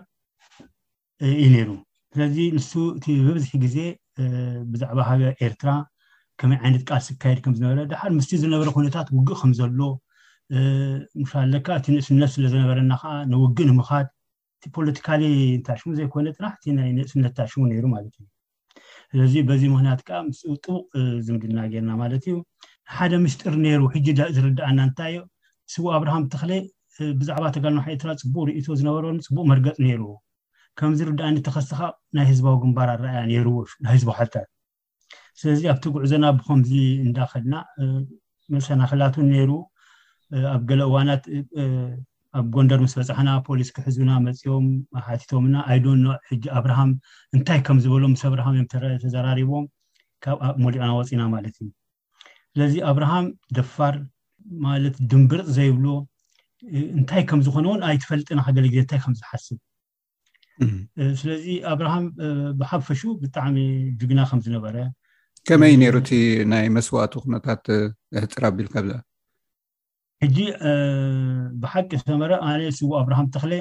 እዩ 1.29 1.41
ነይሩ 1.57 1.71
ስለዚ 2.15 2.37
ንሱ 2.57 2.71
እብብዝሒ 3.15 3.53
ግዜ 3.65 3.79
ብዛዕባ 4.73 4.99
ሃገ 5.09 5.23
ኤርትራ 5.47 5.71
ከመይ 6.41 6.59
ዓይነት 6.65 6.83
ቃል 6.89 7.01
ዝካየድ 7.07 7.39
ከም 7.45 7.55
ዝነበረ 7.59 7.85
ድሓር 7.93 8.11
ምስት 8.19 8.31
ዝነበረ 8.43 8.69
ኩነታት 8.77 9.07
ውግእ 9.17 9.39
ከምዘሎ 9.41 9.81
ካ 11.67 11.77
እቲ 11.79 11.87
ንእስነት 11.95 12.31
ስለዝነበረና 12.35 12.93
ከዓ 13.03 13.13
ንውግእ 13.33 13.67
ንምካት 13.71 14.09
ቲ 14.63 14.67
ፖለቲካሊ 14.77 15.23
እንታሽሙ 15.59 15.89
ዘይኮነ 15.99 16.27
ጥራሕቲ 16.39 16.65
ንእስነት 16.99 17.33
እታሽሙ 17.35 17.61
ነይሩ 17.73 17.85
ማለት 17.95 18.15
እዩ 18.21 18.27
ስለዚ 19.11 19.35
በዚ 19.49 19.63
ምክንያት 19.75 20.01
ከዓ 20.09 20.19
ምስ 20.29 20.41
ጥቡቅ 20.63 20.87
ዝምድና 21.27 21.59
ጌርና 21.73 21.91
ማለት 22.03 22.25
እዩ 22.29 22.35
ሓደ 22.97 23.13
ምስጢር 23.25 23.55
ነይሩ 23.67 23.83
ሕጂ 23.95 24.07
ዝርዳኣና 24.37 24.79
እንታይ 24.89 25.13
እዮ 25.17 25.21
ስብ 25.75 25.85
ኣብርሃም 25.99 26.25
ተክሊ 26.35 26.53
ብዛዕባ 27.21 27.45
ተጋልና 27.57 27.81
ኤርትራ 27.95 28.11
ፅቡቅ 28.23 28.45
ርእቶ 28.51 28.69
ዝነበረ 28.81 29.05
ፅቡቅ 29.29 29.45
መርገፅ 29.53 29.77
ነይሩ 29.87 30.03
ከምዚ 30.81 31.01
ርዳ 31.11 31.21
ኣነ 31.29 31.39
ተኸስቲካ 31.47 31.81
ናይ 32.17 32.25
ህዝባዊ 32.31 32.55
ግንባር 32.63 32.89
ኣረኣያ 32.95 33.21
ነርዎ 33.31 33.57
ናይ 33.85 33.93
ህዝባዊ 33.97 34.15
ሓልታት 34.19 34.47
ስለዚ 35.41 35.61
ኣብቲ 35.73 35.85
ጉዕዘና 35.95 36.25
ብከምዚ 36.37 36.71
እንዳከድና 37.07 37.55
መሰናክላት 38.55 39.15
ን 39.23 39.27
ነይሩ 39.33 39.51
ኣብ 40.55 40.63
ገለ 40.71 40.81
እዋናት 40.89 41.25
ኣብ 42.39 42.47
ጎንደር 42.55 42.81
ምስ 42.85 42.95
በፃሓና 42.99 43.29
ፖሊስ 43.47 43.69
ክሕዝብና 43.77 44.11
መፅኦም 44.27 44.67
ሓቲቶምና 45.07 45.57
ኣይ 45.73 45.79
ሕጂ 46.31 46.45
ኣብርሃም 46.59 46.91
እንታይ 47.37 47.61
ከምዝበሎም 47.67 48.13
ምስ 48.15 48.23
ኣብርሃም 48.31 48.57
እዮም 48.59 48.69
ተዘራሪቦም 49.05 49.65
ካብመሊዑና 50.25 50.91
ወፂና 50.99 51.23
ማለት 51.35 51.57
እዩ 51.63 51.69
ስለዚ 52.53 52.75
ኣብርሃም 52.91 53.27
ደፋር 53.59 53.97
ማለት 54.69 54.95
ድንብርፂ 55.11 55.47
ዘይብሎ 55.59 55.87
እንታይ 56.99 57.23
ከምዝኮኑ 57.31 57.67
እውን 57.71 57.83
ኣይትፈልጥና 57.91 58.41
ገለግዜ 58.57 58.79
እንታይ 58.85 59.01
ከምዝሓስብ 59.05 59.59
ስለዚ 61.21 61.45
ኣብርሃም 61.73 62.05
ብሓፈሹ 62.61 63.01
ብጣዕሚ 63.23 63.57
ጅግና 64.01 64.21
ከምዝነበረ 64.31 64.77
ከመይ 65.49 65.75
ነሩ 65.83 65.95
እቲ 66.03 66.11
ናይ 66.53 66.67
መስዋእቱ 66.77 67.13
ኩነታት 67.25 67.63
ሕፅራ 68.25 68.45
ኣቢል 68.53 68.69
ከብዛ 68.75 68.93
ሕጂ 70.23 70.37
ብሓቂ 71.63 71.91
ነበረ 72.11 72.31
ኣነ 72.49 72.61
ስው 72.79 72.91
ኣብርሃም 73.03 73.29
ተክሊ 73.35 73.53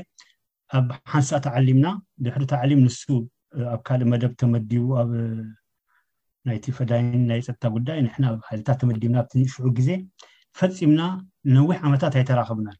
ኣብ 0.77 0.89
ሓንሳ 1.11 1.29
ተዓሊምና 1.45 1.87
ድሕሪ 2.23 2.43
ተዓሊም 2.53 2.81
ንሱ 2.85 3.03
ኣብ 3.73 3.81
ካልእ 3.87 4.09
መደብ 4.13 4.33
ተመዲቡ 4.41 4.87
ኣብ 5.01 5.11
ናይቲ 6.47 6.65
ፈዳይን 6.77 7.07
ናይ 7.29 7.39
ፀጥታ 7.47 7.63
ጉዳይ 7.75 7.97
ንሕ 8.07 8.15
ኣብ 8.31 8.39
ሓይልታት 8.49 8.79
ተመዲብና 8.81 9.17
ብንሽዑ 9.29 9.65
ግዜ 9.79 9.89
ፈፂምና 10.59 11.01
ነዊሕ 11.55 11.77
ዓመታት 11.87 12.13
ኣይተራከብናን 12.19 12.77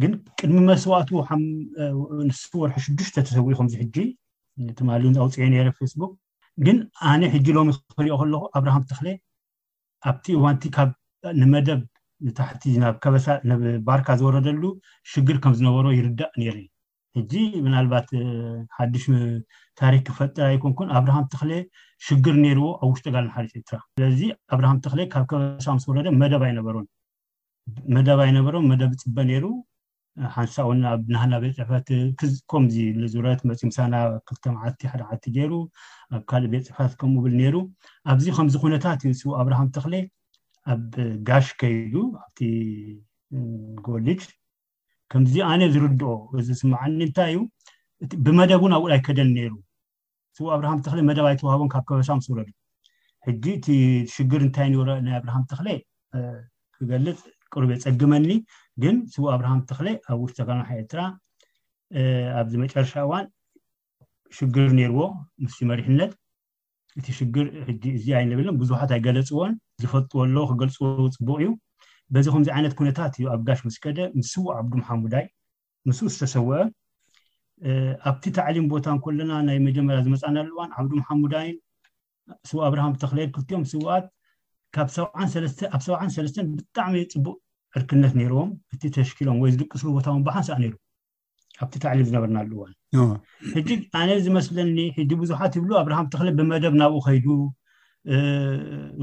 ግን 0.00 0.12
ቅድሚ 0.38 0.58
መስዋእቱ 0.70 1.10
ንስ 2.26 2.38
ወርሒ 2.60 2.76
ሽዱሽተ 2.84 3.16
ተሰው 3.26 3.48
ከምዚ 3.58 3.72
ሕጂ 3.82 3.96
ትማሊእ 4.78 5.16
ኣውፅዒ 5.22 5.44
ነረ 5.54 5.68
ፌስቡክ 5.78 6.12
ግን 6.66 6.76
ኣነ 7.10 7.22
ሕጂ 7.34 7.46
ሎም 7.56 7.68
ይክፍሪኦ 7.72 8.14
ከለኩ 8.20 8.42
ኣብርሃም 8.58 8.82
ተክሊ 8.90 9.08
ኣብቲ 10.10 10.24
እዋንቲ 10.38 10.64
ካብንመደብ 10.76 11.80
ታሕቲ 12.38 12.62
ብከበሳ 12.82 13.26
ባርካ 13.86 14.08
ዝወረደሉ 14.20 14.62
ሽግር 15.12 15.36
ከም 15.44 15.54
ዝነበሮ 15.58 15.86
ይርዳእ 15.98 16.32
ነርዩ 16.42 16.64
ሕዚ 17.16 17.32
ምናልባት 17.64 18.08
ሓዱሽ 18.76 19.04
ታሪክ 19.80 20.02
ክፈጠራ 20.08 20.46
ይኮንኩን 20.54 20.92
ኣብርሃም 20.98 21.24
ተክሊ 21.32 21.52
ሽግር 22.06 22.36
ነይርዎ 22.44 22.68
ኣብ 22.78 22.86
ውሽጢ 22.92 23.06
ጋል 23.16 23.24
ናሓደት 23.30 23.64
ትራ 23.68 23.78
ስለዚ 23.96 24.20
ኣብርሃም 24.54 24.78
ተክ 24.86 24.94
ካብ 25.14 25.24
ከበሳ 25.32 25.66
ምስ 25.78 25.84
ወረደ 25.90 26.06
መደብ 26.22 26.42
ኣይነበሮ 26.48 26.76
መደብ 27.96 28.18
ኣይነበሮ 28.26 28.54
መደብ 28.70 28.90
ፅበ 29.02 29.16
ነይሩ 29.30 29.44
ሓንሳ 30.34 30.54
እውን 30.66 30.80
ኣብ 30.90 31.02
ናህና 31.14 31.34
ቤትፅሕፈት 31.42 31.86
ምዚ 32.64 32.74
ንዝረት 33.02 33.40
መፅ 33.48 33.60
ምሳና 33.68 33.94
ክልተ 34.28 34.44
ዓልቲ 34.62 34.80
ሓደዓልቲ 34.92 35.24
ገይሩ 35.36 35.52
ኣብ 36.14 36.22
ካልእ 36.30 36.50
ቤት 36.52 36.64
ፅሕፈታት 36.70 36.94
ከምኡብል 37.00 37.32
ነሩ 37.40 37.54
ኣብዚ 38.12 38.26
ከምዚ 38.38 38.54
ኩነታት 38.64 39.00
እዩ 39.08 39.12
ስብ 39.20 39.30
ኣብርሃም 39.42 39.68
ተክሊ 39.76 39.94
ኣብ 40.74 40.82
ጋሽ 41.28 41.46
ከይዱ 41.60 41.94
ኣብቲ 42.24 42.40
ጎልጅ 43.86 44.20
ከምዚ 45.12 45.34
ኣነ 45.50 45.62
ዝርድኦ 45.74 46.10
እዚስማዓኒ 46.42 46.94
እንታይ 47.08 47.32
እዩ 47.34 47.40
ብመደብ 48.26 48.60
እውን 48.62 48.74
ኣብ 48.78 48.84
ኡል 48.88 48.94
ይከደኒ 49.00 49.30
ነይሩ 49.40 49.54
ስብ 50.36 50.44
ኣብርሃም 50.56 50.78
ተክሊ 50.86 51.00
መደብ 51.10 51.26
ኣይተዋሃቦ 51.30 51.62
ካብ 51.74 51.84
ከበሳ 51.88 52.08
ምስውረዱ 52.20 52.48
ሕጂ 53.28 53.44
እቲ 53.58 53.66
ሽግር 54.16 54.40
እንታይ 54.46 54.68
ንብረ 54.74 54.90
ናይ 55.06 55.14
ኣብርሃም 55.20 55.42
ተክሊ 55.52 55.68
ክገልፅ 56.76 57.18
ቅሩብ 57.54 57.70
የፀግመኒ 57.72 58.28
ግን 58.82 58.96
ስቡ 59.14 59.24
ኣብርሃም 59.34 59.58
ተክለ 59.70 59.86
ኣብ 60.12 60.18
ውሽ 60.24 60.32
ተካናማሓ 60.38 60.68
ኤርትራ 60.80 61.00
ኣብዚ 62.40 62.52
መጨረሻ 62.64 62.92
እዋን 63.06 63.24
ሽግር 64.36 64.68
ነይርዎ 64.78 65.00
ምስሊ 65.44 65.62
መሪሕነት 65.72 66.12
እቲ 66.98 67.06
ሽግር 67.18 67.46
እዚ 67.98 68.06
ኣይነብሎን 68.20 68.56
ብዙሓት 68.62 68.90
ኣይገለፅዎን 68.96 69.52
ዝፈልጥወሎዎ 69.82 70.44
ክገልፅዎ 70.50 70.86
ፅቡቅ 71.18 71.38
እዩ 71.42 71.50
በዚኩምዚ 72.14 72.48
ዓይነት 72.54 72.72
ኩነታት 72.78 73.12
እዩ 73.18 73.26
ኣብ 73.34 73.42
ጋሽ 73.48 73.60
ምስከደ 73.68 73.98
ምስ 74.16 74.26
ስቡዕ 74.34 74.48
ዓብዱ 74.60 74.72
መሓሙዳይ 74.82 75.26
ምስ 75.88 76.00
ዝተሰውዐ 76.14 76.56
ኣብቲ 78.10 78.24
ታዕሊም 78.38 78.66
ቦታ 78.72 78.86
ን 78.96 79.00
ኮለና 79.04 79.32
ናይ 79.48 79.58
መጀመርያ 79.66 80.00
ዝመፃናሉእዋን 80.06 80.70
ዓብዲ 80.78 80.92
መሓሙዳይን 81.02 81.56
ስቡ 82.48 82.58
ኣብርሃም 82.68 82.94
ተክለ 83.02 83.18
ክልትዮም 83.34 83.64
ስውኣት 83.72 84.04
ካኣብ 84.74 84.88
ሰብዓን 85.86 86.10
ሰለስተን 86.18 86.46
ብጣዕሚ 86.56 86.96
ፅቡቅ 87.14 87.38
ዕርክነት 87.78 88.12
ነርዎም 88.20 88.50
እቲ 88.74 88.82
ተሽኪሎም 88.96 89.36
ወይ 89.42 89.50
ዝልቅስሉ 89.54 89.88
ቦታዎ 89.96 90.14
ብሓንሰ 90.26 90.48
ይሩ 90.64 90.74
ኣብቲ 91.64 91.74
ታዕሊም 91.84 92.06
ዝነበርና 92.08 92.38
ሉእዋን 92.50 92.72
ሕጂ 93.56 93.70
ኣነ 93.98 94.10
ዝመስለኒ 94.26 94.78
ሕጂ 94.98 95.10
ብዙሓት 95.22 95.52
ይብሉ 95.58 95.70
ኣብርሃም 95.82 96.06
ተክሊ 96.12 96.28
ብመደብ 96.38 96.74
ናብኡ 96.80 97.00
ከይዱ 97.06 97.26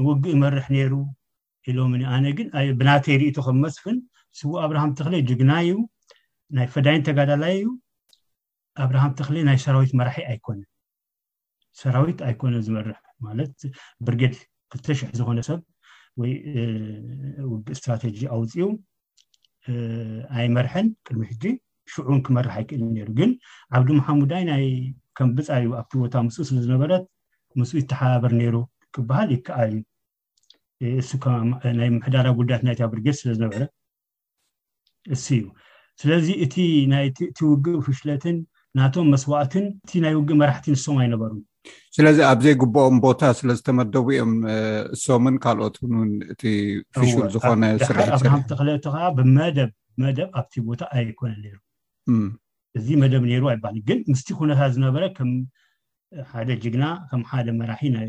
ንውግእ 0.02 0.34
መርሕ 0.42 0.66
ነይሩ 0.74 0.92
ኢሎም 1.70 1.92
ኣነ 2.14 2.24
ግን 2.38 2.48
ብናተይ 2.80 3.16
ርእቶ 3.22 3.36
ከምመስፍን 3.46 3.96
ስቡ 4.40 4.50
ኣብርሃም 4.66 4.90
ተክሊ 4.98 5.14
ጅግናዩ 5.30 5.70
ናይ 6.58 6.66
ፈዳይን 6.74 7.04
ተጋዳላይዩ 7.08 7.64
ኣብርሃም 8.84 9.12
ተክሊ 9.20 9.36
ናይ 9.48 9.58
ሰራዊት 9.64 9.92
መራሒ 10.00 10.20
ኣይኮነን 10.32 10.68
ሰራዊት 11.82 12.20
ኣይኮነን 12.28 12.62
ዝመርሕ 12.68 12.96
ማለት 13.28 13.56
ብርጌድ 14.06 14.36
ክተሽሕ 14.72 15.08
ዝኮነሰብ 15.18 15.60
ወይ 16.20 16.32
ውግ 17.50 17.66
እስትራቴጂ 17.74 18.18
ኣውፅኡ 18.36 18.62
ኣይ 20.36 20.46
መርሕን 20.56 20.86
ቅድሚ 21.06 21.22
ሕጊ 21.30 21.44
ሽዑን 21.92 22.20
ክመርሕ 22.26 22.52
ኣይክእል 22.58 22.82
ነይሩ 22.96 23.08
ግን 23.20 23.30
ዓብዲ 23.76 23.88
መሓዳይ 23.98 24.54
ከም 25.18 25.28
ብፃ 25.36 25.48
እዩ 25.62 25.68
ኣብቲ 25.80 25.92
ቦታ 26.02 26.14
ምስ 26.26 26.36
ስለዝነበረት 26.48 27.04
ምስ 27.60 27.70
ይተሓባበር 27.80 28.32
ነይሩ 28.40 28.56
ክበሃል 28.96 29.30
ይከኣል 29.36 29.74
ዩ 30.88 31.02
ናይ 31.80 31.88
ምሕዳራዊ 31.96 32.32
ጉዳያት 32.40 32.62
ናይትብርጌስ 32.68 33.16
ስለዝነብዕለ 33.22 33.64
እስ 35.14 35.24
እዩ 35.36 35.42
ስለዚ 36.00 36.26
እቲእቲ 36.46 37.38
ውግብ 37.50 37.78
ፍሽለትን 37.86 38.36
ናቶም 38.78 39.06
መስዋእትን 39.14 39.64
እቲ 39.84 39.90
ናይ 40.04 40.14
ውግእ 40.18 40.38
መራሕቲ 40.42 40.66
ንስም 40.74 40.96
ኣይነበሩ 41.04 41.32
ስለዚ 41.96 42.18
ኣብዘይ 42.32 42.54
ግብኦም 42.60 42.96
ቦታ 43.04 43.22
ስለ 43.38 43.48
ዝተመደቡ 43.58 44.06
እዮም 44.14 44.32
እሶምን 44.94 45.36
ካልኦት 45.44 45.74
ውን 45.90 46.10
እቲ 46.32 46.42
ፊሹል 47.00 47.26
ዝኮነ 47.34 47.62
ስራ 47.88 47.96
ኣብርሃም 48.16 48.42
ተክለቶከዓ 48.52 49.00
ብመደብመደብ 49.16 50.28
ኣብቲ 50.40 50.54
ቦታ 50.68 50.80
ኣይኮነን 50.96 51.40
ሩ 51.52 51.56
እዚ 52.78 52.86
መደብ 53.02 53.22
ሩ 53.30 53.44
ኣይበሃል 53.52 53.78
ግን 53.88 54.00
ምስ 54.12 54.22
ኩነታት 54.40 54.72
ዝነበረ 54.76 55.04
ከም 55.18 55.30
ሓደ 56.32 56.48
ጅግና 56.62 56.84
ከም 57.10 57.22
ሓደ 57.30 57.46
መራሒ 57.60 57.82
ናይ 57.96 58.08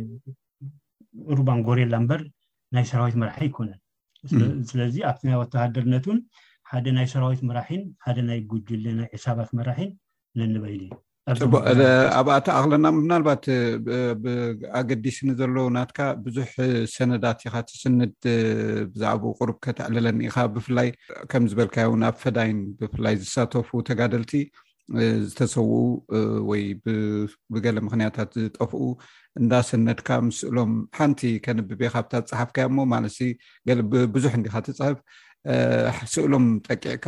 ዑሩባን 1.30 1.60
ጎሬላ 1.68 1.95
ምበር 2.04 2.22
ናይ 2.76 2.86
ሰራዊት 2.91 3.16
መራሒ 3.22 3.38
ኣይኮነን 3.47 3.80
ስለዚ 4.72 4.95
ኣብቲ 5.10 5.22
ናይ 5.30 5.38
ወተሃደርነት 5.43 6.06
ውን 6.12 6.20
ሓደ 6.72 6.86
ናይ 6.97 7.08
ሰራዊት 7.16 7.41
መራሒን 7.49 7.84
ሓደ 8.06 8.18
ናይ 8.30 8.39
ጉጅ 8.54 8.70
ናይ 9.02 9.10
ዕሳባት 9.18 9.49
መራሒን 9.60 9.89
ነንበይል 10.39 10.84
ዩ 10.89 10.91
ቅ 11.30 11.36
ኣብኣ 12.18 12.32
ቲኣኽለና 12.46 12.86
ምናልባት 13.00 13.44
ኣገዲስኒ 14.80 15.28
ዘለዉ 15.40 15.66
ናትካ 15.76 16.00
ብዙሕ 16.26 16.50
ሰነዳት 16.94 17.40
ኢካ 17.48 17.56
ትስነድ 17.70 18.16
ብዛዕኡ 18.94 19.24
ቅሩብ 19.40 19.58
ከተዕልለኒኢካ 19.66 20.38
ብፍላይ 20.56 20.88
ከም 21.32 21.44
ዝበልካዮ 21.52 21.90
ን 22.02 22.04
ኣብ 22.10 22.16
ፈዳይን 22.24 22.58
ብፍላይ 22.82 23.16
ዝሳተፉ 23.24 23.70
ተጋደልቲ 23.90 24.34
ዝተሰውኡ 25.30 25.76
ወይ 26.50 26.64
ብገለ 27.54 27.78
ምክንያታት 27.88 28.30
ዝጠፍኡ 28.46 28.82
እንዳ 29.42 29.54
ሰነድካ 29.70 30.10
ምስስእሎም 30.28 30.72
ሓንቲ 31.00 31.22
ከንብቤካብታት 31.46 32.26
ፅሓፍካዮ 32.32 32.68
እሞ 32.72 32.80
ማለ 32.94 33.06
ብዙሕ 34.16 34.34
እንዲካ 34.40 34.56
ትፅሕፍ 34.68 34.98
ስእሎም 36.16 36.48
ጠቂዕካ 36.70 37.06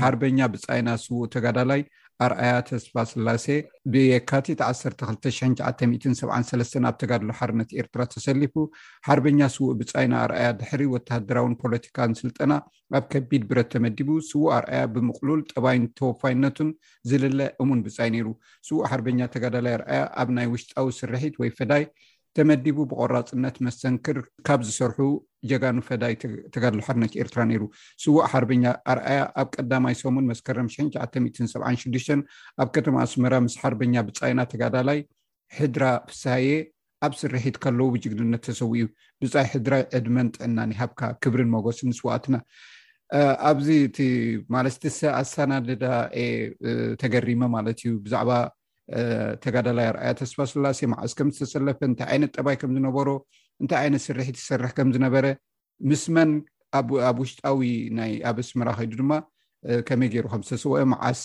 ሓርበኛ 0.00 0.38
ብፃኢና 0.54 0.88
ስውኡ 1.04 1.20
ተጋዳላይ 1.36 1.80
ኣርኣያ 2.24 2.50
ተስፋ 2.68 2.92
ስላሴ 3.10 3.46
ብየካቲት 3.92 4.60
1297 4.66 6.84
ኣብ 6.88 6.94
ተጋድሎ 7.00 7.28
ሓርነት 7.38 7.70
ኤርትራ 7.80 8.02
ተሰሊፉ 8.12 8.54
ሓርበኛ 9.08 9.40
ስውእ 9.54 9.74
ብፃይና 9.80 10.14
ኣርኣያ 10.26 10.48
ድሕሪ 10.60 10.82
ወታሃደራዊን 10.94 11.56
ፖለቲካን 11.62 12.14
ስልጠና 12.20 12.52
ኣብ 12.98 13.04
ከቢድ 13.14 13.42
ብረት 13.52 13.70
ተመዲቡ 13.74 14.08
ስውእ 14.30 14.52
ኣርኣያ 14.58 14.82
ብምቅሉል 14.94 15.42
ጠባይን 15.54 15.86
ተወፋይነቱን 16.00 16.70
ዝልለ 17.10 17.40
እሙን 17.64 17.82
ብፃይ 17.86 18.10
ነይሩ 18.16 18.28
ስውቅ 18.68 18.84
ሓርበኛ 18.92 19.20
ተጋዳላይ 19.36 19.74
ኣርኣያ 19.78 20.00
ኣብ 20.22 20.30
ናይ 20.38 20.48
ውሽጣዊ 20.54 20.86
ስርሒት 21.00 21.34
ወይ 21.42 21.52
ፈዳይ 21.60 21.84
ተመዲቡ 22.38 22.76
ብቆራፅነት 22.90 23.56
መሰንክር 23.66 24.16
ካብ 24.46 24.60
ዝሰርሑ 24.68 24.98
ጀጋን 25.50 25.78
ፈዳይ 25.88 26.14
ተጋሉሓድነት 26.54 27.12
ኤርትራ 27.22 27.40
ነይሩ 27.50 27.62
ስውዕ 28.02 28.20
ሓርበኛ 28.32 28.64
ኣርኣያ 28.92 29.20
ኣብ 29.42 29.48
ቀዳማይ 29.56 29.94
ሰሙን 30.02 30.26
መስከረ 30.32 30.56
976 30.76 32.14
ኣብ 32.64 32.68
ከተማ 32.76 32.96
ኣስመራ 33.06 33.34
ምስ 33.46 33.54
ሓርበኛ 33.62 33.94
ብፃይና 34.08 34.40
ተጋዳላይ 34.52 34.98
ሕድራ 35.58 35.84
ፍሳየ 36.10 36.48
ኣብ 37.06 37.12
ስርሒት 37.20 37.56
ከለዉ 37.64 37.86
ብጅግንነት 37.94 38.42
ተሰው 38.48 38.70
እዩ 38.78 38.84
ብፃይ 39.22 39.46
ሕድራይ 39.52 39.84
ዕድመን 39.98 40.28
ጥዕና 40.36 40.58
ሃብካ 40.80 41.00
ክብርን 41.24 41.50
መጎስ 41.54 41.80
ንስዋኣትና 41.90 42.36
ኣብዚ 43.50 43.68
እቲ 43.86 43.98
ማለትቲኣሰናድዳ 44.54 45.86
ተገሪመ 47.02 47.40
ማለት 47.56 47.78
እዩ 47.86 47.90
ብዛዕባ 48.04 48.30
ተጋዳላይ 49.42 49.86
ኣርኣያ 49.90 50.10
ተስፋ 50.20 50.36
ስላሴ 50.52 50.78
መዓስ 50.92 51.12
ከም 51.18 51.28
ዝተሰለፈ 51.34 51.78
እንታይ 51.90 52.06
ዓይነት 52.14 52.30
ጠባይ 52.36 52.56
ከምዝነበሮ 52.60 53.08
እንታይ 53.62 53.78
ዓይነት 53.84 54.02
ስርሒ 54.06 54.26
ትሰርሕ 54.38 54.72
ከምዝነበረ 54.78 55.26
ምስ 55.90 56.02
መን 56.16 56.30
ኣብ 56.78 57.16
ውሽጣዊ 57.22 57.60
ናይ 57.98 58.12
ኣበስምራ 58.30 58.68
ከይዱ 58.78 58.92
ድማ 59.00 59.12
ከመይ 59.88 60.08
ገይሩ 60.14 60.26
ከምዝተሰውአ 60.32 60.82
መዓስ 60.92 61.22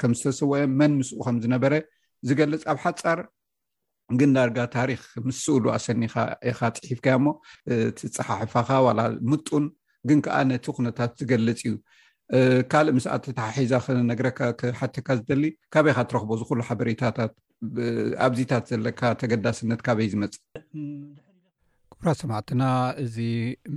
ከምዝተሰውአ 0.00 0.60
መን 0.80 0.92
ምስኡ 1.00 1.18
ከምዝነበረ 1.28 1.72
ዝገልፅ 2.28 2.62
ኣብ 2.72 2.78
ሓፃር 2.84 3.20
ግን 4.20 4.30
ዳርጋ 4.36 4.58
ታሪክ 4.78 5.02
ምስስእሉ 5.26 5.64
ኣሰኒ 5.76 6.02
ኢካ 6.50 6.60
ፅሒፍካያ 6.78 7.14
እሞ 7.20 7.26
ትፀሓሕፋካ 7.98 8.70
ዋላ 8.86 9.00
ምጡን 9.32 9.66
ግን 10.08 10.18
ከዓ 10.24 10.36
ነቲ 10.50 10.64
ኩነታት 10.76 11.12
ዝገልፅ 11.20 11.60
እዩ 11.68 11.74
ካልእ 12.72 12.94
ምስኣት 12.96 13.24
ትሓሒዛ 13.38 13.72
ክነግረካ 13.86 14.38
ሓትካ 14.78 15.08
ዝደሊ 15.18 15.44
ካበይካ 15.74 15.98
ትረክቦ 16.10 16.30
ዝኩሉ 16.40 16.60
ሓበሬታታት 16.68 17.32
ኣብዚታት 18.26 18.64
ዘለካ 18.70 19.00
ተገዳስነት 19.20 19.80
ካበይ 19.86 20.08
ዝመፅ 20.12 20.34
ኩቡራ 21.92 22.08
ሰማዕትና 22.22 22.62
እዚ 23.04 23.16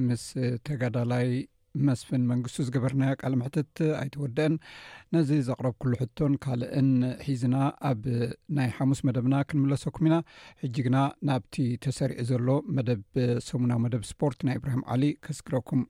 ምስ 0.07 0.23
ተጋዳላይ 0.67 1.27
መስፍን 1.87 2.21
መንግስቱ 2.29 2.59
ዝገበርና 2.67 3.03
ቃል 3.21 3.33
ምሕተት 3.39 3.73
ኣይተወደአን 4.01 4.53
ነዚ 5.15 5.29
ዘቕረብ 5.49 5.75
ኩሉ 5.83 5.93
ሕቶን 6.01 6.33
ካልእን 6.43 6.89
ሒዝና 7.27 7.55
ኣብ 7.89 8.01
ናይ 8.59 8.69
ሓሙስ 8.77 9.01
መደብና 9.07 9.35
ክንምለሰኩም 9.49 10.07
ኢና 10.09 10.17
ሕጂ 10.63 10.75
ግና 10.87 10.97
ናብቲ 11.29 11.57
ተሰሪዒ 11.85 12.19
ዘሎ 12.31 12.47
መደብ 12.77 13.03
ሰሙናዊ 13.49 13.79
መደብ 13.85 14.03
ስፖርት 14.11 14.39
ናይ 14.49 14.57
እብርሂም 14.61 14.83
ዓሊ 14.95 15.03
ከስግረኩም 15.27 15.83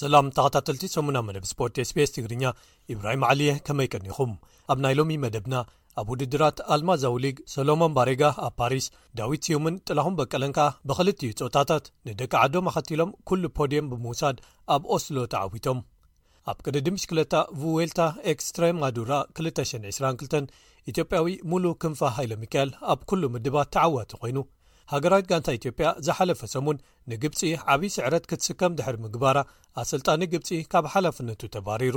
ሰላም 0.00 0.26
ተኸታተልቲ 0.36 0.84
ሰሙና 0.94 1.18
መደብ 1.26 1.44
ስፖርት 1.50 1.76
sps 1.88 2.10
ትግርኛ 2.14 2.44
ኢብራሂም 2.92 3.22
ዓልየ 3.28 3.50
ከመይቀኒኹም 3.66 4.32
ኣብ 4.72 4.78
ናይ 4.84 4.94
ሎሚ 4.98 5.12
መደብና 5.22 5.54
ኣብ 6.00 6.08
ውድድራት 6.12 6.58
ኣልማዛው 6.74 7.14
ሊግ 7.24 7.36
ሶሎሞን 7.52 7.92
ባሬጋ 7.96 8.22
ኣብ 8.46 8.52
ፓሪስ 8.60 8.86
ዳዊት 9.18 9.42
ስዩምን 9.46 9.76
ጥላኹም 9.88 10.16
በቀለን 10.18 10.52
ከኣ 10.56 10.66
ብክልትዩ 10.88 11.30
ፆታታት 11.40 11.86
ንደቂ 12.08 12.30
ዓዶ 12.42 12.54
ኣኸቲሎም 12.70 13.14
ኩሉ 13.30 13.42
ፖዲየም 13.58 13.88
ብምውሳድ 13.92 14.38
ኣብ 14.76 14.82
ኦስሎ 14.96 15.16
ተዓዊቶም 15.34 15.80
ኣብ 16.52 16.58
ቅድዲ 16.66 16.86
ምሽክለታ 16.96 17.34
ዌልታ 17.78 18.00
ኤክስትሬማዱራ 18.32 19.12
222 19.40 20.52
ኢትዮጵያዊ 20.92 21.30
ሙሉ 21.52 21.64
ክንፋ 21.84 22.02
ሃይሎ 22.18 22.32
ሚካኤል 22.44 22.72
ኣብ 22.94 23.00
ኩሉ 23.12 23.22
ምድባት 23.36 23.70
ተዓዋቱ 23.76 24.12
ኮይኑ 24.24 24.38
ሃገራዊት 24.92 25.26
ጋንታ 25.30 25.48
ኢትዮጵያ 25.58 25.86
ዝሓለፈ 26.06 26.40
ሰሙን 26.54 26.76
ንግብፂ 27.12 27.40
ዓብዪ 27.72 27.88
ስዕረት 27.96 28.24
ክትስከም 28.30 28.76
ድሕር 28.78 28.96
ምግባራ 29.06 29.36
ኣሰልጣኒ 29.82 30.20
ግብፂ 30.34 30.50
ካብ 30.72 30.84
ሓላፍነቱ 30.92 31.40
ተባሪሩ 31.56 31.96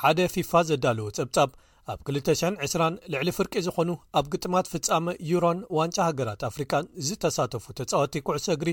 ሓደ 0.00 0.18
ፊፋ 0.34 0.52
ዘዳለዎ 0.68 1.08
ጸብጻብ 1.18 1.50
ኣብ 1.92 2.00
2020 2.12 2.98
ልዕሊ 3.12 3.28
ፍርቂ 3.36 3.52
ዝኾኑ 3.66 3.90
ኣብ 4.18 4.26
ግጥማት 4.32 4.66
ፍጻሚ 4.72 5.06
ዩሮን 5.30 5.60
ዋንጫ 5.78 5.96
ሃገራት 6.08 6.42
ኣፍሪካን 6.50 6.86
ዝተሳተፉ 7.06 7.64
ተጻዋቲ 7.80 8.14
ኩዕሶ 8.26 8.46
እግሪ 8.56 8.70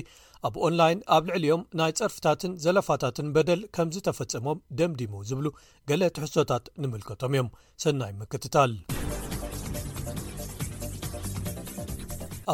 ኣብ 0.48 0.54
ኦንላይን 0.68 1.00
ኣብ 1.16 1.24
ልዕሊኦም 1.30 1.64
ናይ 1.80 1.94
ጸርፍታትን 2.00 2.54
ዘለፋታትን 2.66 3.32
በደል 3.38 3.62
ከም 3.78 3.90
ዝተፈፀሞም 3.96 4.62
ደምዲሙ 4.80 5.14
ዝብሉ 5.30 5.46
ገሌ 5.90 6.02
ትሕሶታት 6.18 6.66
ንምልከቶም 6.84 7.34
እዮም 7.38 7.50
ሰናይ 7.84 8.12
ምክትታል 8.20 8.72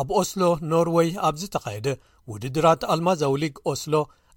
ኣብ 0.01 0.09
ኦስሎ 0.21 0.43
ኖርወይ 0.71 1.09
ኣብዚ 1.29 1.43
ተኻየደ 1.55 1.89
ውድድራት 2.33 2.83
ኣልማዛውሊግ 2.93 3.57
ኦስሎ 3.73 3.95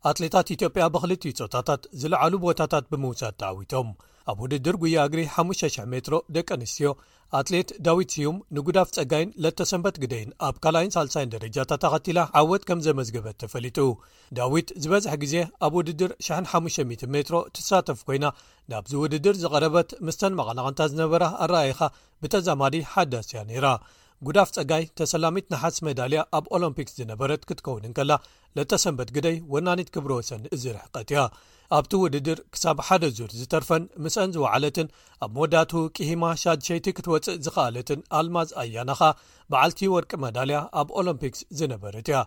ኣትሌታት 0.09 0.47
ኢትዮጵያ 0.55 0.83
ብኽልትዩ 0.93 1.31
ፆታታት 1.39 1.81
ዝለዓሉ 2.01 2.33
ቦታታት 2.45 2.85
ብምውሳድ 2.91 3.35
ተዓዊቶም 3.41 3.89
ኣብ 4.31 4.39
ውድድር 4.43 4.75
ጉያእግሪ 4.83 5.21
5,000 5.35 5.87
ሜትሮ 5.93 6.15
ደቂ 6.35 6.47
ኣንስትዮ 6.57 6.89
ኣትሌት 7.39 7.69
ዳዊት 7.85 8.09
ስዩም 8.15 8.37
ንጉዳፍ 8.55 8.87
ጸጋይን 8.97 9.29
ለተ 9.43 9.59
ሰንበት 9.71 9.95
ግደይን 10.03 10.29
ኣብ 10.47 10.55
ካልይን 10.63 10.93
ሳልሳይን 10.95 11.31
ደረጃታ 11.35 11.71
ኣኸቲላ 11.89 12.19
ዓወት 12.39 12.63
ከም 12.69 12.79
ዘመዝገበት 12.87 13.37
ተፈሊጡ 13.43 13.77
ዳዊት 14.39 14.69
ዝበዝሕ 14.83 15.13
ግዜ 15.23 15.35
ኣብ 15.67 15.73
ውድድር 15.79 16.11
15000 16.39 17.09
ሜትሮ 17.15 17.37
ትሳተፍ 17.57 18.01
ኮይና 18.09 18.27
ናብዚ 18.73 18.93
ውድድር 19.03 19.37
ዝቐረበት 19.43 19.89
ምስተን 20.09 20.37
መቐላቕንታ 20.41 20.79
ዝነበራ 20.93 21.25
ኣረኣኢኻ 21.45 21.79
ብተዛማዲ 22.23 22.75
ሓዳስያ 22.93 23.41
ነይራ 23.51 23.65
ጉዳፍ 24.27 24.49
ፀጋይ 24.53 24.83
ተሰላሚት 24.99 25.45
ናሓስ 25.53 25.75
መዳልያ 25.87 26.19
ኣብ 26.37 26.45
ኦሎምፒክስ 26.55 26.93
ዝነበረት 26.99 27.41
ክትከውንን 27.49 27.91
ከላ 27.97 28.11
ለተሰንበት 28.57 29.09
ግደይ 29.15 29.35
ወናኒት 29.53 29.89
ክብሮ 29.95 30.11
ወሰኒ 30.19 30.45
እዚርሕቀት 30.55 31.09
እያ 31.13 31.19
ኣብቲ 31.77 31.91
ውድድር 32.03 32.39
ክሳብ 32.53 32.77
ሓደ 32.87 33.03
ዙር 33.17 33.31
ዝተርፈን 33.39 33.83
ምስአን 34.03 34.33
ዝወዓለትን 34.35 34.87
ኣብ 35.25 35.31
መወዳቱኡ 35.35 35.83
ቅሂማ 35.97 36.23
ሻድሸይቲ 36.43 36.87
ክትወፅእ 36.99 37.37
ዝኽኣለትን 37.47 37.99
ኣልማዝ 38.19 38.49
ኣያናኻ 38.61 39.01
በዓልቲ 39.51 39.81
ወርቂ 39.95 40.11
መዳልያ 40.25 40.61
ኣብ 40.81 40.87
ኦሎምፒክስ 41.01 41.41
ዝነበረት 41.59 42.09
እያ 42.11 42.21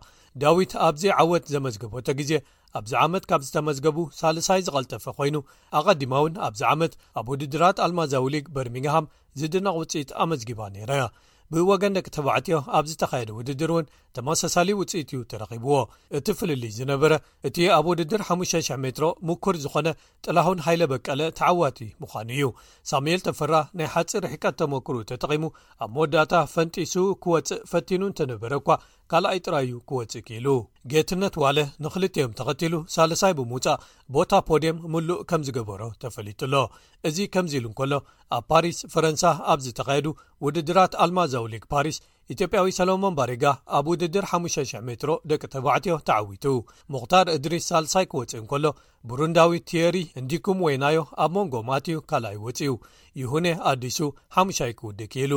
ዳዊት 0.45 0.74
ኣብዚ 0.88 1.05
ዓወት 1.22 1.45
ዘመዝግቦተ 1.55 2.07
ግዜ 2.20 2.32
ኣብዚ 2.80 2.93
ዓመት 3.07 3.26
ካብ 3.32 3.41
ዝተመዝገቡ 3.49 3.99
ሳልሳይ 4.20 4.62
ዝቐልጠፈ 4.68 5.05
ኮይኑ 5.18 5.36
ኣቐዲማ 5.80 6.14
እውን 6.22 6.36
ኣብዚ 6.49 6.62
ዓመት 6.74 6.95
ኣብ 7.22 7.26
ውድድራት 7.34 7.80
ኣልማዛውሊግ 7.88 8.47
በርሚንግሃም 8.59 9.11
ዝድነቕ 9.43 9.74
ውፅኢት 9.82 10.12
ኣመዝጊባ 10.24 10.61
ነይረያ 10.76 11.03
ብወገንደቂ 11.55 12.07
ተባዕትዮ 12.16 12.57
ኣብ 12.78 12.84
ዝተኻየደ 12.90 13.30
ውድድር 13.38 13.70
እውን 13.74 13.86
ተመሳሳሊ 14.16 14.68
ውፅኢት 14.80 15.09
እዩ 15.14 15.20
ተረኺብዎ 15.30 15.76
እቲ 16.18 16.26
ፍልል 16.38 16.62
ዝነበረ 16.76 17.12
እቲ 17.48 17.57
ኣብ 17.76 17.86
ውድድር 17.90 18.22
5,0000 18.34 18.78
ሜትሮ 18.84 19.07
ምኩር 19.28 19.57
ዝኾነ 19.64 19.88
ጥላሁን 20.26 20.62
ሃይለ 20.66 20.82
በቀለ 20.92 21.20
ተዓዋቲ 21.40 21.80
ምዃኑ 22.03 22.30
እዩ 22.36 22.46
ሳሙኤል 22.92 23.22
ተፈራ 23.28 23.55
ናይ 23.80 23.88
ሓፂ 23.94 24.12
ርሕቀት 24.26 24.57
ተመክሩ 24.62 24.96
ተጠቒሙ 25.11 25.44
ኣብ 25.84 25.90
መወዳእታ 25.96 26.32
ፈንጢሱ 26.55 26.94
ክወፅእ 27.24 27.62
ፈቲኑ 27.72 28.03
እንተነበረ 28.11 28.53
እኳ 28.62 28.68
ካልኣይ 29.11 29.38
ጥራይዩ 29.44 29.70
ክወፅእ 29.90 30.22
ኪሉ 30.26 30.46
ጌትነት 30.90 31.34
ዋለ 31.42 31.58
ንክልተዮም 31.84 32.34
ተኸቲሉ 32.38 32.74
ሳለሳይ 32.94 33.32
ብምውፃእ 33.38 33.80
ቦታ 34.14 34.30
ፖዲም 34.48 34.76
ምሉእ 34.92 35.22
ከም 35.30 35.40
ዝገበሮ 35.46 35.82
ተፈሊጡሎ 36.02 36.54
እዚ 37.08 37.18
ከምዚኢሉ 37.34 37.66
እከሎ 37.72 37.92
ኣብ 38.36 38.44
ፓሪስ 38.52 38.78
ፈረንሳ 38.92 39.24
ኣብዚ 39.54 39.66
ተካየዱ 39.78 40.06
ውድድራት 40.46 40.92
ኣልማዘውሊክ 41.04 41.64
ፓሪስ 41.74 41.98
ኢትዮጵያዊ 42.33 42.66
ሰሎሞን 42.78 43.14
ባሪጋ 43.18 43.45
ኣብ 43.76 43.87
ውድድር 43.91 44.24
5,000 44.33 44.85
ሜትሮ 44.89 45.11
ደቂ 45.31 45.43
ተባዕትዮ 45.55 45.95
ተዓዊቱ 46.09 46.45
ሙኽታር 46.95 47.26
እድሪስ 47.37 47.64
ሳልሳይ 47.70 48.05
ክወፅእን 48.12 48.47
ከሎ 48.51 48.66
ብሩንዳዊ 49.11 49.55
ቴየሪ 49.70 49.97
እንዲኩም 50.20 50.59
ወይናዮ 50.66 50.99
ኣብ 51.24 51.33
መንጎ 51.37 51.55
ማትዩ 51.70 51.97
ካልኣይ 52.11 52.37
ወፅዩ 52.45 52.72
ይሁነ 53.22 53.47
ኣዲሱ 53.70 53.99
ሓሙሻይ 54.37 54.72
ክውዲ 54.81 55.01
ኪኢሉ 55.14 55.33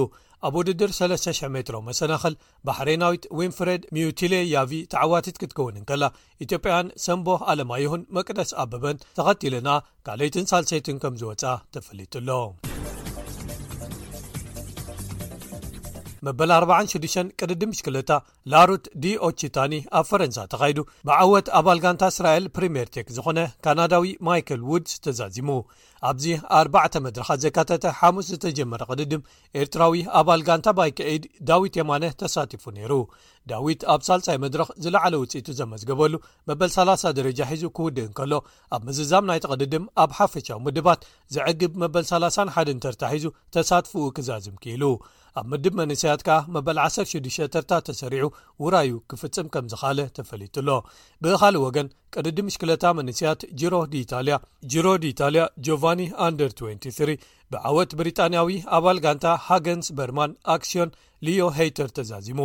ኣብ 0.48 0.54
ውድድር 0.60 0.92
3,00 1.00 1.52
ሜትሮ 1.56 1.78
መሰናኸል 1.90 2.36
ባሕሬናዊት 2.68 3.26
ዊንፍሬድ 3.40 3.84
ሚውትሌ 3.98 4.34
ያቪ 4.56 4.72
ተዓዋትት 4.94 5.40
ክትከውንን 5.44 5.88
ከላ 5.92 6.04
ኢትዮጵያያን 6.46 6.90
ሰንቦ 7.06 7.28
ኣለማ 7.54 7.80
ይሁን 7.86 8.04
መቅደስ 8.18 8.52
ኣ 8.62 8.68
በበን 8.74 9.02
ተኸትለና 9.20 9.70
ካልይትን 10.10 10.50
ሳልሰይትን 10.54 11.00
ከም 11.06 11.16
ዝወፃ 11.24 11.46
ተፈሊጡሎ 11.78 12.30
መበል 16.26 16.52
46 16.68 17.32
ቅድድም 17.40 17.72
ሽክለታ 17.78 18.12
ላሩት 18.52 18.86
ዲ 19.04 19.10
ኦቺታኒ 19.28 19.74
ኣብ 20.00 20.06
ፈረንሳ 20.10 20.38
ተኻይዱ 20.52 20.78
ብዓወት 21.08 21.48
ኣባ 21.60 21.68
ል 21.78 21.80
ጋንታ 21.86 22.04
እስራኤል 22.14 22.46
ፕሪምር 22.56 22.88
ቴክ 22.96 23.08
ዝኾነ 23.16 23.40
ካናዳዊ 23.66 24.06
ማይከል 24.28 24.62
ዉድስ 24.74 24.94
ተዛዚሙ 25.06 25.50
ኣብዚ 26.10 26.26
4 26.60 26.98
መድረኻት 27.06 27.40
ዘካተተ 27.46 27.84
ሓሙስ 28.00 28.28
ዝተጀመረ 28.34 28.82
ቅድድም 28.94 29.22
ኤርትራዊ 29.62 30.00
ኣባል 30.20 30.42
ጋንታ 30.48 30.68
ባይ 30.78 30.90
ክዒድ 30.98 31.26
ዳዊት 31.50 31.76
የማነ 31.80 32.04
ተሳቲፉ 32.22 32.64
ነይሩ 32.78 32.94
ዳዊት 33.52 33.82
ኣብ 33.94 34.02
ሳልጻይ 34.08 34.38
መድረኽ 34.46 34.68
ዝለዕለ 34.84 35.14
ውፅኢቱ 35.24 35.48
ዘመዝገበሉ 35.60 36.14
መበል 36.52 36.72
30 36.78 37.14
ደረጃ 37.20 37.40
ሒዙ 37.52 37.64
ክውድእንከሎ 37.78 38.34
ኣብ 38.76 38.82
መዝዛም 38.90 39.28
ናይቲ 39.32 39.46
ቅድድም 39.56 39.84
ኣብ 40.04 40.12
ሓፈሻዊ 40.20 40.60
ምድባት 40.68 41.04
ዘዕግብ 41.38 41.74
መበል 41.84 42.06
301ንተርታ 42.12 43.02
ሒዙ 43.16 43.28
ተሳትፍኡ 43.58 43.98
ኪዛዝም 44.18 44.58
ኪኢሉ 44.66 44.84
ኣብ 45.40 45.46
ምድብ 45.52 45.74
መንስያት 45.80 46.22
ከ 46.28 46.34
መበል 46.56 46.78
106 46.84 47.38
ተርታ 47.54 47.72
ተሰሪዑ 47.88 48.26
ውራዩ 48.64 48.92
ክፍጽም 49.12 49.48
ከም 49.54 49.66
ዝኻለ 49.72 50.00
ተፈሊጡኣሎ 50.18 50.70
ብኻሊእ 51.26 51.64
ወገን 51.68 51.88
ቅድዲም 52.20 52.48
ምሽክለታ 52.50 52.86
መንስያት 52.98 53.42
ሮ 53.74 53.78
ያ 54.32 54.36
ጂሮ 54.74 54.88
ዲ 55.04 55.10
ኢታልያ 55.16 55.46
ጆቫኒ 55.68 56.02
123 56.26 57.26
ብዓወት 57.54 57.92
ብሪጣንያዊ 58.02 58.50
ኣባል 58.78 59.00
ጋንታ 59.06 59.26
ሃገንስ 59.48 59.88
በርማን 59.98 60.32
ኣክስን 60.54 60.92
ልዮ 61.26 61.44
ሃይተር 61.58 61.90
ተዛዚሙ 61.98 62.40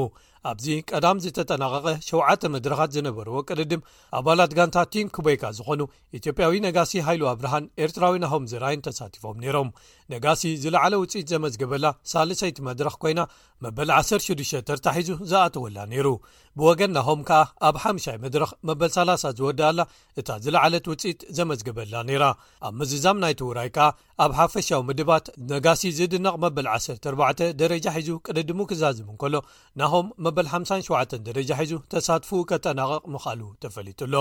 ኣብዚ 0.48 0.66
ቀዳም 0.90 1.20
ዝተጠናቀቐ 1.22 1.86
7ዓተ 2.08 2.42
መድረኻት 2.54 2.90
ዝነበርዎ 2.96 3.38
ቅድድም 3.50 3.80
ኣባላት 4.18 4.52
ጋንታ 4.58 4.76
ቲንኩቦይካ 4.94 5.44
ዝኾኑ 5.56 5.80
ኢትዮጵያዊ 6.18 6.54
ነጋሲ 6.66 6.92
ሃይሉ 7.06 7.22
ኣብርሃን 7.32 7.64
ኤርትራዊ 7.84 8.14
ናሆም 8.24 8.44
ዘራይን 8.52 8.84
ተሳቲፎም 8.86 9.40
ነይሮም 9.44 9.70
ነጋሲ 10.14 10.44
ዝለዕለ 10.64 10.94
ውፅኢት 11.02 11.28
ዘመዝገበላ 11.32 11.86
ሳልሰይቲ 12.12 12.58
መድረኽ 12.68 12.94
ኮይና 13.04 13.22
መበል 13.66 13.92
16 13.96 14.54
ተርታሒዙ 14.70 15.10
ዝኣተወላ 15.32 15.78
ነይሩ 15.92 16.08
ብወገን 16.60 16.94
ናሆም 16.98 17.20
ከኣ 17.30 17.42
ኣብ 17.70 17.78
5ይ 17.86 18.18
መድረክ 18.26 18.52
መበል 18.70 18.92
ወ 19.48 19.52
ላ 19.78 19.84
እታ 20.20 20.28
ዝለዓለት 20.44 20.86
ውፅኢት 20.90 21.20
ዘመዝገበላ 21.38 21.94
ነይራ 22.08 22.24
ኣብ 22.66 22.72
ምዝዛም 22.78 23.18
ናይቲውራይ 23.24 23.68
ከኣ 23.76 23.86
ኣብ 24.24 24.32
ሓፈሻዊ 24.38 24.80
ምድባት 24.88 25.26
ነጋሲ 25.52 25.82
ዝድነቕ 25.98 26.34
መበል 26.44 26.66
14 26.76 27.42
ደረጃ 27.62 27.86
ሒዙ 27.98 28.10
ቅድድሙ 28.26 28.60
ክዛዝም 28.70 29.08
ን 29.14 29.18
ከሎ 29.22 29.34
ናሆም 29.82 30.06
መበል 30.26 30.48
57 30.60 31.14
ደረጃ 31.28 31.50
ሒዙ 31.62 31.74
ተሳትፉ 31.94 32.30
ከጠናቕቕ 32.52 33.04
ምኽሉ 33.16 33.40
ተፈሊጡኣሎ 33.64 34.14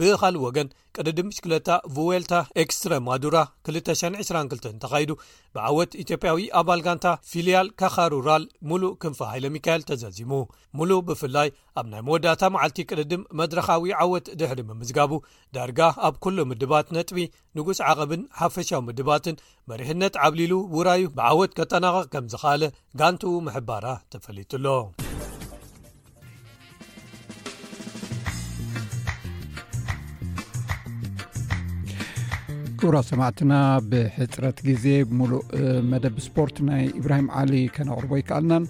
ብኻልእ 0.00 0.42
ወገን 0.46 0.68
ቅድድም 0.96 1.28
ሽክለታ 1.36 1.68
ቭዌልታ 1.96 2.34
ኤክስትሬማዱራ 2.62 3.36
222 3.68 4.56
እተካይዱ 4.70 5.10
ብዓወት 5.56 5.92
ኢትዮጵያዊ 6.02 6.38
ኣባል 6.60 6.80
ጋንታ 6.86 7.06
ፊልያል 7.30 7.68
ካኻሩራል 7.80 8.44
ሙሉእ 8.70 8.94
ክንፋ 9.02 9.20
ሃይለሚካኤል 9.32 9.82
ተዘዚሙ 9.90 10.32
ሙሉእ 10.80 11.02
ብፍላይ 11.10 11.50
ኣብ 11.82 11.86
ናይ 11.92 12.02
መወዳእታ 12.06 12.42
መዓልቲ 12.54 12.78
ቅድድም 12.90 13.26
መድረካዊ 13.40 13.92
ዓወት 14.04 14.28
ድሕሪ 14.42 14.60
ምምዝጋቡ 14.70 15.12
ዳርጋ 15.58 15.80
ኣብ 16.08 16.16
ኩሉ 16.26 16.38
ምድባት 16.52 16.88
ነጥቢ 16.98 17.20
ንጉስ 17.60 17.80
ዓቐብን 17.90 18.24
ሓፈሻዊ 18.40 18.82
ምድባትን 18.88 19.40
መሪሕነት 19.72 20.16
ዓብሊሉ 20.26 20.52
ውራዩ 20.78 21.04
ብዓወት 21.20 21.54
ከጠናቀቕ 21.60 22.04
ከም 22.16 22.26
ዝካኣለ 22.34 22.64
ጋንቱኡ 23.02 23.36
ምሕባራ 23.48 23.86
ተፈሊጡ 24.14 24.52
ሎ 24.66 24.76
ክቡራ 32.82 32.98
ሰማዕትና 33.08 33.54
ብሕፅረት 33.92 34.58
ግዜ 34.66 34.84
ብምሉእ 35.08 35.40
መደብ 35.88 36.14
ስፖርት 36.26 36.56
ናይ 36.68 36.84
ኢብራሂም 37.00 37.26
ዓሊ 37.40 37.52
ከነቅርቦ 37.74 38.12
ኣይከኣልናን 38.18 38.64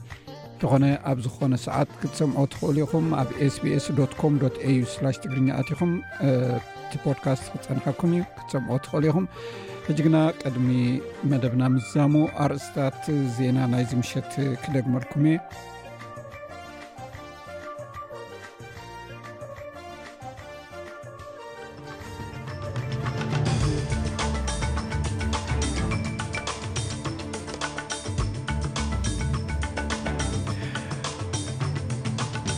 እንተኾነ 0.54 0.86
ኣብ 1.10 1.18
ዝኾነ 1.24 1.54
ሰዓት 1.66 1.90
ክትሰምዖ 2.00 2.38
ትክእሉ 2.52 2.76
ኢኹም 2.86 3.06
ኣብ 3.20 3.28
sbs 3.54 3.86
ኮ 4.22 4.30
au 4.48 4.50
ትግርኛ 5.20 5.48
ኣትኹም 5.60 5.92
እቲ 6.86 6.92
ፖድካስት 7.04 7.44
ክትፀንሐኩም 7.52 8.12
እዩ 8.16 8.22
ክትሰምዖ 8.38 8.74
ትኽእል 8.86 9.06
ኢኹም 9.10 9.26
ሕጂ 9.88 9.98
ግና 10.06 10.16
ቅድሚ 10.42 10.70
መደብና 11.32 11.62
ምዛሙ 11.74 12.14
ኣርእስታት 12.46 13.00
ዜና 13.38 13.58
ናይዝ 13.74 13.92
ምሸት 14.00 14.32
ክደግመልኩም 14.64 15.24
እየ 15.32 15.38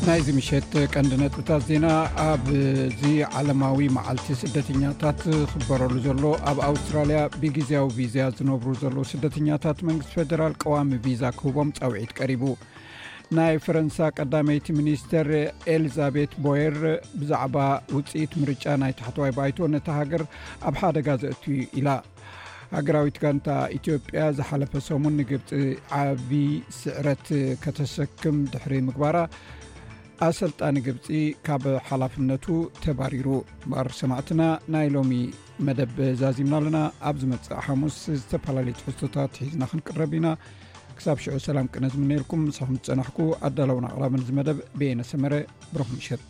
ናይዚ 0.06 0.28
ምሸት 0.36 0.70
ቀንዲ 0.92 1.12
ነጥብታት 1.20 1.62
ዜና 1.66 1.86
ኣብዚ 2.22 3.02
ዓለማዊ 3.38 3.80
መዓልቲ 3.96 4.28
ስደተኛታት 4.40 5.20
ክበረሉ 5.50 5.92
ዘሎ 6.06 6.22
ኣብ 6.50 6.58
ኣውስትራልያ 6.68 7.18
ብግዜያዊ 7.42 7.86
ቪዛ 7.98 8.16
ዝነብሩ 8.38 8.70
ዘሎ 8.82 8.96
ስደተኛታት 9.12 9.78
መንግስቲ 9.88 10.12
ፌደራል 10.20 10.54
ቀዋሚ 10.62 10.90
ቪዛ 11.06 11.22
ክህቦም 11.38 11.70
ፀውዒት 11.78 12.10
ቀሪቡ 12.20 12.42
ናይ 13.40 13.54
ፈረንሳ 13.66 13.98
ቀዳመይቲ 14.18 14.66
ሚኒስተር 14.80 15.30
ኤልዛቤት 15.76 16.34
ቦየር 16.48 16.78
ብዛዕባ 17.22 17.56
ውፅኢት 17.96 18.34
ምርጫ 18.42 18.64
ናይ 18.84 18.94
ታሕተዋይ 19.00 19.34
ባይቶ 19.38 19.58
ነቲ 19.76 19.86
ሃገር 20.00 20.24
ኣብ 20.70 20.74
ሓደጋ 20.82 21.08
ዘእትዩ 21.24 21.56
ኢላ 21.80 21.88
ሃገራዊት 22.78 23.16
ጋንታ 23.22 23.48
ኢትዮጵያ 23.80 24.20
ዝሓለፈ 24.36 24.74
ሰሙን 24.90 25.16
ንግብፂ 25.22 25.48
ዓብ 26.04 26.30
ስዕረት 26.82 27.26
ከተሸክም 27.64 28.36
ድሕሪ 28.52 28.74
ምግባራ 28.90 29.16
ኣሰልጣኒ 30.26 30.76
ግብፂ 30.86 31.06
ካብ 31.46 31.64
ሓላፍነቱ 31.88 32.46
ተባሪሩ 32.82 33.26
ባር 33.70 33.88
ሰማዕትና 34.00 34.42
ናይ 34.74 34.86
ሎሚ 34.94 35.12
መደብ 35.66 35.96
ዛዚምና 36.20 36.54
ኣለና 36.60 36.78
ኣብ 37.08 37.16
ዝመፅእ 37.22 37.60
ሓሙስ 37.66 37.96
ዝተፈላለዩት 38.20 38.80
ሕዝቶታት 38.88 39.32
ሒዝና 39.44 39.62
ክንቅረብ 39.70 40.12
ኢና 40.18 40.28
ክሳብ 40.98 41.18
ሽዑ 41.24 41.36
ሰላም 41.48 41.70
ቅነ 41.74 41.84
ዝምነ 41.94 42.10
ኢልኩም 42.20 42.44
ንሳኩም 42.50 42.78
ዝፀናሕኩ 42.84 43.18
ኣዳላውና 43.48 43.86
ቕላምን 43.96 44.24
መደብ 44.38 44.58
ብየነሰመረ 44.82 45.42
ብረክምሸጥ 45.74 46.20